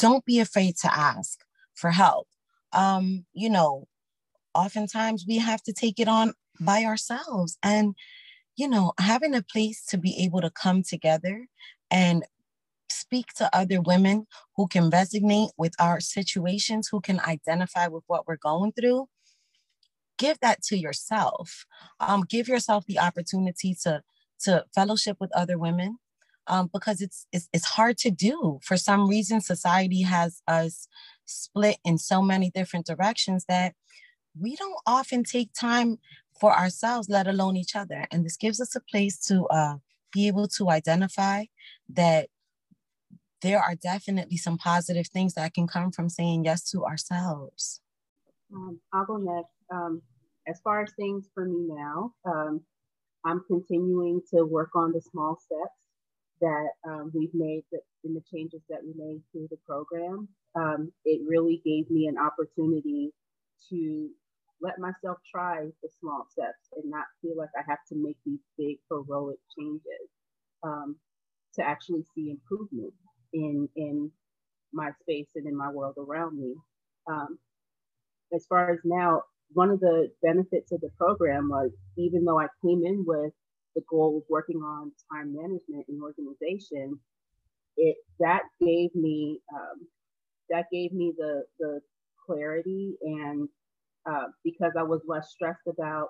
don't 0.00 0.24
be 0.24 0.38
afraid 0.38 0.76
to 0.76 0.94
ask 0.94 1.40
for 1.74 1.90
help. 1.90 2.28
Um, 2.72 3.24
you 3.32 3.50
know, 3.50 3.86
oftentimes 4.56 5.24
we 5.28 5.38
have 5.38 5.62
to 5.64 5.72
take 5.72 6.00
it 6.00 6.08
on 6.08 6.32
by 6.60 6.84
ourselves. 6.84 7.58
And, 7.62 7.94
you 8.56 8.68
know, 8.68 8.92
having 8.98 9.34
a 9.34 9.42
place 9.42 9.84
to 9.86 9.98
be 9.98 10.24
able 10.24 10.40
to 10.40 10.50
come 10.50 10.82
together 10.82 11.46
and 11.90 12.24
speak 12.88 13.26
to 13.34 13.54
other 13.54 13.80
women 13.80 14.26
who 14.56 14.66
can 14.66 14.90
resonate 14.90 15.50
with 15.56 15.74
our 15.78 16.00
situations, 16.00 16.88
who 16.90 17.00
can 17.00 17.20
identify 17.20 17.86
with 17.88 18.04
what 18.06 18.26
we're 18.26 18.36
going 18.36 18.72
through, 18.72 19.08
give 20.18 20.38
that 20.40 20.62
to 20.62 20.76
yourself. 20.76 21.66
Um, 22.00 22.22
give 22.28 22.48
yourself 22.48 22.86
the 22.86 22.98
opportunity 22.98 23.76
to 23.82 24.02
to 24.38 24.64
fellowship 24.74 25.16
with 25.18 25.34
other 25.34 25.58
women 25.58 25.98
um, 26.46 26.68
because 26.72 27.00
it's, 27.00 27.26
it's 27.32 27.48
it's 27.52 27.64
hard 27.64 27.98
to 27.98 28.10
do. 28.10 28.60
For 28.62 28.76
some 28.76 29.08
reason, 29.08 29.40
society 29.40 30.02
has 30.02 30.42
us 30.46 30.88
split 31.24 31.78
in 31.84 31.98
so 31.98 32.22
many 32.22 32.50
different 32.50 32.86
directions 32.86 33.44
that 33.48 33.74
we 34.40 34.56
don't 34.56 34.80
often 34.86 35.24
take 35.24 35.50
time 35.52 35.98
for 36.38 36.52
ourselves, 36.56 37.08
let 37.08 37.26
alone 37.26 37.56
each 37.56 37.74
other. 37.74 38.06
And 38.10 38.24
this 38.24 38.36
gives 38.36 38.60
us 38.60 38.74
a 38.76 38.80
place 38.80 39.18
to 39.26 39.46
uh, 39.46 39.76
be 40.12 40.26
able 40.26 40.48
to 40.48 40.70
identify 40.70 41.44
that 41.88 42.28
there 43.42 43.60
are 43.60 43.74
definitely 43.74 44.36
some 44.36 44.58
positive 44.58 45.08
things 45.08 45.34
that 45.34 45.54
can 45.54 45.66
come 45.66 45.90
from 45.92 46.08
saying 46.08 46.44
yes 46.44 46.68
to 46.70 46.84
ourselves. 46.84 47.80
Um, 48.52 48.80
I'll 48.92 49.04
go 49.04 49.16
next. 49.16 49.52
Um, 49.72 50.02
as 50.48 50.60
far 50.62 50.82
as 50.82 50.92
things 50.94 51.28
for 51.34 51.44
me 51.44 51.66
now, 51.68 52.12
um, 52.24 52.60
I'm 53.24 53.42
continuing 53.46 54.20
to 54.32 54.44
work 54.44 54.70
on 54.74 54.92
the 54.92 55.00
small 55.00 55.36
steps 55.36 55.74
that 56.40 56.68
um, 56.86 57.10
we've 57.14 57.34
made 57.34 57.64
in 58.04 58.14
the 58.14 58.22
changes 58.32 58.60
that 58.68 58.80
we 58.84 58.92
made 58.96 59.22
through 59.32 59.48
the 59.50 59.58
program. 59.66 60.28
Um, 60.54 60.92
it 61.04 61.20
really 61.26 61.60
gave 61.64 61.90
me 61.90 62.06
an 62.06 62.16
opportunity 62.18 63.12
to 63.70 64.10
let 64.60 64.78
myself 64.78 65.18
try 65.30 65.66
the 65.82 65.88
small 66.00 66.26
steps 66.30 66.68
and 66.76 66.90
not 66.90 67.04
feel 67.20 67.36
like 67.36 67.50
I 67.56 67.62
have 67.68 67.84
to 67.88 67.96
make 67.96 68.16
these 68.24 68.40
big 68.56 68.78
heroic 68.90 69.38
changes 69.58 70.08
um, 70.62 70.96
to 71.54 71.66
actually 71.66 72.04
see 72.14 72.30
improvement 72.30 72.92
in 73.32 73.68
in 73.76 74.10
my 74.72 74.90
space 75.00 75.28
and 75.36 75.46
in 75.46 75.56
my 75.56 75.70
world 75.70 75.94
around 75.98 76.38
me. 76.38 76.54
Um, 77.10 77.38
as 78.34 78.46
far 78.48 78.72
as 78.72 78.80
now, 78.84 79.22
one 79.52 79.70
of 79.70 79.80
the 79.80 80.10
benefits 80.22 80.72
of 80.72 80.80
the 80.80 80.90
program 80.98 81.48
was 81.48 81.70
even 81.96 82.24
though 82.24 82.40
I 82.40 82.48
came 82.64 82.84
in 82.84 83.04
with 83.06 83.32
the 83.74 83.82
goal 83.88 84.18
of 84.18 84.22
working 84.28 84.58
on 84.58 84.92
time 85.12 85.34
management 85.34 85.86
and 85.88 86.02
organization, 86.02 86.98
it 87.76 87.96
that 88.20 88.42
gave 88.60 88.94
me 88.94 89.40
um, 89.54 89.86
that 90.50 90.66
gave 90.72 90.92
me 90.92 91.12
the 91.16 91.44
the 91.58 91.80
clarity 92.26 92.96
and 93.02 93.48
uh, 94.08 94.26
because 94.44 94.72
I 94.78 94.82
was 94.82 95.02
less 95.06 95.30
stressed 95.30 95.66
about 95.68 96.08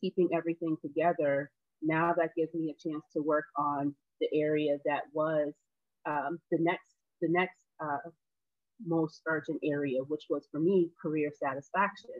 keeping 0.00 0.28
everything 0.34 0.76
together. 0.82 1.50
Now 1.82 2.14
that 2.16 2.30
gives 2.36 2.54
me 2.54 2.70
a 2.70 2.88
chance 2.88 3.04
to 3.14 3.22
work 3.22 3.44
on 3.56 3.94
the 4.20 4.28
area 4.34 4.76
that 4.84 5.02
was 5.12 5.52
um, 6.06 6.38
the 6.50 6.58
next 6.60 6.94
the 7.20 7.28
next 7.30 7.58
uh, 7.80 8.10
most 8.84 9.22
urgent 9.26 9.60
area, 9.64 10.00
which 10.08 10.24
was 10.30 10.46
for 10.50 10.60
me 10.60 10.90
career 11.00 11.30
satisfaction. 11.38 12.14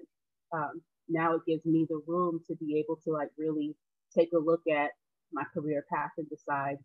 Um, 0.52 0.82
now 1.08 1.34
it 1.34 1.42
gives 1.46 1.64
me 1.64 1.86
the 1.88 2.00
room 2.06 2.40
to 2.48 2.56
be 2.56 2.78
able 2.78 3.00
to 3.04 3.12
like 3.12 3.30
really 3.38 3.74
take 4.16 4.30
a 4.34 4.38
look 4.38 4.62
at 4.70 4.90
my 5.32 5.44
career 5.54 5.84
path 5.92 6.10
and 6.18 6.28
decide 6.28 6.76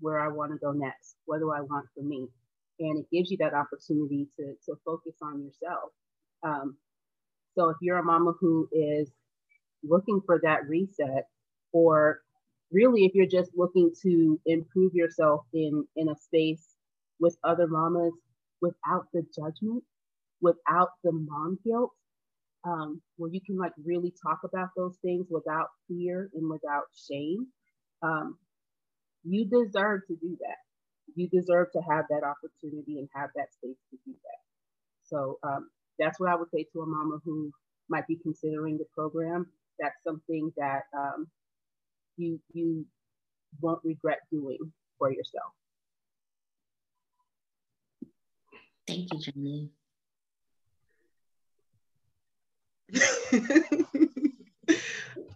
where 0.00 0.20
I 0.20 0.28
want 0.28 0.52
to 0.52 0.58
go 0.58 0.72
next. 0.72 1.16
What 1.26 1.38
do 1.38 1.52
I 1.52 1.60
want 1.60 1.86
for 1.94 2.02
me? 2.02 2.28
And 2.80 3.00
it 3.00 3.06
gives 3.12 3.30
you 3.30 3.36
that 3.38 3.54
opportunity 3.54 4.28
to, 4.36 4.54
to 4.66 4.78
focus 4.84 5.14
on 5.22 5.42
yourself. 5.42 5.90
Um, 6.42 6.76
so 7.54 7.70
if 7.70 7.76
you're 7.80 7.98
a 7.98 8.04
mama 8.04 8.32
who 8.40 8.68
is 8.72 9.10
looking 9.84 10.20
for 10.26 10.40
that 10.42 10.68
reset, 10.68 11.26
or 11.72 12.20
really 12.72 13.04
if 13.04 13.14
you're 13.14 13.26
just 13.26 13.50
looking 13.56 13.92
to 14.02 14.40
improve 14.46 14.94
yourself 14.94 15.42
in, 15.52 15.86
in 15.96 16.08
a 16.08 16.16
space 16.16 16.76
with 17.20 17.36
other 17.44 17.66
mamas 17.68 18.12
without 18.60 19.06
the 19.12 19.24
judgment, 19.36 19.84
without 20.40 20.90
the 21.04 21.12
mom 21.12 21.58
guilt, 21.64 21.92
um, 22.64 23.00
where 23.16 23.30
you 23.30 23.40
can 23.46 23.56
like 23.58 23.72
really 23.84 24.12
talk 24.22 24.40
about 24.44 24.68
those 24.76 24.96
things 25.02 25.26
without 25.30 25.68
fear 25.88 26.30
and 26.34 26.48
without 26.50 26.84
shame, 27.08 27.46
um, 28.02 28.38
you 29.24 29.46
deserve 29.46 30.02
to 30.08 30.16
do 30.16 30.36
that. 30.40 30.58
You 31.16 31.28
deserve 31.28 31.68
to 31.72 31.80
have 31.90 32.06
that 32.10 32.22
opportunity 32.24 32.98
and 32.98 33.08
have 33.14 33.30
that 33.36 33.52
space 33.52 33.78
to 33.90 33.98
do 34.06 34.12
that. 34.12 34.40
So 35.04 35.38
um, 35.42 35.70
that's 35.98 36.20
what 36.20 36.30
I 36.30 36.34
would 36.34 36.50
say 36.52 36.66
to 36.72 36.82
a 36.82 36.86
mama 36.86 37.18
who 37.24 37.50
might 37.88 38.06
be 38.06 38.16
considering 38.16 38.78
the 38.78 38.86
program. 38.94 39.46
That's 39.78 39.96
something 40.06 40.52
that 40.56 40.82
um, 40.96 41.26
you 42.16 42.40
you 42.52 42.86
won't 43.60 43.80
regret 43.84 44.20
doing 44.30 44.72
for 44.98 45.12
yourself. 45.12 45.52
Thank 48.86 49.12
you, 49.12 49.18
Jenny. 49.18 49.70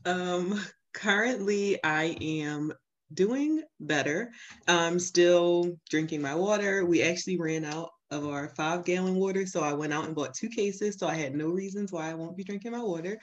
um, 0.05 0.61
currently, 0.93 1.83
I 1.83 2.17
am 2.21 2.73
doing 3.13 3.63
better. 3.81 4.31
I'm 4.67 4.99
still 4.99 5.79
drinking 5.89 6.23
my 6.23 6.35
water. 6.35 6.85
We 6.85 7.03
actually 7.03 7.39
ran 7.39 7.65
out 7.65 7.91
of 8.11 8.27
our 8.27 8.49
five 8.49 8.85
gallon 8.85 9.17
water. 9.17 9.47
So 9.47 9.63
I 9.63 9.73
went 9.73 9.93
out 9.93 10.07
and 10.07 10.15
bought 10.15 10.35
two 10.35 10.49
cases. 10.49 10.97
So 10.99 11.07
I 11.07 11.15
had 11.15 11.35
no 11.35 11.49
reasons 11.49 11.93
why 11.93 12.11
I 12.11 12.15
won't 12.15 12.37
be 12.37 12.45
drinking 12.45 12.73
my 12.73 12.83
water. 12.83 13.19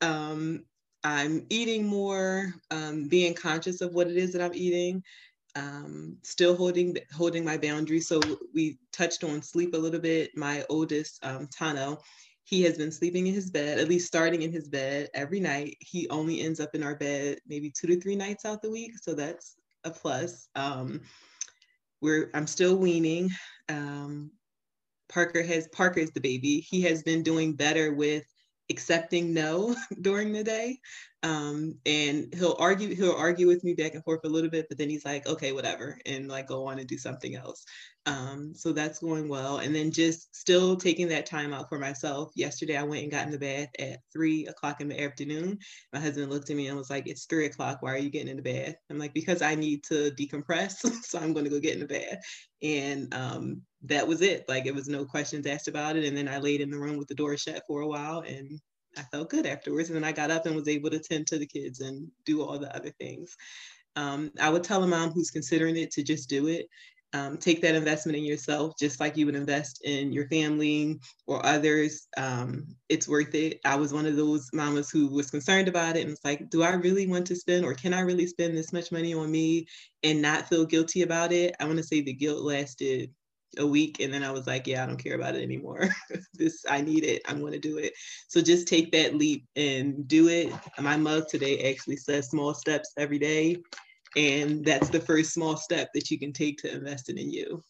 Um, 0.00 0.64
I'm 1.04 1.46
eating 1.50 1.86
more, 1.86 2.54
um, 2.70 3.08
being 3.08 3.34
conscious 3.34 3.80
of 3.80 3.94
what 3.94 4.08
it 4.08 4.16
is 4.16 4.32
that 4.32 4.42
I'm 4.42 4.54
eating. 4.54 5.02
Um, 5.54 6.18
still 6.22 6.54
holding 6.54 6.98
holding 7.14 7.42
my 7.42 7.56
boundaries. 7.56 8.08
So 8.08 8.20
we 8.54 8.78
touched 8.92 9.24
on 9.24 9.40
sleep 9.40 9.72
a 9.72 9.78
little 9.78 10.00
bit. 10.00 10.36
My 10.36 10.64
oldest, 10.68 11.24
um, 11.24 11.46
Tano, 11.46 11.98
he 12.44 12.62
has 12.62 12.76
been 12.76 12.92
sleeping 12.92 13.26
in 13.26 13.34
his 13.34 13.50
bed, 13.50 13.78
at 13.78 13.88
least 13.88 14.06
starting 14.06 14.42
in 14.42 14.52
his 14.52 14.68
bed 14.68 15.08
every 15.14 15.40
night. 15.40 15.76
He 15.80 16.08
only 16.10 16.42
ends 16.42 16.60
up 16.60 16.74
in 16.74 16.82
our 16.82 16.94
bed 16.94 17.38
maybe 17.46 17.70
two 17.70 17.86
to 17.86 18.00
three 18.00 18.16
nights 18.16 18.44
out 18.44 18.60
the 18.60 18.70
week, 18.70 18.92
so 19.00 19.14
that's 19.14 19.56
a 19.84 19.90
plus. 19.90 20.48
Um, 20.54 21.00
we're 22.02 22.30
I'm 22.34 22.46
still 22.46 22.76
weaning. 22.76 23.30
Um, 23.68 24.30
Parker 25.08 25.42
has 25.42 25.68
Parker 25.68 26.00
is 26.00 26.10
the 26.10 26.20
baby. 26.20 26.60
He 26.60 26.82
has 26.82 27.02
been 27.02 27.22
doing 27.22 27.54
better 27.54 27.92
with 27.92 28.24
accepting 28.70 29.32
no 29.32 29.76
during 30.00 30.32
the 30.32 30.44
day. 30.44 30.80
Um, 31.26 31.74
and 31.86 32.32
he'll 32.32 32.54
argue, 32.60 32.94
he'll 32.94 33.16
argue 33.16 33.48
with 33.48 33.64
me 33.64 33.74
back 33.74 33.94
and 33.94 34.04
forth 34.04 34.20
a 34.22 34.28
little 34.28 34.48
bit, 34.48 34.66
but 34.68 34.78
then 34.78 34.88
he's 34.88 35.04
like, 35.04 35.26
okay, 35.26 35.50
whatever, 35.50 35.98
and 36.06 36.28
like 36.28 36.46
go 36.46 36.68
on 36.68 36.78
and 36.78 36.86
do 36.86 36.96
something 36.96 37.34
else. 37.34 37.64
Um, 38.06 38.52
so 38.54 38.72
that's 38.72 39.00
going 39.00 39.28
well. 39.28 39.58
And 39.58 39.74
then 39.74 39.90
just 39.90 40.36
still 40.36 40.76
taking 40.76 41.08
that 41.08 41.26
time 41.26 41.52
out 41.52 41.68
for 41.68 41.80
myself. 41.80 42.30
Yesterday 42.36 42.76
I 42.76 42.84
went 42.84 43.02
and 43.02 43.10
got 43.10 43.26
in 43.26 43.32
the 43.32 43.40
bath 43.40 43.70
at 43.80 43.98
three 44.12 44.46
o'clock 44.46 44.80
in 44.80 44.86
the 44.86 45.02
afternoon. 45.02 45.58
My 45.92 45.98
husband 45.98 46.30
looked 46.30 46.48
at 46.48 46.56
me 46.56 46.68
and 46.68 46.76
was 46.76 46.90
like, 46.90 47.08
It's 47.08 47.24
three 47.24 47.46
o'clock. 47.46 47.78
Why 47.80 47.94
are 47.94 47.98
you 47.98 48.10
getting 48.10 48.28
in 48.28 48.36
the 48.36 48.42
bath? 48.42 48.76
I'm 48.88 48.98
like, 48.98 49.12
because 49.12 49.42
I 49.42 49.56
need 49.56 49.82
to 49.88 50.12
decompress. 50.12 50.76
so 51.02 51.18
I'm 51.18 51.32
gonna 51.32 51.50
go 51.50 51.58
get 51.58 51.74
in 51.74 51.80
the 51.80 51.86
bath. 51.86 52.18
And 52.62 53.12
um, 53.12 53.62
that 53.82 54.06
was 54.06 54.22
it. 54.22 54.44
Like 54.48 54.66
it 54.66 54.74
was 54.76 54.86
no 54.86 55.04
questions 55.04 55.44
asked 55.44 55.66
about 55.66 55.96
it. 55.96 56.04
And 56.04 56.16
then 56.16 56.28
I 56.28 56.38
laid 56.38 56.60
in 56.60 56.70
the 56.70 56.78
room 56.78 56.98
with 56.98 57.08
the 57.08 57.16
door 57.16 57.36
shut 57.36 57.64
for 57.66 57.80
a 57.80 57.88
while 57.88 58.20
and 58.20 58.60
I 58.96 59.02
felt 59.02 59.30
good 59.30 59.46
afterwards. 59.46 59.88
And 59.88 59.96
then 59.96 60.04
I 60.04 60.12
got 60.12 60.30
up 60.30 60.46
and 60.46 60.56
was 60.56 60.68
able 60.68 60.90
to 60.90 60.98
tend 60.98 61.26
to 61.28 61.38
the 61.38 61.46
kids 61.46 61.80
and 61.80 62.08
do 62.24 62.42
all 62.42 62.58
the 62.58 62.74
other 62.74 62.90
things. 62.98 63.36
Um, 63.96 64.30
I 64.40 64.50
would 64.50 64.64
tell 64.64 64.82
a 64.82 64.86
mom 64.86 65.10
who's 65.10 65.30
considering 65.30 65.76
it 65.76 65.90
to 65.92 66.02
just 66.02 66.28
do 66.28 66.48
it. 66.48 66.66
Um, 67.12 67.38
take 67.38 67.62
that 67.62 67.74
investment 67.74 68.18
in 68.18 68.24
yourself, 68.24 68.74
just 68.78 69.00
like 69.00 69.16
you 69.16 69.24
would 69.24 69.36
invest 69.36 69.80
in 69.84 70.12
your 70.12 70.28
family 70.28 70.98
or 71.26 71.44
others. 71.46 72.08
Um, 72.16 72.66
it's 72.90 73.08
worth 73.08 73.34
it. 73.34 73.60
I 73.64 73.76
was 73.76 73.92
one 73.92 74.04
of 74.04 74.16
those 74.16 74.50
mamas 74.52 74.90
who 74.90 75.08
was 75.08 75.30
concerned 75.30 75.68
about 75.68 75.96
it 75.96 76.00
and 76.00 76.10
was 76.10 76.24
like, 76.24 76.50
do 76.50 76.62
I 76.62 76.74
really 76.74 77.06
want 77.06 77.26
to 77.28 77.36
spend 77.36 77.64
or 77.64 77.74
can 77.74 77.94
I 77.94 78.00
really 78.00 78.26
spend 78.26 78.56
this 78.56 78.72
much 78.72 78.92
money 78.92 79.14
on 79.14 79.30
me 79.30 79.66
and 80.02 80.20
not 80.20 80.48
feel 80.48 80.66
guilty 80.66 81.02
about 81.02 81.32
it? 81.32 81.54
I 81.58 81.64
want 81.64 81.78
to 81.78 81.84
say 81.84 82.02
the 82.02 82.12
guilt 82.12 82.42
lasted 82.42 83.10
a 83.58 83.66
week 83.66 84.00
and 84.00 84.12
then 84.12 84.22
I 84.22 84.30
was 84.30 84.46
like, 84.46 84.66
yeah, 84.66 84.82
I 84.82 84.86
don't 84.86 85.02
care 85.02 85.14
about 85.14 85.34
it 85.34 85.42
anymore. 85.42 85.88
this 86.34 86.64
I 86.68 86.80
need 86.80 87.04
it. 87.04 87.22
I'm 87.26 87.40
going 87.40 87.52
to 87.52 87.58
do 87.58 87.78
it. 87.78 87.92
So 88.28 88.40
just 88.40 88.68
take 88.68 88.92
that 88.92 89.14
leap 89.14 89.46
and 89.56 90.06
do 90.08 90.28
it. 90.28 90.52
My 90.78 90.96
mug 90.96 91.28
today 91.28 91.70
actually 91.70 91.96
says 91.96 92.28
small 92.28 92.54
steps 92.54 92.92
every 92.98 93.18
day. 93.18 93.56
And 94.16 94.64
that's 94.64 94.88
the 94.88 95.00
first 95.00 95.32
small 95.32 95.56
step 95.56 95.90
that 95.94 96.10
you 96.10 96.18
can 96.18 96.32
take 96.32 96.58
to 96.58 96.74
investing 96.74 97.18
in 97.18 97.30
you. 97.30 97.62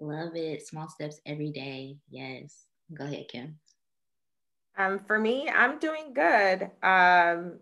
Love 0.00 0.36
it. 0.36 0.66
Small 0.66 0.88
steps 0.88 1.20
every 1.26 1.50
day. 1.50 1.96
Yes. 2.08 2.64
Go 2.94 3.04
ahead, 3.04 3.26
Kim. 3.28 3.58
Um, 4.78 5.00
for 5.00 5.18
me, 5.18 5.48
I'm 5.48 5.78
doing 5.78 6.14
good. 6.14 6.70
Um, 6.82 7.58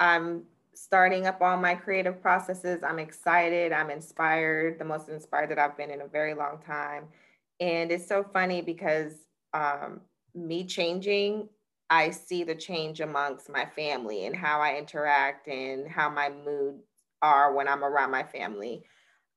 I'm 0.00 0.44
starting 0.74 1.26
up 1.26 1.40
all 1.40 1.56
my 1.56 1.74
creative 1.74 2.20
processes. 2.20 2.82
I'm 2.82 2.98
excited. 2.98 3.72
I'm 3.72 3.90
inspired, 3.90 4.78
the 4.78 4.84
most 4.84 5.08
inspired 5.08 5.50
that 5.50 5.58
I've 5.58 5.76
been 5.76 5.90
in 5.90 6.02
a 6.02 6.06
very 6.06 6.34
long 6.34 6.58
time. 6.64 7.04
And 7.60 7.90
it's 7.90 8.06
so 8.06 8.24
funny 8.24 8.62
because 8.62 9.12
um, 9.52 10.00
me 10.34 10.64
changing, 10.64 11.48
I 11.90 12.10
see 12.10 12.44
the 12.44 12.54
change 12.54 13.00
amongst 13.00 13.48
my 13.48 13.66
family 13.66 14.26
and 14.26 14.34
how 14.34 14.60
I 14.60 14.76
interact 14.76 15.48
and 15.48 15.88
how 15.88 16.10
my 16.10 16.30
moods 16.30 16.82
are 17.22 17.54
when 17.54 17.68
I'm 17.68 17.84
around 17.84 18.10
my 18.10 18.22
family. 18.22 18.84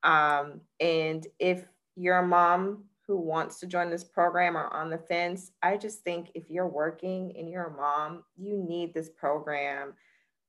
Um, 0.03 0.61
and 0.79 1.25
if 1.39 1.65
you're 1.95 2.19
a 2.19 2.27
mom 2.27 2.85
who 3.07 3.17
wants 3.17 3.59
to 3.59 3.67
join 3.67 3.89
this 3.89 4.03
program 4.03 4.57
or 4.57 4.73
on 4.73 4.89
the 4.89 4.97
fence, 4.97 5.51
I 5.61 5.77
just 5.77 6.01
think 6.03 6.31
if 6.35 6.49
you're 6.49 6.67
working 6.67 7.33
and 7.37 7.49
you're 7.49 7.67
a 7.67 7.75
mom, 7.75 8.23
you 8.35 8.57
need 8.57 8.93
this 8.93 9.09
program 9.09 9.93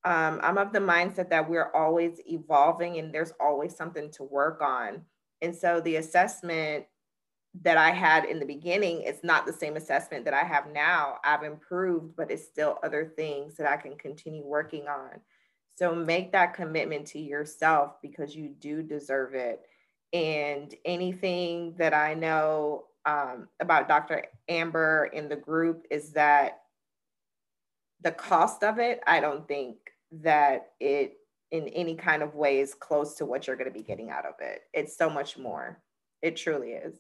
um, 0.09 0.41
I'm 0.43 0.57
of 0.57 0.73
the 0.73 0.79
mindset 0.79 1.29
that 1.29 1.51
we're 1.51 1.71
always 1.75 2.19
evolving 2.27 2.97
and 2.97 3.13
there's 3.13 3.35
always 3.39 3.77
something 3.77 4.11
to 4.13 4.23
work 4.23 4.63
on. 4.63 5.03
And 5.43 5.55
so 5.55 5.83
the 5.83 5.97
assessment 5.97 6.87
that 7.61 7.77
I 7.77 7.91
had 7.91 8.25
in 8.25 8.41
the 8.41 8.47
beginning 8.47 9.03
is 9.03 9.23
not 9.23 9.45
the 9.45 9.53
same 9.53 9.77
assessment 9.77 10.25
that 10.25 10.33
I 10.33 10.45
have 10.45 10.73
now. 10.73 11.17
I've 11.25 11.43
improved, 11.43 12.17
but 12.17 12.31
it's 12.31 12.47
still 12.47 12.79
other 12.83 13.13
things 13.17 13.59
that 13.59 13.71
I 13.71 13.77
can 13.77 13.97
continue 13.97 14.47
working 14.47 14.89
on. 14.89 15.21
So 15.75 15.95
make 15.95 16.33
that 16.33 16.55
commitment 16.55 17.07
to 17.09 17.19
yourself 17.19 18.01
because 18.01 18.35
you 18.35 18.49
do 18.49 18.83
deserve 18.83 19.35
it. 19.35 19.61
And 20.15 20.75
anything 20.87 21.75
that 21.77 21.93
I 21.93 22.15
know 22.15 22.87
um, 23.05 23.49
about 23.61 23.89
Dr. 23.89 24.25
Amber 24.49 25.11
in 25.13 25.29
the 25.29 25.37
group 25.37 25.85
is 25.91 26.13
that 26.13 26.63
the 28.01 28.13
cost 28.13 28.65
of 28.65 28.79
it, 28.79 29.03
I 29.07 29.21
don't 29.21 29.47
think 29.47 29.77
that 30.11 30.73
it 30.81 31.15
in 31.51 31.69
any 31.69 31.95
kind 31.95 32.23
of 32.23 32.35
way 32.35 32.61
is 32.61 32.75
close 32.75 33.15
to 33.17 33.25
what 33.25 33.47
you're 33.47 33.57
going 33.57 33.71
to 33.71 33.79
be 33.79 33.83
getting 33.83 34.11
out 34.11 34.27
of 34.27 34.35
it. 34.41 34.63
It's 34.73 34.97
so 34.97 35.09
much 35.09 35.39
more. 35.39 35.81
It 36.23 36.37
truly 36.37 36.73
is. 36.73 36.95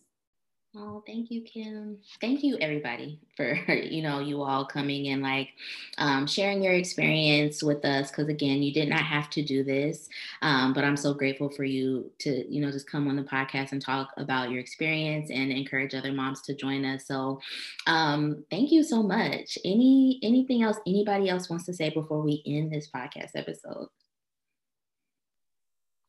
Oh, 0.80 1.02
thank 1.06 1.28
you, 1.30 1.42
Kim. 1.42 1.98
Thank 2.20 2.44
you, 2.44 2.56
everybody, 2.60 3.18
for 3.36 3.54
you 3.72 4.00
know 4.00 4.20
you 4.20 4.42
all 4.42 4.64
coming 4.64 5.08
and 5.08 5.22
like 5.22 5.48
um, 5.96 6.24
sharing 6.26 6.62
your 6.62 6.74
experience 6.74 7.64
with 7.64 7.84
us. 7.84 8.10
Because 8.10 8.28
again, 8.28 8.62
you 8.62 8.72
did 8.72 8.88
not 8.88 9.00
have 9.00 9.28
to 9.30 9.42
do 9.42 9.64
this, 9.64 10.08
um, 10.40 10.72
but 10.72 10.84
I'm 10.84 10.96
so 10.96 11.12
grateful 11.14 11.48
for 11.50 11.64
you 11.64 12.10
to 12.20 12.48
you 12.52 12.60
know 12.60 12.70
just 12.70 12.88
come 12.88 13.08
on 13.08 13.16
the 13.16 13.22
podcast 13.22 13.72
and 13.72 13.82
talk 13.82 14.10
about 14.18 14.50
your 14.50 14.60
experience 14.60 15.30
and 15.30 15.50
encourage 15.50 15.94
other 15.94 16.12
moms 16.12 16.42
to 16.42 16.54
join 16.54 16.84
us. 16.84 17.06
So, 17.06 17.40
um, 17.88 18.44
thank 18.48 18.70
you 18.70 18.84
so 18.84 19.02
much. 19.02 19.58
Any 19.64 20.20
anything 20.22 20.62
else 20.62 20.78
anybody 20.86 21.28
else 21.28 21.50
wants 21.50 21.66
to 21.66 21.74
say 21.74 21.90
before 21.90 22.20
we 22.22 22.40
end 22.46 22.72
this 22.72 22.88
podcast 22.88 23.30
episode? 23.34 23.88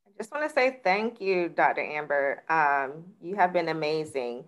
I 0.05 0.11
just 0.19 0.31
want 0.31 0.47
to 0.47 0.53
say 0.53 0.79
thank 0.83 1.19
you, 1.21 1.49
Dr. 1.49 1.81
Amber. 1.81 2.43
Um, 2.49 3.05
you 3.19 3.35
have 3.35 3.51
been 3.51 3.69
amazing. 3.69 4.43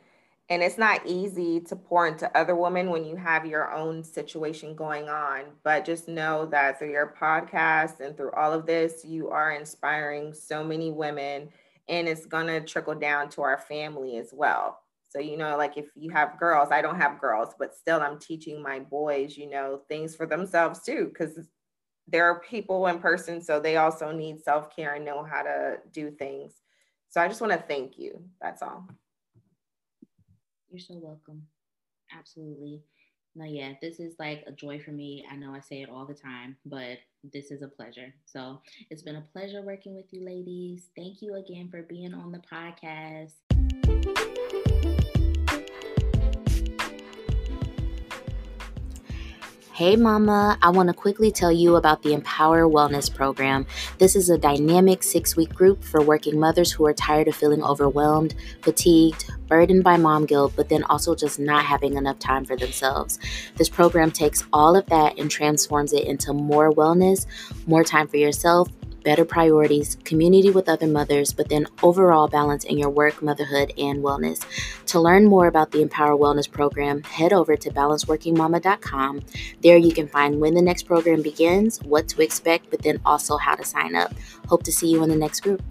And 0.52 0.62
it's 0.62 0.78
not 0.78 1.08
easy 1.08 1.62
to 1.62 1.78
pour 1.78 2.08
into 2.08 2.30
other 2.38 2.58
women 2.58 2.90
when 2.90 3.06
you 3.06 3.16
have 3.16 3.46
your 3.46 3.72
own 3.72 4.04
situation 4.04 4.76
going 4.76 5.08
on. 5.08 5.46
But 5.64 5.86
just 5.86 6.10
know 6.10 6.46
that 6.48 6.78
through 6.78 6.92
your 6.92 7.16
podcast 7.18 8.02
and 8.02 8.18
through 8.18 8.34
all 8.34 8.52
of 8.52 8.66
this, 8.66 9.06
you 9.06 9.30
are 9.30 9.54
inspiring 9.54 10.34
so 10.34 10.62
many 10.62 10.92
women. 10.92 11.48
And 11.88 12.06
it's 12.06 12.26
going 12.26 12.48
to 12.48 12.60
trickle 12.60 12.96
down 12.96 13.30
to 13.30 13.44
our 13.44 13.60
family 13.60 14.18
as 14.18 14.32
well. 14.34 14.82
So, 15.08 15.20
you 15.20 15.38
know, 15.38 15.56
like 15.56 15.78
if 15.78 15.86
you 15.96 16.12
have 16.12 16.38
girls, 16.38 16.68
I 16.70 16.82
don't 16.82 17.00
have 17.00 17.22
girls, 17.22 17.54
but 17.58 17.74
still 17.74 18.02
I'm 18.02 18.20
teaching 18.20 18.62
my 18.62 18.80
boys, 18.80 19.38
you 19.38 19.50
know, 19.50 19.80
things 19.88 20.18
for 20.18 20.26
themselves 20.26 20.82
too, 20.84 21.14
because 21.14 21.40
there 22.10 22.26
are 22.26 22.42
people 22.42 22.88
in 22.88 23.00
person, 23.00 23.42
so 23.42 23.62
they 23.62 23.78
also 23.78 24.12
need 24.12 24.44
self 24.44 24.76
care 24.76 24.96
and 24.96 25.06
know 25.06 25.24
how 25.24 25.44
to 25.44 25.78
do 25.94 26.12
things. 26.12 26.56
So 27.08 27.22
I 27.22 27.30
just 27.30 27.40
want 27.40 27.54
to 27.54 27.60
thank 27.60 27.98
you. 27.98 28.22
That's 28.42 28.62
all. 28.62 28.86
You're 30.72 30.80
so 30.80 30.96
welcome. 30.96 31.44
Absolutely. 32.18 32.82
No, 33.36 33.46
yeah, 33.46 33.74
this 33.82 34.00
is 34.00 34.16
like 34.20 34.44
a 34.48 34.52
joy 34.52 34.80
for 34.80 34.92
me. 34.92 35.26
I 35.30 35.36
know 35.36 35.54
I 35.54 35.60
say 35.60 35.82
it 35.82 35.90
all 35.90 36.06
the 36.06 36.14
time, 36.14 36.58
but 36.66 36.98
this 37.32 37.52
is 37.52 37.62
a 37.62 37.68
pleasure. 37.68 38.14
So 38.26 38.62
it's 38.90 39.04
been 39.04 39.18
a 39.18 39.28
pleasure 39.34 39.62
working 39.62 39.96
with 39.96 40.12
you, 40.12 40.26
ladies. 40.26 40.90
Thank 40.98 41.22
you 41.22 41.36
again 41.36 41.70
for 41.70 41.84
being 41.84 42.14
on 42.14 42.32
the 42.32 42.42
podcast. 42.52 43.32
Hey, 49.82 49.96
Mama, 49.96 50.60
I 50.62 50.70
want 50.70 50.90
to 50.90 50.94
quickly 50.94 51.32
tell 51.32 51.52
you 51.52 51.76
about 51.76 52.04
the 52.04 52.14
Empower 52.14 52.66
Wellness 52.66 53.12
Program. 53.12 53.66
This 53.98 54.16
is 54.16 54.30
a 54.30 54.38
dynamic 54.38 55.02
six 55.02 55.36
week 55.36 55.56
group 55.56 55.84
for 55.84 56.04
working 56.04 56.40
mothers 56.40 56.72
who 56.72 56.86
are 56.86 56.94
tired 56.94 57.28
of 57.28 57.36
feeling 57.36 57.64
overwhelmed, 57.64 58.36
fatigued, 58.62 59.32
burdened 59.48 59.84
by 59.84 59.98
mom 59.98 60.28
guilt, 60.28 60.54
but 60.56 60.70
then 60.70 60.84
also 60.84 61.16
just 61.16 61.40
not 61.40 61.66
having 61.66 61.98
enough 61.98 62.20
time 62.20 62.46
for 62.46 62.56
themselves. 62.56 63.18
This 63.56 63.70
program 63.70 64.12
takes 64.12 64.46
all 64.54 64.76
of 64.76 64.86
that 64.86 65.18
and 65.18 65.32
transforms 65.32 65.94
it 65.94 66.04
into 66.04 66.32
more 66.32 66.72
wellness, 66.72 67.26
more 67.66 67.84
time 67.84 68.08
for 68.08 68.18
yourself, 68.18 68.70
better 69.04 69.26
priorities, 69.26 69.98
community 70.04 70.50
with 70.50 70.70
other 70.70 70.88
mothers, 70.88 71.34
but 71.34 71.50
then 71.50 71.68
overall 71.84 72.28
balance 72.28 72.64
in 72.64 72.78
your 72.78 72.90
work, 72.90 73.22
motherhood, 73.22 73.74
and 73.78 74.04
wellness. 74.04 74.46
To 74.88 75.00
learn 75.00 75.26
more 75.26 75.48
about 75.48 75.72
the 75.72 75.82
Empower 75.82 76.18
Wellness 76.18 76.50
Program, 76.50 77.04
head 77.04 77.34
over 77.34 77.56
to 77.56 77.70
balancedworkingmama.com. 77.70 79.22
There 79.62 79.78
you 79.78 79.94
can 79.94 80.08
find 80.08 80.40
when 80.40 80.54
the 80.54 80.62
next 80.62 80.84
program 80.84 81.22
begins, 81.22 81.82
what 81.84 82.08
to 82.10 82.22
expect, 82.22 82.70
but 82.70 82.82
then 82.82 83.00
also 83.06 83.38
how 83.38 83.56
to 83.56 83.64
sign 83.64 83.96
up. 83.96 84.14
Hope 84.48 84.64
to 84.64 84.72
see 84.72 84.92
you 84.92 85.04
in 85.04 85.10
the 85.10 85.16
next 85.16 85.42
group. 85.42 85.62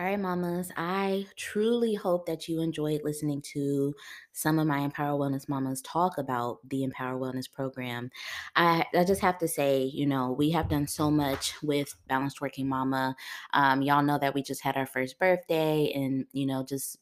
All 0.00 0.06
right, 0.06 0.18
mamas, 0.18 0.72
I 0.78 1.26
truly 1.36 1.92
hope 1.92 2.24
that 2.24 2.48
you 2.48 2.62
enjoyed 2.62 3.02
listening 3.04 3.42
to 3.52 3.94
some 4.32 4.58
of 4.58 4.66
my 4.66 4.78
Empower 4.78 5.18
Wellness 5.18 5.46
mamas 5.46 5.82
talk 5.82 6.16
about 6.16 6.66
the 6.70 6.84
Empower 6.84 7.18
Wellness 7.18 7.52
program. 7.52 8.10
I, 8.56 8.86
I 8.94 9.04
just 9.04 9.20
have 9.20 9.36
to 9.40 9.46
say, 9.46 9.82
you 9.82 10.06
know, 10.06 10.32
we 10.32 10.52
have 10.52 10.70
done 10.70 10.86
so 10.86 11.10
much 11.10 11.52
with 11.62 11.94
Balanced 12.08 12.40
Working 12.40 12.66
Mama. 12.66 13.14
Um, 13.52 13.82
y'all 13.82 14.02
know 14.02 14.18
that 14.18 14.32
we 14.32 14.40
just 14.40 14.62
had 14.62 14.78
our 14.78 14.86
first 14.86 15.18
birthday 15.18 15.92
and, 15.94 16.24
you 16.32 16.46
know, 16.46 16.64
just 16.66 16.96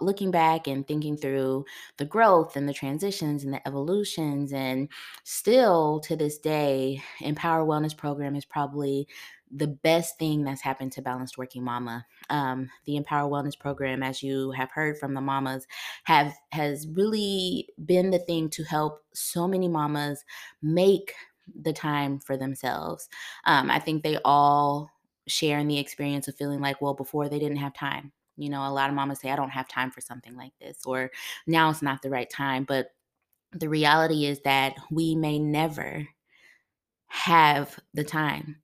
looking 0.00 0.30
back 0.30 0.66
and 0.68 0.86
thinking 0.86 1.16
through 1.16 1.64
the 1.96 2.04
growth 2.04 2.56
and 2.56 2.68
the 2.68 2.72
transitions 2.72 3.44
and 3.44 3.52
the 3.52 3.68
evolutions 3.68 4.52
and 4.52 4.88
still 5.24 6.00
to 6.00 6.16
this 6.16 6.38
day 6.38 7.02
empower 7.20 7.66
wellness 7.66 7.96
program 7.96 8.36
is 8.36 8.44
probably 8.44 9.08
the 9.50 9.66
best 9.68 10.18
thing 10.18 10.44
that's 10.44 10.60
happened 10.60 10.92
to 10.92 11.02
Balanced 11.02 11.38
Working 11.38 11.62
Mama. 11.62 12.04
Um, 12.30 12.68
the 12.84 12.96
Empower 12.96 13.30
Wellness 13.30 13.58
Program, 13.58 14.02
as 14.02 14.22
you 14.22 14.50
have 14.52 14.70
heard 14.70 14.98
from 14.98 15.14
the 15.14 15.20
mamas, 15.20 15.66
have 16.04 16.34
has 16.52 16.86
really 16.88 17.68
been 17.84 18.10
the 18.10 18.18
thing 18.18 18.50
to 18.50 18.64
help 18.64 19.04
so 19.14 19.46
many 19.46 19.68
mamas 19.68 20.24
make 20.62 21.14
the 21.62 21.72
time 21.72 22.18
for 22.18 22.36
themselves. 22.36 23.08
Um, 23.44 23.70
I 23.70 23.78
think 23.78 24.02
they 24.02 24.18
all 24.24 24.90
share 25.28 25.58
in 25.58 25.68
the 25.68 25.78
experience 25.78 26.28
of 26.28 26.36
feeling 26.36 26.60
like, 26.60 26.80
well, 26.80 26.94
before 26.94 27.28
they 27.28 27.38
didn't 27.38 27.58
have 27.58 27.74
time. 27.74 28.12
You 28.36 28.50
know, 28.50 28.66
a 28.66 28.70
lot 28.70 28.90
of 28.90 28.94
mamas 28.94 29.20
say, 29.20 29.30
I 29.30 29.36
don't 29.36 29.50
have 29.50 29.68
time 29.68 29.90
for 29.90 30.00
something 30.00 30.36
like 30.36 30.52
this, 30.60 30.84
or 30.84 31.10
now 31.46 31.70
it's 31.70 31.82
not 31.82 32.02
the 32.02 32.10
right 32.10 32.28
time. 32.28 32.64
But 32.64 32.90
the 33.52 33.68
reality 33.68 34.26
is 34.26 34.40
that 34.40 34.74
we 34.90 35.14
may 35.14 35.38
never 35.38 36.06
have 37.06 37.78
the 37.94 38.04
time 38.04 38.56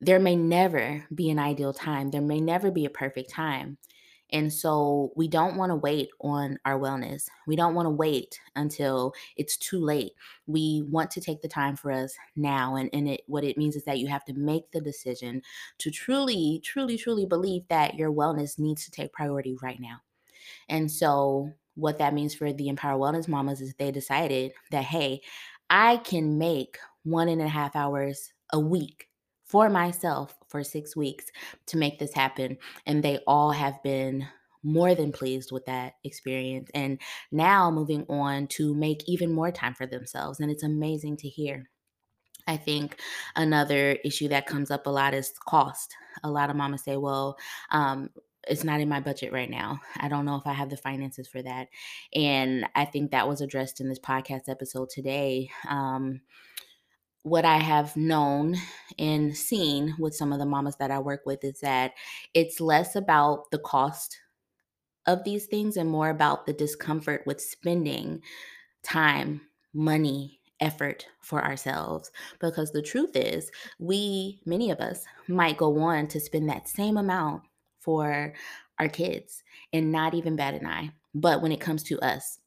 there 0.00 0.18
may 0.18 0.36
never 0.36 1.04
be 1.14 1.30
an 1.30 1.38
ideal 1.38 1.72
time. 1.72 2.10
There 2.10 2.20
may 2.20 2.40
never 2.40 2.70
be 2.70 2.84
a 2.84 2.90
perfect 2.90 3.30
time. 3.30 3.78
And 4.30 4.52
so 4.52 5.12
we 5.14 5.28
don't 5.28 5.56
want 5.56 5.70
to 5.70 5.76
wait 5.76 6.08
on 6.20 6.58
our 6.64 6.78
wellness. 6.78 7.28
We 7.46 7.54
don't 7.54 7.74
want 7.74 7.86
to 7.86 7.90
wait 7.90 8.40
until 8.56 9.14
it's 9.36 9.56
too 9.56 9.78
late. 9.78 10.12
We 10.48 10.82
want 10.90 11.12
to 11.12 11.20
take 11.20 11.42
the 11.42 11.48
time 11.48 11.76
for 11.76 11.92
us 11.92 12.14
now. 12.34 12.74
And, 12.74 12.90
and 12.92 13.08
it, 13.08 13.22
what 13.26 13.44
it 13.44 13.56
means 13.56 13.76
is 13.76 13.84
that 13.84 14.00
you 14.00 14.08
have 14.08 14.24
to 14.24 14.34
make 14.34 14.70
the 14.72 14.80
decision 14.80 15.42
to 15.78 15.90
truly, 15.92 16.60
truly, 16.64 16.96
truly 16.98 17.24
believe 17.24 17.62
that 17.68 17.94
your 17.94 18.12
wellness 18.12 18.58
needs 18.58 18.84
to 18.84 18.90
take 18.90 19.12
priority 19.12 19.56
right 19.62 19.80
now. 19.80 19.98
And 20.68 20.90
so 20.90 21.52
what 21.76 21.98
that 21.98 22.14
means 22.14 22.34
for 22.34 22.52
the 22.52 22.68
Empower 22.68 22.98
Wellness 22.98 23.28
Mamas 23.28 23.60
is 23.60 23.74
they 23.74 23.92
decided 23.92 24.52
that, 24.72 24.84
hey, 24.84 25.20
I 25.70 25.98
can 25.98 26.36
make 26.36 26.78
one 27.04 27.28
and 27.28 27.42
a 27.42 27.48
half 27.48 27.76
hours 27.76 28.32
a 28.52 28.58
week 28.58 29.05
for 29.46 29.70
myself 29.70 30.34
for 30.48 30.62
six 30.62 30.96
weeks 30.96 31.26
to 31.66 31.76
make 31.76 31.98
this 31.98 32.12
happen. 32.12 32.58
And 32.84 33.02
they 33.02 33.18
all 33.26 33.52
have 33.52 33.82
been 33.82 34.26
more 34.62 34.94
than 34.94 35.12
pleased 35.12 35.52
with 35.52 35.64
that 35.66 35.94
experience. 36.04 36.68
And 36.74 37.00
now 37.30 37.70
moving 37.70 38.04
on 38.08 38.48
to 38.48 38.74
make 38.74 39.08
even 39.08 39.32
more 39.32 39.52
time 39.52 39.74
for 39.74 39.86
themselves. 39.86 40.40
And 40.40 40.50
it's 40.50 40.64
amazing 40.64 41.18
to 41.18 41.28
hear. 41.28 41.70
I 42.48 42.56
think 42.56 43.00
another 43.34 43.92
issue 44.04 44.28
that 44.28 44.46
comes 44.46 44.70
up 44.70 44.86
a 44.86 44.90
lot 44.90 45.14
is 45.14 45.32
cost. 45.46 45.94
A 46.22 46.30
lot 46.30 46.50
of 46.50 46.56
mamas 46.56 46.84
say, 46.84 46.96
well, 46.96 47.36
um, 47.70 48.10
it's 48.46 48.64
not 48.64 48.80
in 48.80 48.88
my 48.88 49.00
budget 49.00 49.32
right 49.32 49.50
now. 49.50 49.80
I 49.98 50.08
don't 50.08 50.24
know 50.24 50.36
if 50.36 50.46
I 50.46 50.52
have 50.52 50.70
the 50.70 50.76
finances 50.76 51.26
for 51.26 51.42
that. 51.42 51.68
And 52.14 52.66
I 52.74 52.84
think 52.84 53.10
that 53.10 53.26
was 53.26 53.40
addressed 53.40 53.80
in 53.80 53.88
this 53.88 53.98
podcast 53.98 54.48
episode 54.48 54.90
today. 54.90 55.50
Um, 55.68 56.20
what 57.26 57.44
I 57.44 57.56
have 57.56 57.96
known 57.96 58.54
and 59.00 59.36
seen 59.36 59.96
with 59.98 60.14
some 60.14 60.32
of 60.32 60.38
the 60.38 60.46
mamas 60.46 60.76
that 60.76 60.92
I 60.92 61.00
work 61.00 61.26
with 61.26 61.42
is 61.42 61.58
that 61.58 61.94
it's 62.34 62.60
less 62.60 62.94
about 62.94 63.50
the 63.50 63.58
cost 63.58 64.20
of 65.06 65.24
these 65.24 65.46
things 65.46 65.76
and 65.76 65.90
more 65.90 66.08
about 66.08 66.46
the 66.46 66.52
discomfort 66.52 67.24
with 67.26 67.40
spending 67.40 68.22
time, 68.84 69.40
money, 69.74 70.38
effort 70.60 71.08
for 71.20 71.44
ourselves. 71.44 72.12
Because 72.38 72.70
the 72.70 72.80
truth 72.80 73.16
is, 73.16 73.50
we, 73.80 74.40
many 74.46 74.70
of 74.70 74.78
us, 74.78 75.04
might 75.26 75.56
go 75.56 75.76
on 75.80 76.06
to 76.06 76.20
spend 76.20 76.48
that 76.48 76.68
same 76.68 76.96
amount 76.96 77.42
for 77.80 78.34
our 78.78 78.88
kids 78.88 79.42
and 79.72 79.90
not 79.90 80.14
even 80.14 80.36
bat 80.36 80.54
an 80.54 80.64
eye. 80.64 80.92
But 81.12 81.42
when 81.42 81.50
it 81.50 81.60
comes 81.60 81.82
to 81.84 81.98
us, 81.98 82.38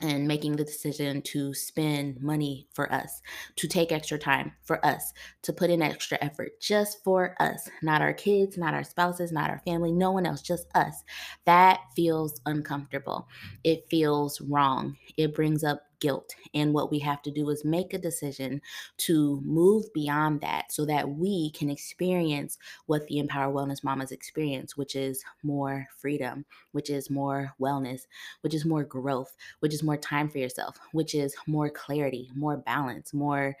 and 0.00 0.26
making 0.26 0.56
the 0.56 0.64
decision 0.64 1.22
to 1.22 1.54
spend 1.54 2.20
money 2.20 2.66
for 2.72 2.92
us, 2.92 3.22
to 3.56 3.68
take 3.68 3.92
extra 3.92 4.18
time 4.18 4.52
for 4.64 4.84
us, 4.84 5.12
to 5.42 5.52
put 5.52 5.70
in 5.70 5.82
extra 5.82 6.18
effort 6.20 6.60
just 6.60 7.02
for 7.04 7.34
us, 7.40 7.68
not 7.82 8.02
our 8.02 8.12
kids, 8.12 8.58
not 8.58 8.74
our 8.74 8.84
spouses, 8.84 9.32
not 9.32 9.50
our 9.50 9.60
family, 9.60 9.92
no 9.92 10.10
one 10.10 10.26
else, 10.26 10.42
just 10.42 10.66
us. 10.74 11.04
That 11.46 11.80
feels 11.94 12.40
uncomfortable. 12.46 13.28
It 13.62 13.86
feels 13.88 14.40
wrong. 14.40 14.96
It 15.16 15.34
brings 15.34 15.62
up 15.64 15.82
guilt. 16.04 16.34
And 16.52 16.74
what 16.74 16.90
we 16.90 16.98
have 16.98 17.22
to 17.22 17.30
do 17.30 17.48
is 17.48 17.64
make 17.64 17.94
a 17.94 17.98
decision 17.98 18.60
to 18.98 19.40
move 19.42 19.86
beyond 19.94 20.42
that 20.42 20.70
so 20.70 20.84
that 20.84 21.08
we 21.08 21.50
can 21.52 21.70
experience 21.70 22.58
what 22.84 23.06
the 23.06 23.20
Empower 23.20 23.50
Wellness 23.50 23.82
Mamas 23.82 24.12
experience, 24.12 24.76
which 24.76 24.96
is 24.96 25.24
more 25.42 25.86
freedom, 25.96 26.44
which 26.72 26.90
is 26.90 27.08
more 27.08 27.54
wellness, 27.58 28.02
which 28.42 28.52
is 28.52 28.66
more 28.66 28.84
growth, 28.84 29.34
which 29.60 29.72
is 29.72 29.82
more 29.82 29.96
time 29.96 30.28
for 30.28 30.36
yourself, 30.36 30.78
which 30.92 31.14
is 31.14 31.34
more 31.46 31.70
clarity, 31.70 32.30
more 32.34 32.58
balance, 32.58 33.14
more 33.14 33.56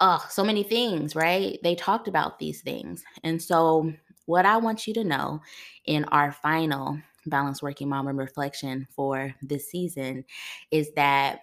oh, 0.00 0.24
so 0.30 0.42
many 0.42 0.62
things, 0.62 1.14
right? 1.14 1.58
They 1.62 1.74
talked 1.74 2.08
about 2.08 2.38
these 2.38 2.62
things. 2.62 3.04
And 3.24 3.42
so, 3.42 3.92
what 4.24 4.46
I 4.46 4.56
want 4.56 4.86
you 4.86 4.94
to 4.94 5.04
know 5.04 5.42
in 5.84 6.04
our 6.04 6.32
final 6.32 6.98
Balanced 7.26 7.62
Working 7.62 7.88
Mama 7.88 8.14
reflection 8.14 8.86
for 8.90 9.34
this 9.42 9.70
season 9.70 10.24
is 10.70 10.92
that 10.96 11.40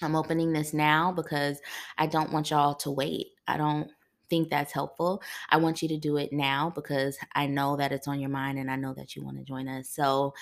I'm 0.00 0.16
opening 0.16 0.52
this 0.52 0.72
now 0.72 1.12
because 1.12 1.60
I 1.98 2.06
don't 2.06 2.32
want 2.32 2.50
y'all 2.50 2.74
to 2.76 2.90
wait. 2.90 3.28
I 3.46 3.58
don't 3.58 3.90
think 4.30 4.48
that's 4.48 4.72
helpful. 4.72 5.22
I 5.50 5.58
want 5.58 5.82
you 5.82 5.88
to 5.88 5.98
do 5.98 6.16
it 6.16 6.32
now 6.32 6.72
because 6.74 7.18
I 7.34 7.46
know 7.46 7.76
that 7.76 7.92
it's 7.92 8.08
on 8.08 8.20
your 8.20 8.30
mind 8.30 8.58
and 8.58 8.70
I 8.70 8.76
know 8.76 8.94
that 8.94 9.14
you 9.14 9.22
want 9.22 9.36
to 9.36 9.44
join 9.44 9.68
us. 9.68 9.90
So, 9.90 10.34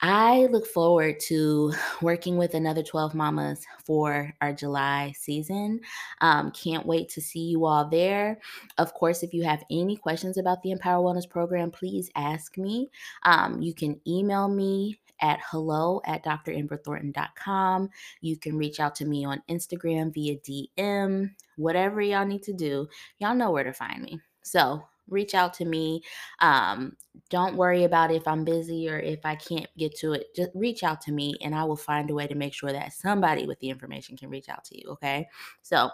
I 0.00 0.46
look 0.50 0.66
forward 0.66 1.20
to 1.20 1.72
working 2.02 2.36
with 2.36 2.54
another 2.54 2.82
12 2.82 3.14
mamas 3.14 3.64
for 3.84 4.32
our 4.40 4.52
July 4.52 5.12
season. 5.16 5.80
Um, 6.20 6.50
can't 6.50 6.84
wait 6.84 7.08
to 7.10 7.20
see 7.20 7.40
you 7.40 7.64
all 7.64 7.88
there. 7.88 8.38
Of 8.76 8.92
course, 8.92 9.22
if 9.22 9.32
you 9.32 9.42
have 9.44 9.64
any 9.70 9.96
questions 9.96 10.36
about 10.36 10.62
the 10.62 10.72
Empower 10.72 11.02
Wellness 11.02 11.28
Program, 11.28 11.70
please 11.70 12.10
ask 12.14 12.58
me. 12.58 12.90
Um, 13.24 13.62
you 13.62 13.72
can 13.72 14.00
email 14.06 14.48
me 14.48 15.00
at 15.22 15.40
hello 15.50 16.02
at 16.04 16.24
dramberthornton.com. 16.24 17.88
You 18.20 18.36
can 18.36 18.58
reach 18.58 18.80
out 18.80 18.94
to 18.96 19.06
me 19.06 19.24
on 19.24 19.42
Instagram 19.48 20.12
via 20.12 20.36
DM, 20.36 21.30
whatever 21.56 22.02
y'all 22.02 22.26
need 22.26 22.42
to 22.42 22.52
do. 22.52 22.86
Y'all 23.18 23.34
know 23.34 23.50
where 23.50 23.64
to 23.64 23.72
find 23.72 24.02
me. 24.02 24.20
So 24.42 24.82
reach 25.08 25.34
out 25.34 25.54
to 25.54 25.64
me. 25.64 26.02
Um, 26.40 26.96
don't 27.30 27.56
worry 27.56 27.84
about 27.84 28.12
if 28.12 28.26
I'm 28.26 28.44
busy 28.44 28.88
or 28.88 28.98
if 28.98 29.24
I 29.24 29.36
can't 29.36 29.68
get 29.76 29.96
to 29.98 30.12
it. 30.12 30.34
Just 30.34 30.50
reach 30.54 30.82
out 30.82 31.00
to 31.02 31.12
me 31.12 31.36
and 31.40 31.54
I 31.54 31.64
will 31.64 31.76
find 31.76 32.10
a 32.10 32.14
way 32.14 32.26
to 32.26 32.34
make 32.34 32.54
sure 32.54 32.72
that 32.72 32.92
somebody 32.92 33.46
with 33.46 33.58
the 33.60 33.70
information 33.70 34.16
can 34.16 34.30
reach 34.30 34.48
out 34.48 34.64
to 34.66 34.78
you. 34.78 34.90
Okay. 34.90 35.28
So, 35.62 35.90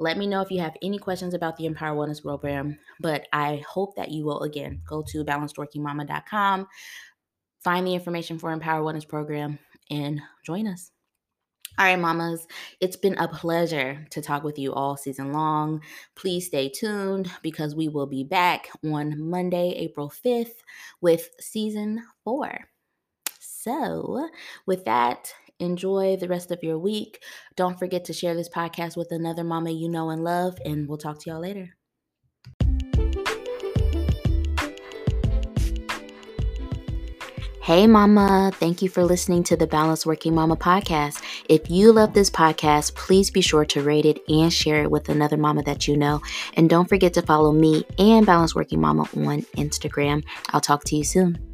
let 0.00 0.16
me 0.16 0.28
know 0.28 0.40
if 0.40 0.50
you 0.50 0.60
have 0.60 0.76
any 0.80 0.98
questions 0.98 1.34
about 1.34 1.56
the 1.56 1.66
Empower 1.66 1.96
Wellness 1.96 2.22
Program. 2.22 2.78
But 3.00 3.26
I 3.32 3.64
hope 3.68 3.96
that 3.96 4.12
you 4.12 4.24
will 4.24 4.42
again 4.42 4.80
go 4.86 5.02
to 5.08 5.24
balancedworkingmama.com, 5.24 6.68
find 7.60 7.86
the 7.86 7.94
information 7.94 8.38
for 8.38 8.52
Empower 8.52 8.82
Wellness 8.82 9.06
Program, 9.06 9.58
and 9.90 10.20
join 10.44 10.68
us. 10.68 10.92
All 11.78 11.84
right, 11.84 11.98
mamas, 11.98 12.46
it's 12.80 12.96
been 12.96 13.16
a 13.18 13.28
pleasure 13.28 14.04
to 14.10 14.20
talk 14.20 14.42
with 14.42 14.58
you 14.58 14.72
all 14.74 14.96
season 14.96 15.32
long. 15.32 15.80
Please 16.16 16.46
stay 16.46 16.68
tuned 16.68 17.30
because 17.42 17.74
we 17.76 17.88
will 17.88 18.06
be 18.06 18.24
back 18.24 18.68
on 18.84 19.14
Monday, 19.20 19.74
April 19.76 20.10
5th 20.10 20.62
with 21.00 21.30
season 21.40 22.02
four. 22.24 22.68
So, 23.40 24.28
with 24.66 24.84
that, 24.86 25.32
enjoy 25.60 26.16
the 26.16 26.28
rest 26.28 26.50
of 26.52 26.62
your 26.64 26.78
week. 26.78 27.22
Don't 27.56 27.78
forget 27.78 28.04
to 28.06 28.12
share 28.12 28.34
this 28.36 28.50
podcast 28.50 28.96
with 28.96 29.12
another 29.12 29.44
mama 29.44 29.70
you 29.70 29.88
know 29.88 30.10
and 30.10 30.24
love, 30.24 30.58
and 30.66 30.88
we'll 30.88 30.98
talk 30.98 31.20
to 31.20 31.30
y'all 31.30 31.40
later. 31.40 31.77
Hey, 37.68 37.86
Mama. 37.86 38.50
Thank 38.54 38.80
you 38.80 38.88
for 38.88 39.04
listening 39.04 39.42
to 39.42 39.54
the 39.54 39.66
Balanced 39.66 40.06
Working 40.06 40.34
Mama 40.34 40.56
podcast. 40.56 41.22
If 41.50 41.68
you 41.68 41.92
love 41.92 42.14
this 42.14 42.30
podcast, 42.30 42.94
please 42.94 43.30
be 43.30 43.42
sure 43.42 43.66
to 43.66 43.82
rate 43.82 44.06
it 44.06 44.20
and 44.26 44.50
share 44.50 44.84
it 44.84 44.90
with 44.90 45.10
another 45.10 45.36
mama 45.36 45.62
that 45.64 45.86
you 45.86 45.94
know. 45.94 46.22
And 46.54 46.70
don't 46.70 46.88
forget 46.88 47.12
to 47.12 47.20
follow 47.20 47.52
me 47.52 47.84
and 47.98 48.24
Balanced 48.24 48.54
Working 48.54 48.80
Mama 48.80 49.02
on 49.14 49.42
Instagram. 49.58 50.24
I'll 50.48 50.62
talk 50.62 50.84
to 50.84 50.96
you 50.96 51.04
soon. 51.04 51.47